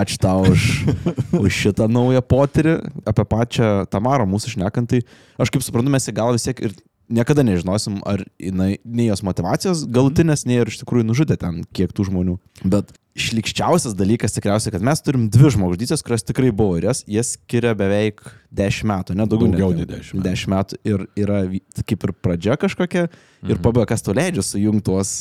[0.00, 0.68] ačiū tau už,
[1.44, 2.80] už šitą naują potyrį.
[3.06, 5.04] Apie pačią Tamarą mūsų šnekant, tai
[5.40, 6.74] aš kaip suprantu, mes į galą vis tiek ir
[7.10, 11.92] niekada nežinosim, ar jinai, nei jos motivacijos galutinės, nei ir iš tikrųjų nužudė ten kiek
[11.96, 12.36] tų žmonių.
[12.62, 17.34] Bet šlikščiausias dalykas tikriausiai, kad mes turim dvi žmogžudystės, kurios tikrai buvo ir jas, jas
[17.36, 18.22] skiria beveik
[18.54, 20.24] 10 metų, ne daugiau, Daugiau nei 10 metų.
[20.28, 20.80] 10 metų.
[20.92, 21.42] Ir yra
[21.82, 25.14] kaip ir pradžia kažkokia ir pabaiga, kas tau leidžia sujungti tuos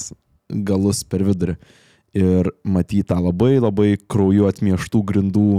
[0.49, 1.57] galus per vidurį.
[2.17, 5.49] Ir matyti tą labai labai krauju atmieštų grindų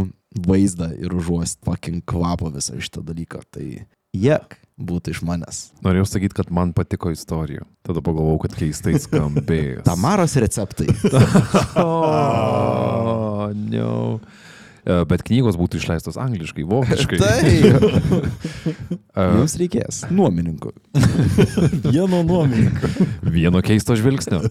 [0.46, 3.42] vaizdą ir užuost fucking kvapą visą šitą dalyką.
[3.54, 3.66] Tai
[4.14, 5.60] jek būtų iš manęs.
[5.84, 7.66] Norėjau sakyti, kad man patiko istorija.
[7.86, 9.82] Tada pagalvojau, kad keistai skambės.
[9.88, 10.88] Tamaros receptai.
[11.80, 14.20] Oh, no.
[14.84, 17.18] E, Bet knygos būtų išleistos angliškai, vokiškai.
[17.24, 18.20] Tai
[19.10, 20.70] E, jums reikės nuomininkų.
[21.88, 22.90] Vieno nuomininko.
[23.26, 24.42] Vieno keisto žvilgsnio.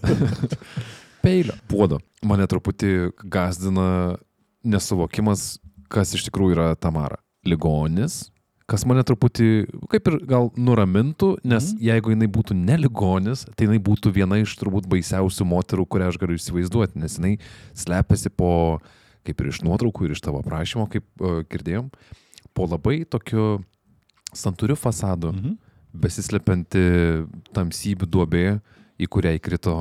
[1.24, 1.56] Peilio.
[1.70, 2.00] Puodo.
[2.26, 4.18] Mane truputį gazdina
[4.66, 5.58] nesuvokimas,
[5.92, 7.18] kas iš tikrųjų yra Tamara.
[7.48, 8.26] Ligonis,
[8.70, 9.48] kas mane truputį,
[9.90, 11.82] kaip ir gal nuramintų, nes mm.
[11.88, 16.38] jeigu jinai būtų neligonis, tai jinai būtų viena iš turbūt baisiausių moterų, kurią aš galiu
[16.38, 17.32] įsivaizduoti, nes jinai
[17.78, 18.52] slepiasi po,
[19.26, 21.90] kaip ir iš nuotraukų, ir iš tavo prašymo, kaip uh, girdėjom,
[22.54, 23.60] po labai tokiu
[24.36, 25.56] santuriu fasadu, mhm.
[26.06, 26.84] besislepianti
[27.56, 28.44] tamsybių duobė,
[29.00, 29.78] į kurią įkrito.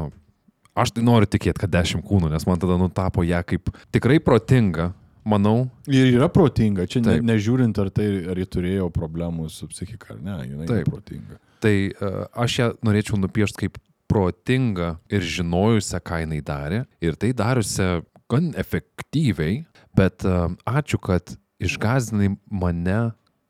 [0.79, 4.93] Aš tai noriu tikėti, kad dešimt kūnų, nes man tada nutapo ją kaip tikrai protinga,
[5.29, 10.15] manau, Ir yra protinga, čia ne, nežiūrint, ar, tai, ar ji turėjo problemų su psichika
[10.15, 10.89] ar ne, jinai Taip.
[10.89, 11.39] protinga.
[11.63, 13.79] Tai uh, aš ją norėčiau nupiešti kaip
[14.09, 16.83] protingą ir žinojusią, ką jinai darė.
[17.03, 17.89] Ir tai dariusią
[18.31, 19.63] gan efektyviai,
[19.97, 22.99] bet uh, ačiū, kad išgazdinai mane,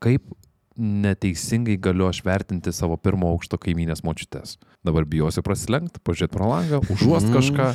[0.03, 0.25] kaip
[0.79, 4.55] neteisingai galiu aš vertinti savo pirmo aukšto kaiminės močiutės.
[4.87, 7.65] Dabar bijosiu prasilenkti, pažiūrėti pro langą, užuost kažką.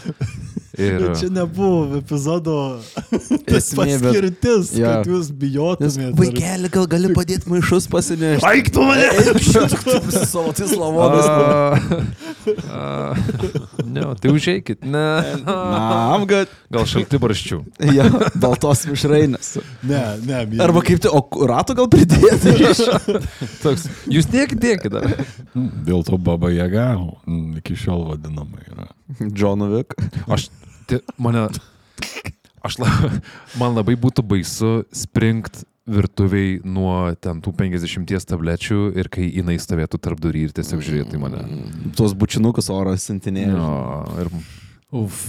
[0.80, 0.96] Ir...
[1.04, 2.54] Bet čia nebuvo epizodo
[3.58, 4.88] Esmė, bet- paskirtis, Jo.
[4.88, 6.14] kad jūs bijotumėte.
[6.18, 8.48] vaikeli, gal gali padėti maišus pasinešti.
[8.54, 9.06] Eik tu mane!
[9.20, 9.68] Eik šitų
[13.94, 14.84] Ne, tai užeikit.
[14.84, 15.04] Ne.
[15.44, 15.80] Na,
[16.14, 16.50] I'm good.
[16.74, 17.58] Gal šalti barščių.
[17.94, 18.06] Jo,
[18.42, 19.50] baltos mišrainės.
[19.86, 20.62] Ne, ne, myli.
[20.64, 22.54] Arba kaip tai, o ratų gal pridėti?
[23.64, 25.06] Toks, jūs tiek dėkit dar.
[25.54, 28.88] Dėl to Baba Jaga mm, iki šiol vadinama yra.
[29.74, 29.94] Wick.
[30.26, 30.48] Aš,
[30.90, 31.46] tai, mane,
[32.64, 32.90] aš, la,
[33.60, 40.00] man labai būtų baisu springt virtuviai nuo ten tų 50 tablečių ir kai jinai stovėtų
[40.00, 41.42] tarp durų ir tiesiog žiūrėtų į mane.
[41.96, 43.56] Tuos bučinukus oro sintinėjo.
[43.58, 44.32] Jo, ir
[44.94, 45.24] Uf,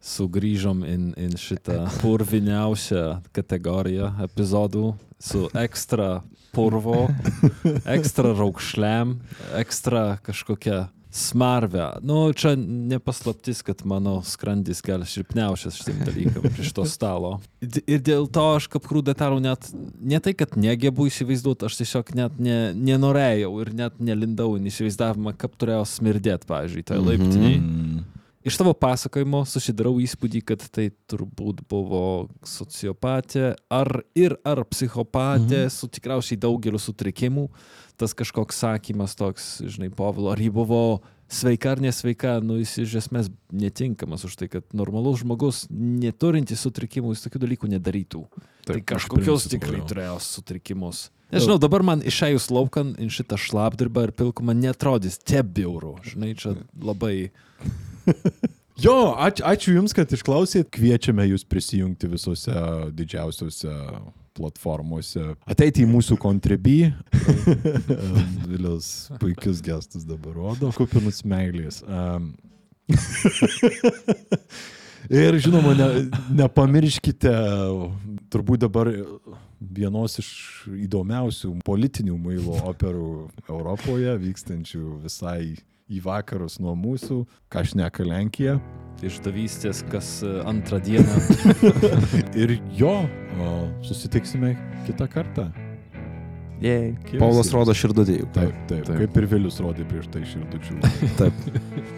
[0.00, 6.22] sugrįžom in, in šitą purviniausią kategoriją epizodų su ekstra
[6.54, 7.04] purvo,
[7.96, 9.18] ekstra raukšlėm,
[9.60, 11.98] ekstra kažkokia smarvę.
[12.02, 17.32] Nu, čia nepaslaptis, kad mano skrandis gali šilpniausias šitam dalykam prie to stalo.
[17.60, 19.66] Ir dėl to aš kaprų detalių net,
[19.98, 25.34] ne tai, kad negebu įsivaizduoti, aš tiesiog net ne, nenorėjau ir net nelindau į įsivaizdavimą,
[25.40, 27.58] kaip turėjo smirdėti, pavyzdžiui, tai laiptiniai.
[27.58, 28.00] Mm.
[28.40, 35.74] Iš tavo pasakojimo susidarau įspūdį, kad tai turbūt buvo sociopatė ar ir ar psichopatė mhm.
[35.74, 37.50] su tikriausiai daugeliu sutrikimų.
[38.00, 41.00] Tas kažkoks sakymas toks, žinai, Povilo, ar ji buvo
[41.30, 47.14] sveika ar nesveika, nu jis iš esmės netinkamas už tai, kad normalus žmogus, neturintis sutrikimų,
[47.14, 48.22] jis tokių dalykų nedarytų.
[48.32, 49.88] Taip, tai kažkokios tikrai jo.
[49.92, 51.08] turėjo sutrikimus.
[51.30, 56.00] Nežinau, dabar man išėjus laukan į šitą šlapdirbą ir pilkumą netrodys tie biurų.
[56.08, 57.30] Žinai, čia labai
[58.80, 60.70] Jo, ačiū, ačiū Jums, kad išklausėt.
[60.72, 62.54] Kviečiame Jūs prisijungti visose
[62.96, 63.74] didžiausiose
[64.40, 65.34] platformose.
[65.50, 66.78] Ateiti į mūsų kontribį.
[68.48, 71.84] Vilius puikius gestus dabar rodo, kupinus meilės.
[71.84, 72.32] Um.
[75.10, 75.86] Ir žinoma, ne,
[76.42, 77.32] nepamirškite,
[78.30, 78.90] turbūt dabar
[79.60, 80.28] vienos iš
[80.86, 83.08] įdomiausių politinių mailo operų
[83.48, 85.56] Europoje, vykstančių visai
[85.90, 88.60] į vakarus nuo mūsų, ką šneka Lenkija.
[89.00, 91.14] išdavystės, kas e, antrą dieną.
[92.42, 92.92] Ir jo,
[93.38, 94.54] o, susitiksime
[94.86, 95.50] kitą kartą.
[96.60, 96.92] Jei.
[97.16, 98.28] Paulas rodo širdutį jau.
[98.36, 98.98] Taip, taip, taip.
[99.00, 100.76] Kaip ir Vilius rodė prieš tai širdučių.
[101.20, 101.44] Taip.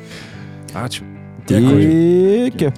[0.84, 1.06] ačiū.
[1.50, 2.70] Iki.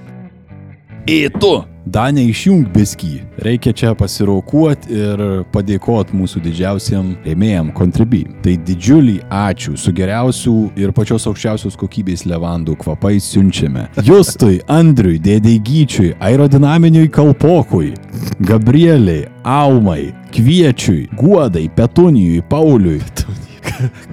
[1.05, 1.49] Į tu!
[1.85, 3.11] Danė išjung biskį.
[3.45, 5.21] Reikia čia pasiraukuoti ir
[5.53, 8.23] padėkoti mūsų didžiausiam rėmėjam kontribį.
[8.41, 13.85] Tai didžiulį ačiū su geriausių ir pačios aukščiausios kokybės levandų kvapais siunčiame.
[14.01, 17.93] Justui, Andriui, Dėdei Gyčiui, aerodinaminiui Kalpokui,
[18.41, 22.97] Gabrieliai, Almai, Kviečiui, Guodai, Petunijui, Pauliui,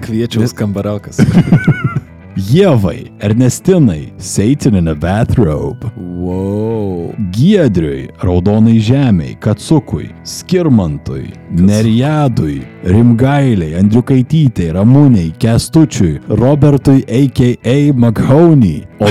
[0.05, 1.25] Kviečiaus kambaraukas.
[2.35, 5.91] Ievai, Ernestinai, Satan in a bathrobe.
[5.97, 7.13] Wow.
[7.31, 17.93] Giedriui, Raudonai Žemiai, Katsukui, Skirmantui, Nerijadui, Rimgailiai, Andriukaitytei, Ramūniai, Kestučiui, Robertui A.K.A.
[17.93, 18.83] Maghoney.
[18.99, 19.07] O...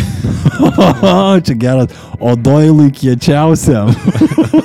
[1.46, 1.90] čia geras.
[2.18, 3.94] O Doilui kiečiausiam.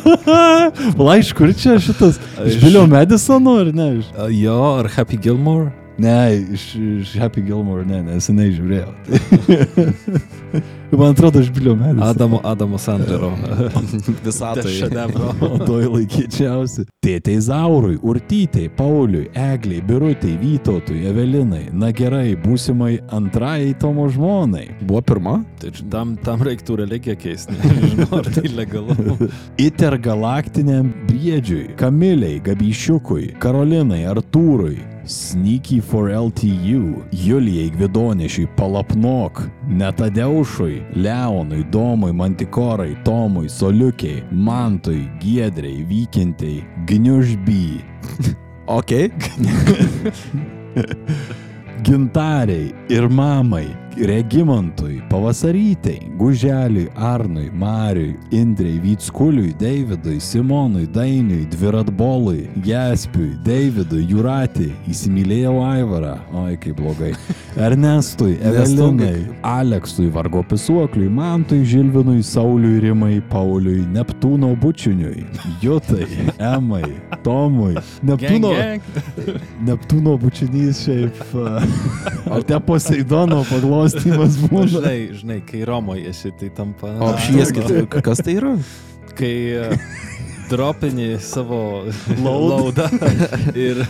[1.08, 2.18] Laišku, kur čia šitas?
[2.46, 3.92] Iš Bilio Medisono ar ne?
[4.34, 5.87] Jo, ar Happy Gilmore?
[5.98, 8.92] Ne, iš, iš Happy Gilmore, ne, neseniai žiūrėjau.
[10.92, 12.10] Man atrodo, iš Bilio Medisono.
[12.10, 13.32] Adamo, Adamo Sandlero.
[14.26, 14.74] Visatoje.
[14.74, 15.34] Šedevro.
[15.68, 16.86] Doi laikyčiausi.
[17.04, 21.68] Tėtei Zaurui, Urtytei, Pauliui, Egliai, Birutei, Vytautui, Evelinai.
[21.72, 24.66] Na gerai, būsimai antrajai Tomo žmonai.
[24.82, 25.38] Buvo pirma?
[25.60, 27.56] Tai tam, tam reiktų religiją keisti.
[27.64, 29.18] Nežinau, ar tai legalu.
[29.68, 34.96] Intergalaktiniam briedžiui, Kamiliai, Gabyšiukui, Karolinai, Artūrui.
[35.08, 39.40] Sneaky for LTU, Julijai Gvidonešiui, Palapnok,
[39.70, 47.82] Netadeušui, Leonui, Domui, Mantikorai, Tomui, Soliukiai, Mantui, Giedrei, Vykintai, Gniužby,
[48.68, 48.92] Ok.
[51.86, 53.68] Gintariai ir mamai,
[54.00, 65.56] Regimantui, Pavasarytei, Guželiui, Arnui, Mariui, Indrei, Vytskuliui, Davidui, Simonui, Dainiui, Dviratbolui, Jaspiui, Davidui, Juratį, įsimylėjau
[65.66, 66.14] Aivarą,
[66.44, 67.14] oi kaip blogai,
[67.68, 75.26] Ernestui, Evelinai, Aleksui, Vargo Pisuokliui, Mantui, Žilvinui, Sauliui, Rimai, Pauliui, Neptūno bučiniui,
[75.64, 76.06] Jutai,
[76.54, 76.86] Emai,
[77.26, 77.76] Tomui,
[78.06, 78.54] Neptūno,
[79.68, 81.24] Neptūno bučinys šiaip.
[81.42, 81.58] a,
[82.38, 83.44] Ar te Poseidono
[83.88, 84.68] paglostymas būna?
[84.68, 86.92] Žinai, žinai, kai Romoje esi, tai tampa...
[87.00, 88.54] O apšvieskit, kas tai yra?
[89.18, 89.70] Kai e,
[90.50, 91.86] dropini savo
[92.24, 92.88] laudą
[93.68, 93.82] ir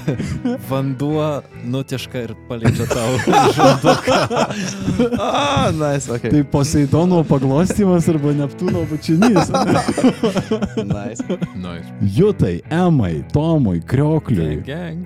[0.70, 3.18] vanduo nutieška ir paliečia tau
[3.58, 4.20] žanduką.
[5.20, 6.30] A, nice, ok.
[6.32, 9.52] Tai Poseidono paglostymas arba Neptūno bučinys.
[10.88, 11.24] Nice.
[11.56, 11.94] Nice.
[12.02, 14.62] Jutai, Emai, Tomui, Kriokliui.
[14.66, 15.06] Gang.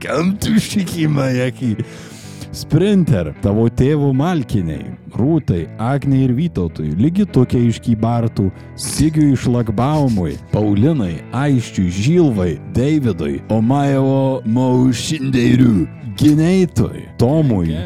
[0.00, 1.76] Kam tu šikimą, Jeki?
[2.50, 11.20] Sprinter, tavo tėvų malkiniai, Rūtai, Agnei ir Vytautui, Ligitokė iš Kybartų, Sigiui iš Lakbaumui, Paulinai,
[11.30, 15.86] Aiščiui, Žilvai, Davidui, Omajevo Maušindeiriui,
[16.18, 17.76] Gineitui, Tomui,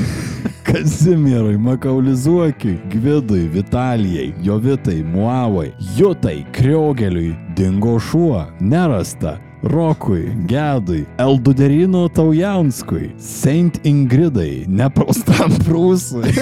[0.70, 13.12] Kazimierui, Makaulizuokiui, Gvidui, Vitalijai, Jovitai, Muavai, Jutai, Kriogeliui, Dingo šuo, Nerasta, Rokui, Gedui, Elduderino Taujanskui,
[13.18, 16.32] Saint Ingridai, Neprastam Prūsui.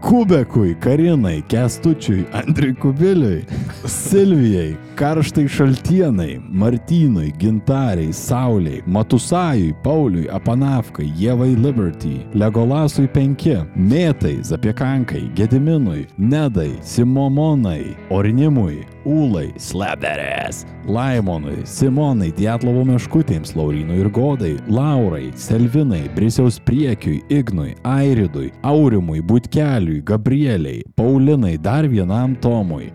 [0.00, 3.44] Kubekui, Karinai, Kestučiui, Andriui Kubiliui,
[3.84, 15.24] Silvijai, Karštai Šaltienai, Martynui, Gintariai, Sauliai, Matusajui, Pauliui, Apanavkai, Jevai Liberty, Legolasui 5, Mėtai, Zapiekankai,
[15.34, 26.04] Gediminui, Nedai, Simomonai, Ornimui, Ūlai, Slapderės, Laimonui, Simonai, Dietlovo meškutėms, Laurinui ir Godai, Laurai, Selvinai,
[26.14, 32.92] Brisiaus priekiui, Ignui, Airidui, Aurimui, Butkeliui, Gabrieliai, Paulinai, dar vienam Tomui,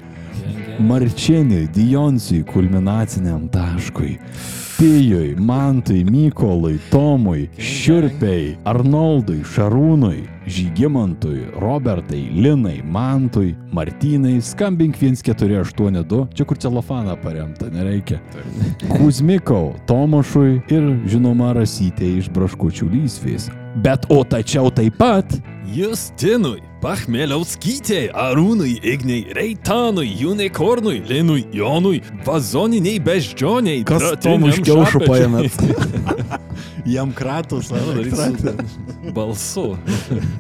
[0.80, 4.17] Marčiniui, Dijonsui, kulminaciniam taškui.
[4.80, 16.47] Pijui, Mantui, Mykolui, Tomui, Šiurpiai, Arnoldui, Šarūnui, Žygimantui, Robertai, Linai, Mantui, Martynai, skambink 1482, čia
[16.47, 18.21] kur celofaną paremta, nereikia.
[18.88, 23.51] Kuzmikau, Tomašui ir žinoma Rasytė iš Braškučių lysvės.
[23.84, 25.38] Bet o tačiau taip pat
[25.69, 33.84] Justinui, Pachmeliauskytė, Arūnui, Igniai, Reitanui, Unikornui, Linui, Jonui, Vazoniniai beždžioniai.
[33.88, 35.60] Kas Tomu iš kiaušų paėmėt?
[36.95, 38.56] jam kratus Darysiu
[39.14, 39.68] balsu.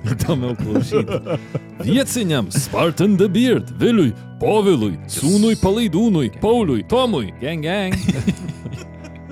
[0.09, 1.39] Įdomiau klausyti.
[1.85, 8.47] Vieciniam Spartan the Beard, Viliui, Povilui, Sūnui Palaidūnui, Pauliui, Tomui, gang gang.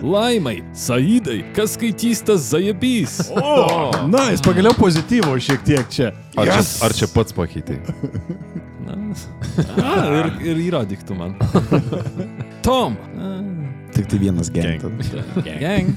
[0.02, 3.18] Laimai, Saidai, kas skaitys tas zajabys?
[3.38, 6.12] O, na, jis pagaliau pozityvo šiek tiek čia.
[6.38, 6.78] Ar, yes.
[6.78, 7.80] čia, ar čia pats pakeitai?
[8.88, 11.34] A, ir, ir įrodyk tu man.
[12.68, 12.96] Tom.
[13.98, 14.84] Tik tai vienas gang.
[15.42, 15.90] Gang.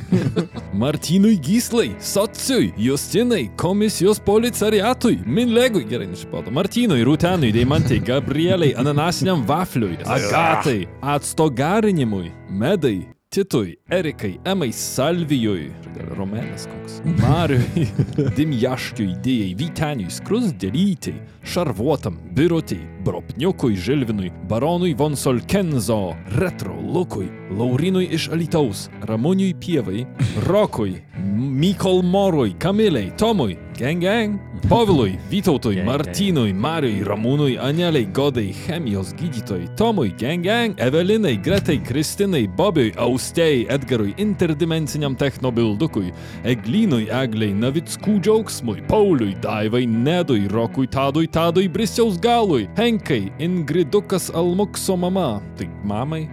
[0.72, 10.00] Martynui Gyslai, Sociui, Justinai, komisijos policariatui, Minlegui, gerai nusipato, Martynui, Rūtenui, Deimantai, Gabrieliai, Ananasiniam Vafliui,
[10.08, 15.70] Agatai, Atstogarinimui, Medai, Titui, Erikai, Emai, Salvijui,
[16.16, 17.84] Romenas koks, Mariui,
[18.36, 28.32] Dimjaškiui, Dėjai, Vyteniui, Skrusdelytei, Šarvuotam, Birutei, Bropniukui, Žilvinui, Baronui von Solkenzo, Retro, Lukui, Laurinui iš
[28.34, 30.02] Alitaus, Ramoniui Pievai,
[30.48, 30.96] Rokui,
[31.30, 34.38] Mykol Morui, Kamiliai, Tomui, Gang Gang,
[34.68, 42.44] Povilui, Vytautui, Martynui, Mariui, Ramūnui, Aneliai, Godai, chemijos gydytojai, Tomui, Gang Gang, Evelinai, Gretai, Kristinai,
[42.44, 46.12] Bobiui, Austėjai, Edgarui, interdimensiniam technobildukui,
[46.44, 54.98] Eglynui, Egliai, Navickų džiaugsmui, Pauliui, Daivai, Nedui, Rokui, Tadui, Tadui, Brisiaus galui, Henkai, Ingridukas Almukso
[55.00, 55.38] mama.
[55.56, 56.26] Tai mamai?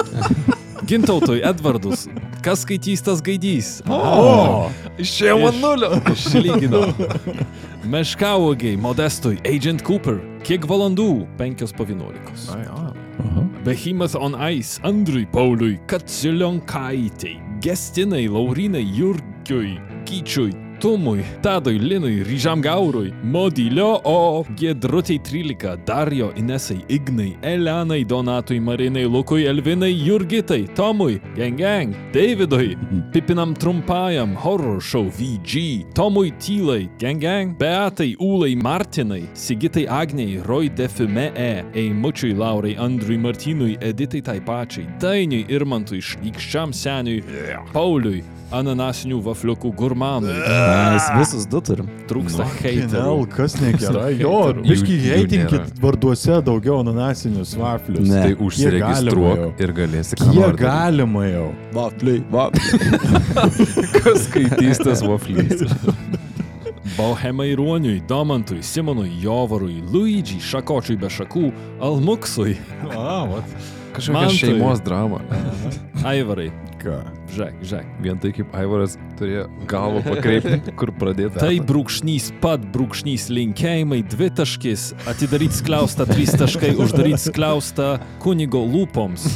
[0.90, 2.04] Gintautui, Edvardus.
[2.44, 3.80] Kas skaitys tas gaidys?
[3.90, 4.70] O,
[5.02, 5.90] Išėjo man nulio.
[6.14, 6.86] Išlygino.
[7.90, 10.20] Meškauogiai, Modestui, Agent Cooper.
[10.46, 11.26] Kiek valandų?
[11.40, 12.48] 5 po 11.
[13.64, 19.74] Behemoth on Ice, Andriui Pauliui, Katsilionkaitei, Gestinai, Laurinai, Jurgiui,
[20.08, 28.58] Gyčiui, Tumui, Tadui, Linui, Ryžam Gaurui, Modilio, O, Giedrutei 13, Dario, Inesai, Ignai, Elenai, Donatui,
[28.58, 32.78] Marinai, Lukui, Elvinai, Jurgitai, Tomui, Gang, Davidui,
[33.12, 41.30] Pipinam Trumpajam, Horror Show VG, Tomui Tylai, Gang, Beatai, Ulai, Martinai, Sigitai Agniai, Roy Defume
[41.36, 47.22] E, Eimučiui, Laurai, Andrui, Martynui, Editai tai pačiai, Dainiui, Irmantui, Šlykščiam seniui,
[47.74, 48.24] Pauliui,
[48.54, 50.34] ananasinių vafliukų gurmanui.
[50.34, 51.88] Mes visus du turim.
[52.10, 53.26] Trūksta Hell, heiterių.
[53.34, 54.12] kas negerai.
[54.20, 58.08] Jo, jų heitinkit varduose daugiau ananasinius vaflius.
[58.10, 58.22] Ne.
[58.26, 60.64] Tai užsiregistruok ir galėsi nori daryt.
[60.64, 61.46] galima jau?
[61.76, 63.00] Vafliai, vafliai.
[64.00, 65.64] Kas skaitys tas vaflys?
[66.98, 71.52] Bohemai Ruoniui, Domantui, Simonui, Jovarui, Luidžiai, Šakočiui be šakų,
[71.86, 72.56] Almuksui,
[72.90, 73.54] A, vat.
[73.94, 74.38] Kažkokia Mantui.
[74.38, 75.20] šeimos drama.
[76.10, 76.50] Aivarai.
[76.80, 76.96] Ką?
[77.36, 77.88] Žek, žek.
[78.00, 81.36] Vien tai kaip Aivaras turėjo galvą pakreipti, kur pradėti.
[81.36, 87.92] Tai brūkšnys pat brūkšnys linkėjimai, dvi taškis, atidaryt skliaustą, trys taškai, uždaryt skliaustą
[88.24, 89.28] kunigo lūpoms.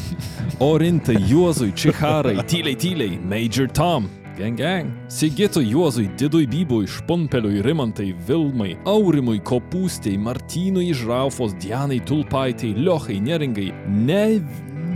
[0.64, 4.08] Orintai, Juozui, Čiharai, tyliai, tyliai, Major Tom.
[4.36, 4.90] Gang, gang.
[5.06, 13.20] Sigitui, Juozui, Didui, Bybui, Špunpeliui, Rimantai, Vilmai, Aurimui, Kopūstiai, Martynui iš Raufos, Dianai, Tulpaitai, Liochai,
[13.22, 14.42] Neringai, ne,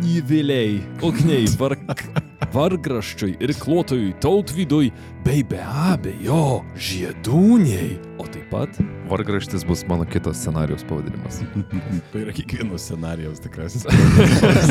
[0.02, 2.02] Įviliai, ugniai, varg,
[2.54, 4.90] vargraščiui ir klotojui tautvydui,
[5.22, 8.07] bei be abejo, žiedūniai.
[8.18, 11.40] O taip pat Vargraštis bus mano kitas scenarijos pavadinimas.
[12.12, 13.86] Tai yra kiekvieno scenarijaus tikrasis.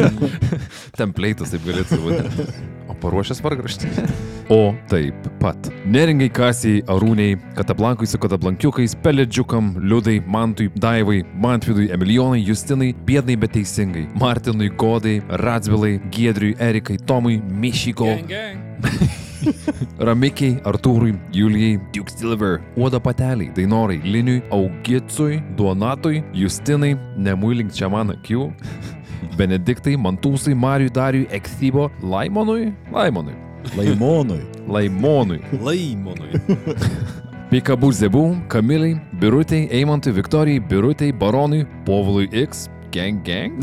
[0.99, 2.47] Templeitas taip galėtų būti.
[2.87, 4.01] O paruošęs vargraštis.
[4.47, 5.67] O taip pat.
[5.91, 13.57] Neringai kasiai, arūniai, katablankui su katablankiukais, pelėdžiukam, liudai, mantui, daivai, mantvidui, emilijonai, justinai, biednai bet
[13.57, 18.13] teisingai, Martinui, Godai, Ratsvilai, Giedriui, Erikai, Tomui, Mišyko.
[20.07, 28.13] Ramikiai, Artūrui, Julijai, Duke Silver, Uodo pateliai, Dainorai, Liniui, Augicui, Duonatui, Justinai, Nemuilink čia man
[28.15, 28.49] akių,
[29.39, 33.35] Benediktai, Mantūsai, Marijui, Darijui, Eksybo, Laimonui, Laimonui,
[33.75, 34.41] Laimonui.
[34.73, 36.41] Laimonui, laimonui.
[37.47, 43.57] Pikabų Zebų, Kamilai, Birutei, Eimantui, Viktorijai, Birutei, Baronui, Povilui X, Gang Gang,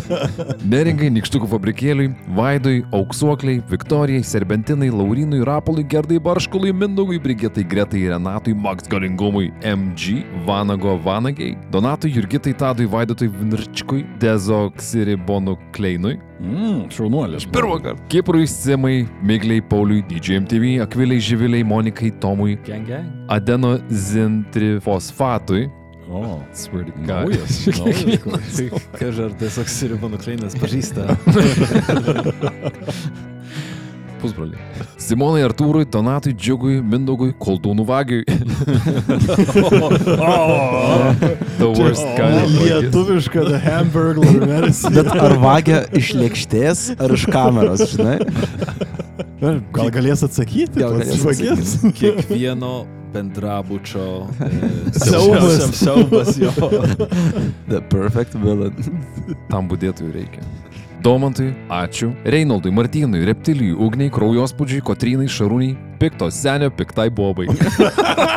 [0.70, 8.54] Neringai, Nikštukų fabrikėliui, Vaidui, Auksuokliai, Viktorijai, Serbentinai, Laurinui, Rapolui, Gerdai, Barškului, Mindugui, Brigitai, Gretai, Renatui,
[8.54, 17.46] Max Galingumui, MG, Vanago, Vanagiai, Donatui, Jurgitai, Tadui, Vaidotui, Vinrčkui, Dezoksiribonu Kleinui, Mm, šaunuolis.
[17.48, 18.02] Pirmą kartą.
[18.12, 23.08] Kiprui, Simai, Migliai, Pauliui, DJMTV, Akviliai, Živiliai, Monikai, Tomui, Gang, gang.
[23.32, 25.70] Adeno zintrifosfatui.
[26.06, 27.06] O, Swear to God.
[27.08, 27.66] naujas.
[27.78, 28.56] naujas.
[28.56, 28.66] Tai
[29.00, 31.02] kažar tiesiog Siribonų kleinas pažįsta.
[34.20, 34.60] Pusbroliai.
[35.00, 38.24] Simonai, Artūrui, Donatui, Džiugui, Mindogui, Koldūnų vagiui.
[41.56, 42.50] The worst kind of.
[42.60, 44.92] Lietuviška The Hamburglar versija.
[44.98, 48.18] Bet ar vagia iš lėkštės, ar iš kameros, žinai?
[49.40, 50.80] Gal galės atsakyti?
[50.80, 51.76] Gal galės vagis?
[51.96, 52.74] Kiekvieno
[53.16, 54.48] bendrabučio e,
[54.92, 55.70] Siaubas.
[55.78, 56.52] siaubas jo.
[57.68, 58.76] The perfect villain.
[59.50, 60.44] Tam būdėtojų reikia.
[61.06, 62.08] Domantui, ačiū.
[62.26, 67.46] Reinaldui, Martynui, Reptilijui, Ugniai, Kraujospūdžiui, Kotrynai, Šarūniai, Pikto senio, Piktai Bobai.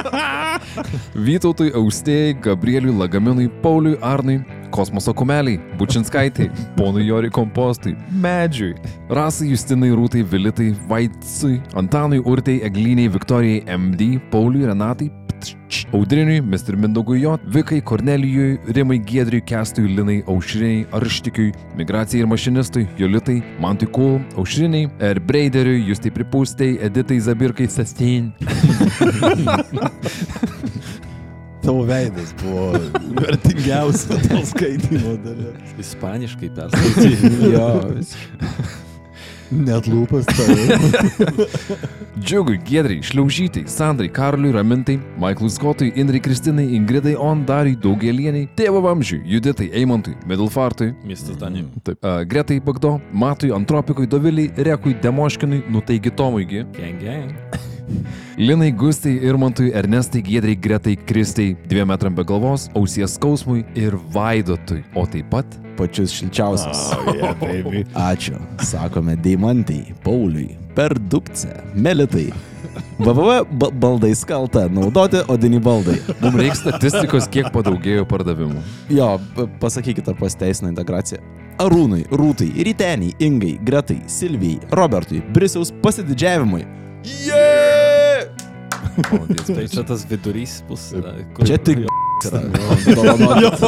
[1.26, 8.76] Vytautui, Austėjai, Gabrieliui, Lagaminui, Pauliui, Arnui, Kosmoso kumeliai, Bučinskaitai, ponui Jori Kompostui, Medžiui,
[9.10, 15.12] Rasai, Justinai, Rūtai, Vilitai, Vaitsui, Antanui, Urtai, Egliniai, Viktorijai, MD, Pauliui, Renatai,
[15.94, 16.76] Audriniui, Mr.
[16.76, 23.88] Mindogui J, Vikai, Kornelijui, Rimai, Giedriui, Kestui, Linai, Aušriniai, Arštikiui, Migracijai ir mašinistui, Jolitai, Mantui
[23.88, 25.20] Kul, Aušriniai, R.
[25.20, 28.34] Breideriui, Justai Pripūstai, Editai Zabirkai, Sestin.
[31.70, 32.72] Tavo veidas buvo
[33.22, 35.74] vertingiausia to skaitimo dalis.
[35.80, 37.30] Ispaniškai perskaityti.
[37.54, 38.48] Jo, visiškai.
[39.54, 41.38] Net lūpas tavo.
[42.26, 49.22] Džiugui, Giedrai, Šliaužytai, Sandrai, Karliui, Ramintai, Maiklui Skotui, Indrai Kristinai, Ingridai Ondariui, Daugelieniai, Tėvo Vamžiui,
[49.30, 51.70] Juditai, Eimantui, Midilfartui, Miestas Danijai.
[51.86, 57.78] Taip, a, Gretai Bagdo, Matui, Antropikui, Doviliai, Rekui, Demoškinui, Nutaigi Tomuigi, Gang, gang.
[58.40, 64.84] Linai, Gustai, Irmantui, Ernestai, Giedrai, Gretai, Kristai, dviem metram be galvos, ausies skausmui ir Vaidotui,
[64.96, 66.90] o taip pat Pačius šilčiausius.
[66.96, 67.86] Oh, yeah, baby.
[68.12, 68.36] Ačiū.
[68.68, 72.30] Sakome Deimantai, Pauliui, Perdukce, Melitai.
[73.00, 75.96] VVV ba- baldai skalta, naudoti odinį baldai.
[76.22, 78.62] mums reikia statistikos, kiek padaugėjo pardavimų.
[78.92, 81.20] Jo, p- pasakykit, ar pasiteisina integracija.
[81.60, 86.66] Arūnui, Rūtai, Ryteniai, Ingai, Gretai, Silvijai, Robertui, Brisiaus pasididžiavimui.
[87.26, 87.69] Yeah!
[89.48, 90.90] Tai čia tas vidurys bus.
[91.36, 91.86] kur- Čia tik.
[92.86, 93.66] Dovanoti.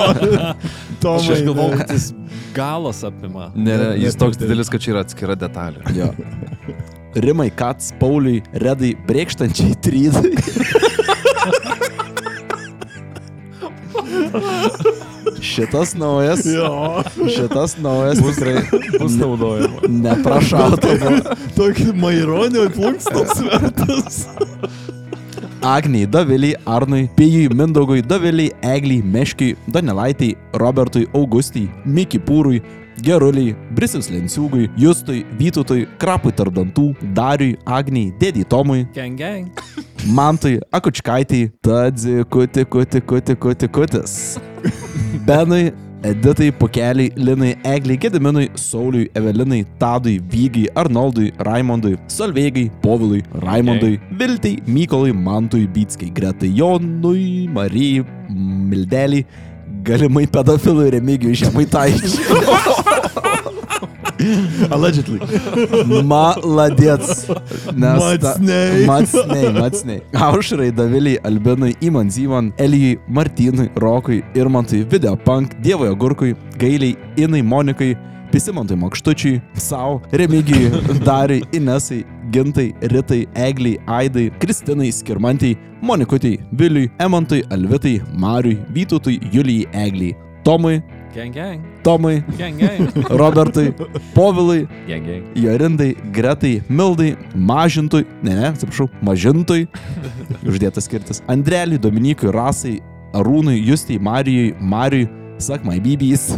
[1.07, 2.09] Aš galvoju, kad jis
[2.55, 3.51] galas apima.
[3.55, 5.79] Nėra, jis toks didelis, kad čia yra atskira detalė.
[5.95, 6.11] Jo.
[7.15, 10.35] Rimai, Kats, Pauliui, Redai, Brėkštančiai, Trydai.
[15.41, 16.45] Šitas naujas.
[16.45, 17.03] Jo,
[17.35, 18.61] Šitas naujas tikrai
[18.99, 19.81] Bus naudojama.
[19.89, 20.87] neprašauta.
[21.57, 24.21] tokį maironio plunkstos vertas.
[25.61, 32.61] Agniai, Daviliai, Arnui, Pijui, Mindaugui, Daviliai, Egliai, Meškiai, Donelaitai, Robertui, Augustijai, Miki Pūrui,
[33.01, 39.61] Geruliai, Brisius Lenciūgui, Justui, Vytutui, Krapui Tardantų, Dariui, Agniai, Dėdį Tomui, Gang, gang.
[40.05, 44.17] Mantui, Akučkaitai, Tadzi, Kuti, Kuti, Kuti, Kuti, Kutis.
[45.27, 45.71] Benui,
[46.03, 54.57] Editai, Pukeliai, Linai, Egliai, Gediminui, Sauliui, Evelinai, Tadui, Vygai, Arnoldui, Raimondui, Solveigai, Povilui, Raimondui, Viltai,
[54.65, 59.25] Mykolui, Mantui, Bytskai, Gretai, Jonui, Marijai, Mildeliai,
[59.83, 63.29] galimai pedofilui Remigijui Žemaitaičiui.
[64.75, 65.19] Allegedly.
[66.11, 67.25] Maladėts.
[67.73, 68.85] Macnei.
[68.89, 69.99] Matsnei, matsnei.
[70.27, 77.95] Aušrai, Daviliai, Albinui, Iman Zyman, Elijai, Martynui, Rokui, Irmantui, Videopunk, Dievojo Gurkui, Gailiai, Inai, Monikai,
[78.31, 80.71] Pisimantui Makštučiui, Sau, Remigijui,
[81.03, 89.67] Dariui, Inesai, Gintai, Ritai, Egliai, Aidai, Kristinai, Skirmantai, Monikutei, Viliui, Emantui, Alvitai, Mariui, Vytutui, Julijai,
[89.73, 90.81] Egliai, Tomui,
[91.13, 91.61] Gang, gang.
[91.83, 92.87] Tomui, Gang, gang.
[93.21, 93.73] Robertui,
[94.15, 95.23] Povilui, Gang, gang.
[95.35, 99.67] Jorindai, Gretai, Mildai, Mažintui, ne, ne, atsiprašau, Mažintui,
[100.47, 102.77] uždėtas skirtis, Andreliui, Dominikui, Rasai,
[103.11, 105.09] Arūnui, Justai, Marijui, Mariui,
[105.41, 106.37] Sak my BBs.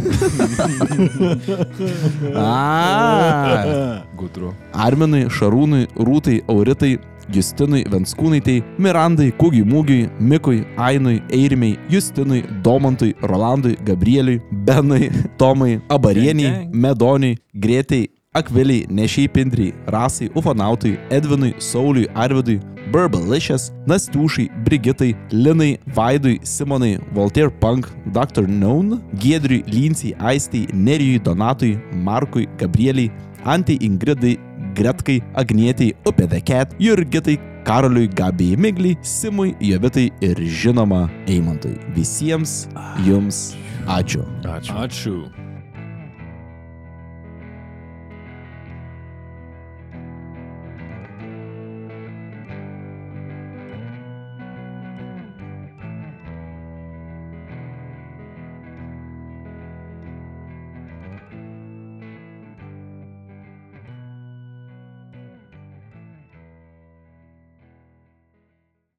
[2.40, 4.00] A.
[4.16, 4.54] Gudru.
[4.72, 6.96] Arminui, Šarūnui, Rūtai, Auritai,
[7.30, 16.68] Justinui, Venskūnaitai, Mirandai, Kugiui Mūgiui, Mikui, Ainui, Eirimiai, Justinui, Domantui, Rolandui, Gabrieliui, Benui, Tomai, Abarieniai.
[16.72, 22.60] Medoniui, Greitai, Akviliai, Nešiai Pindriai, Rasai, Ufanautui, Edvinui, Sauliui, Arvidui,
[22.90, 28.46] Burbalicious, Nastiušai, Brigitai, Linai, Vaidui, Simonai, Voltaire Punk, Dr.
[28.46, 33.10] Known, Giedriui, Lincijai, Aistai, Nerijui, Donatui, Markui, Gabrieliai,
[33.44, 34.38] Antai Ingridai,
[34.74, 41.78] Gretkai, Agnietiai, Upė Cat, Jurgitai, Karoliui, Gabijai Migliai, Simui, Jovitai ir žinoma Eimantui.
[41.96, 42.66] Visiems
[43.06, 43.54] jums
[43.86, 44.26] ačiū.
[44.44, 44.76] Ačiū.
[44.84, 45.43] Ačiū.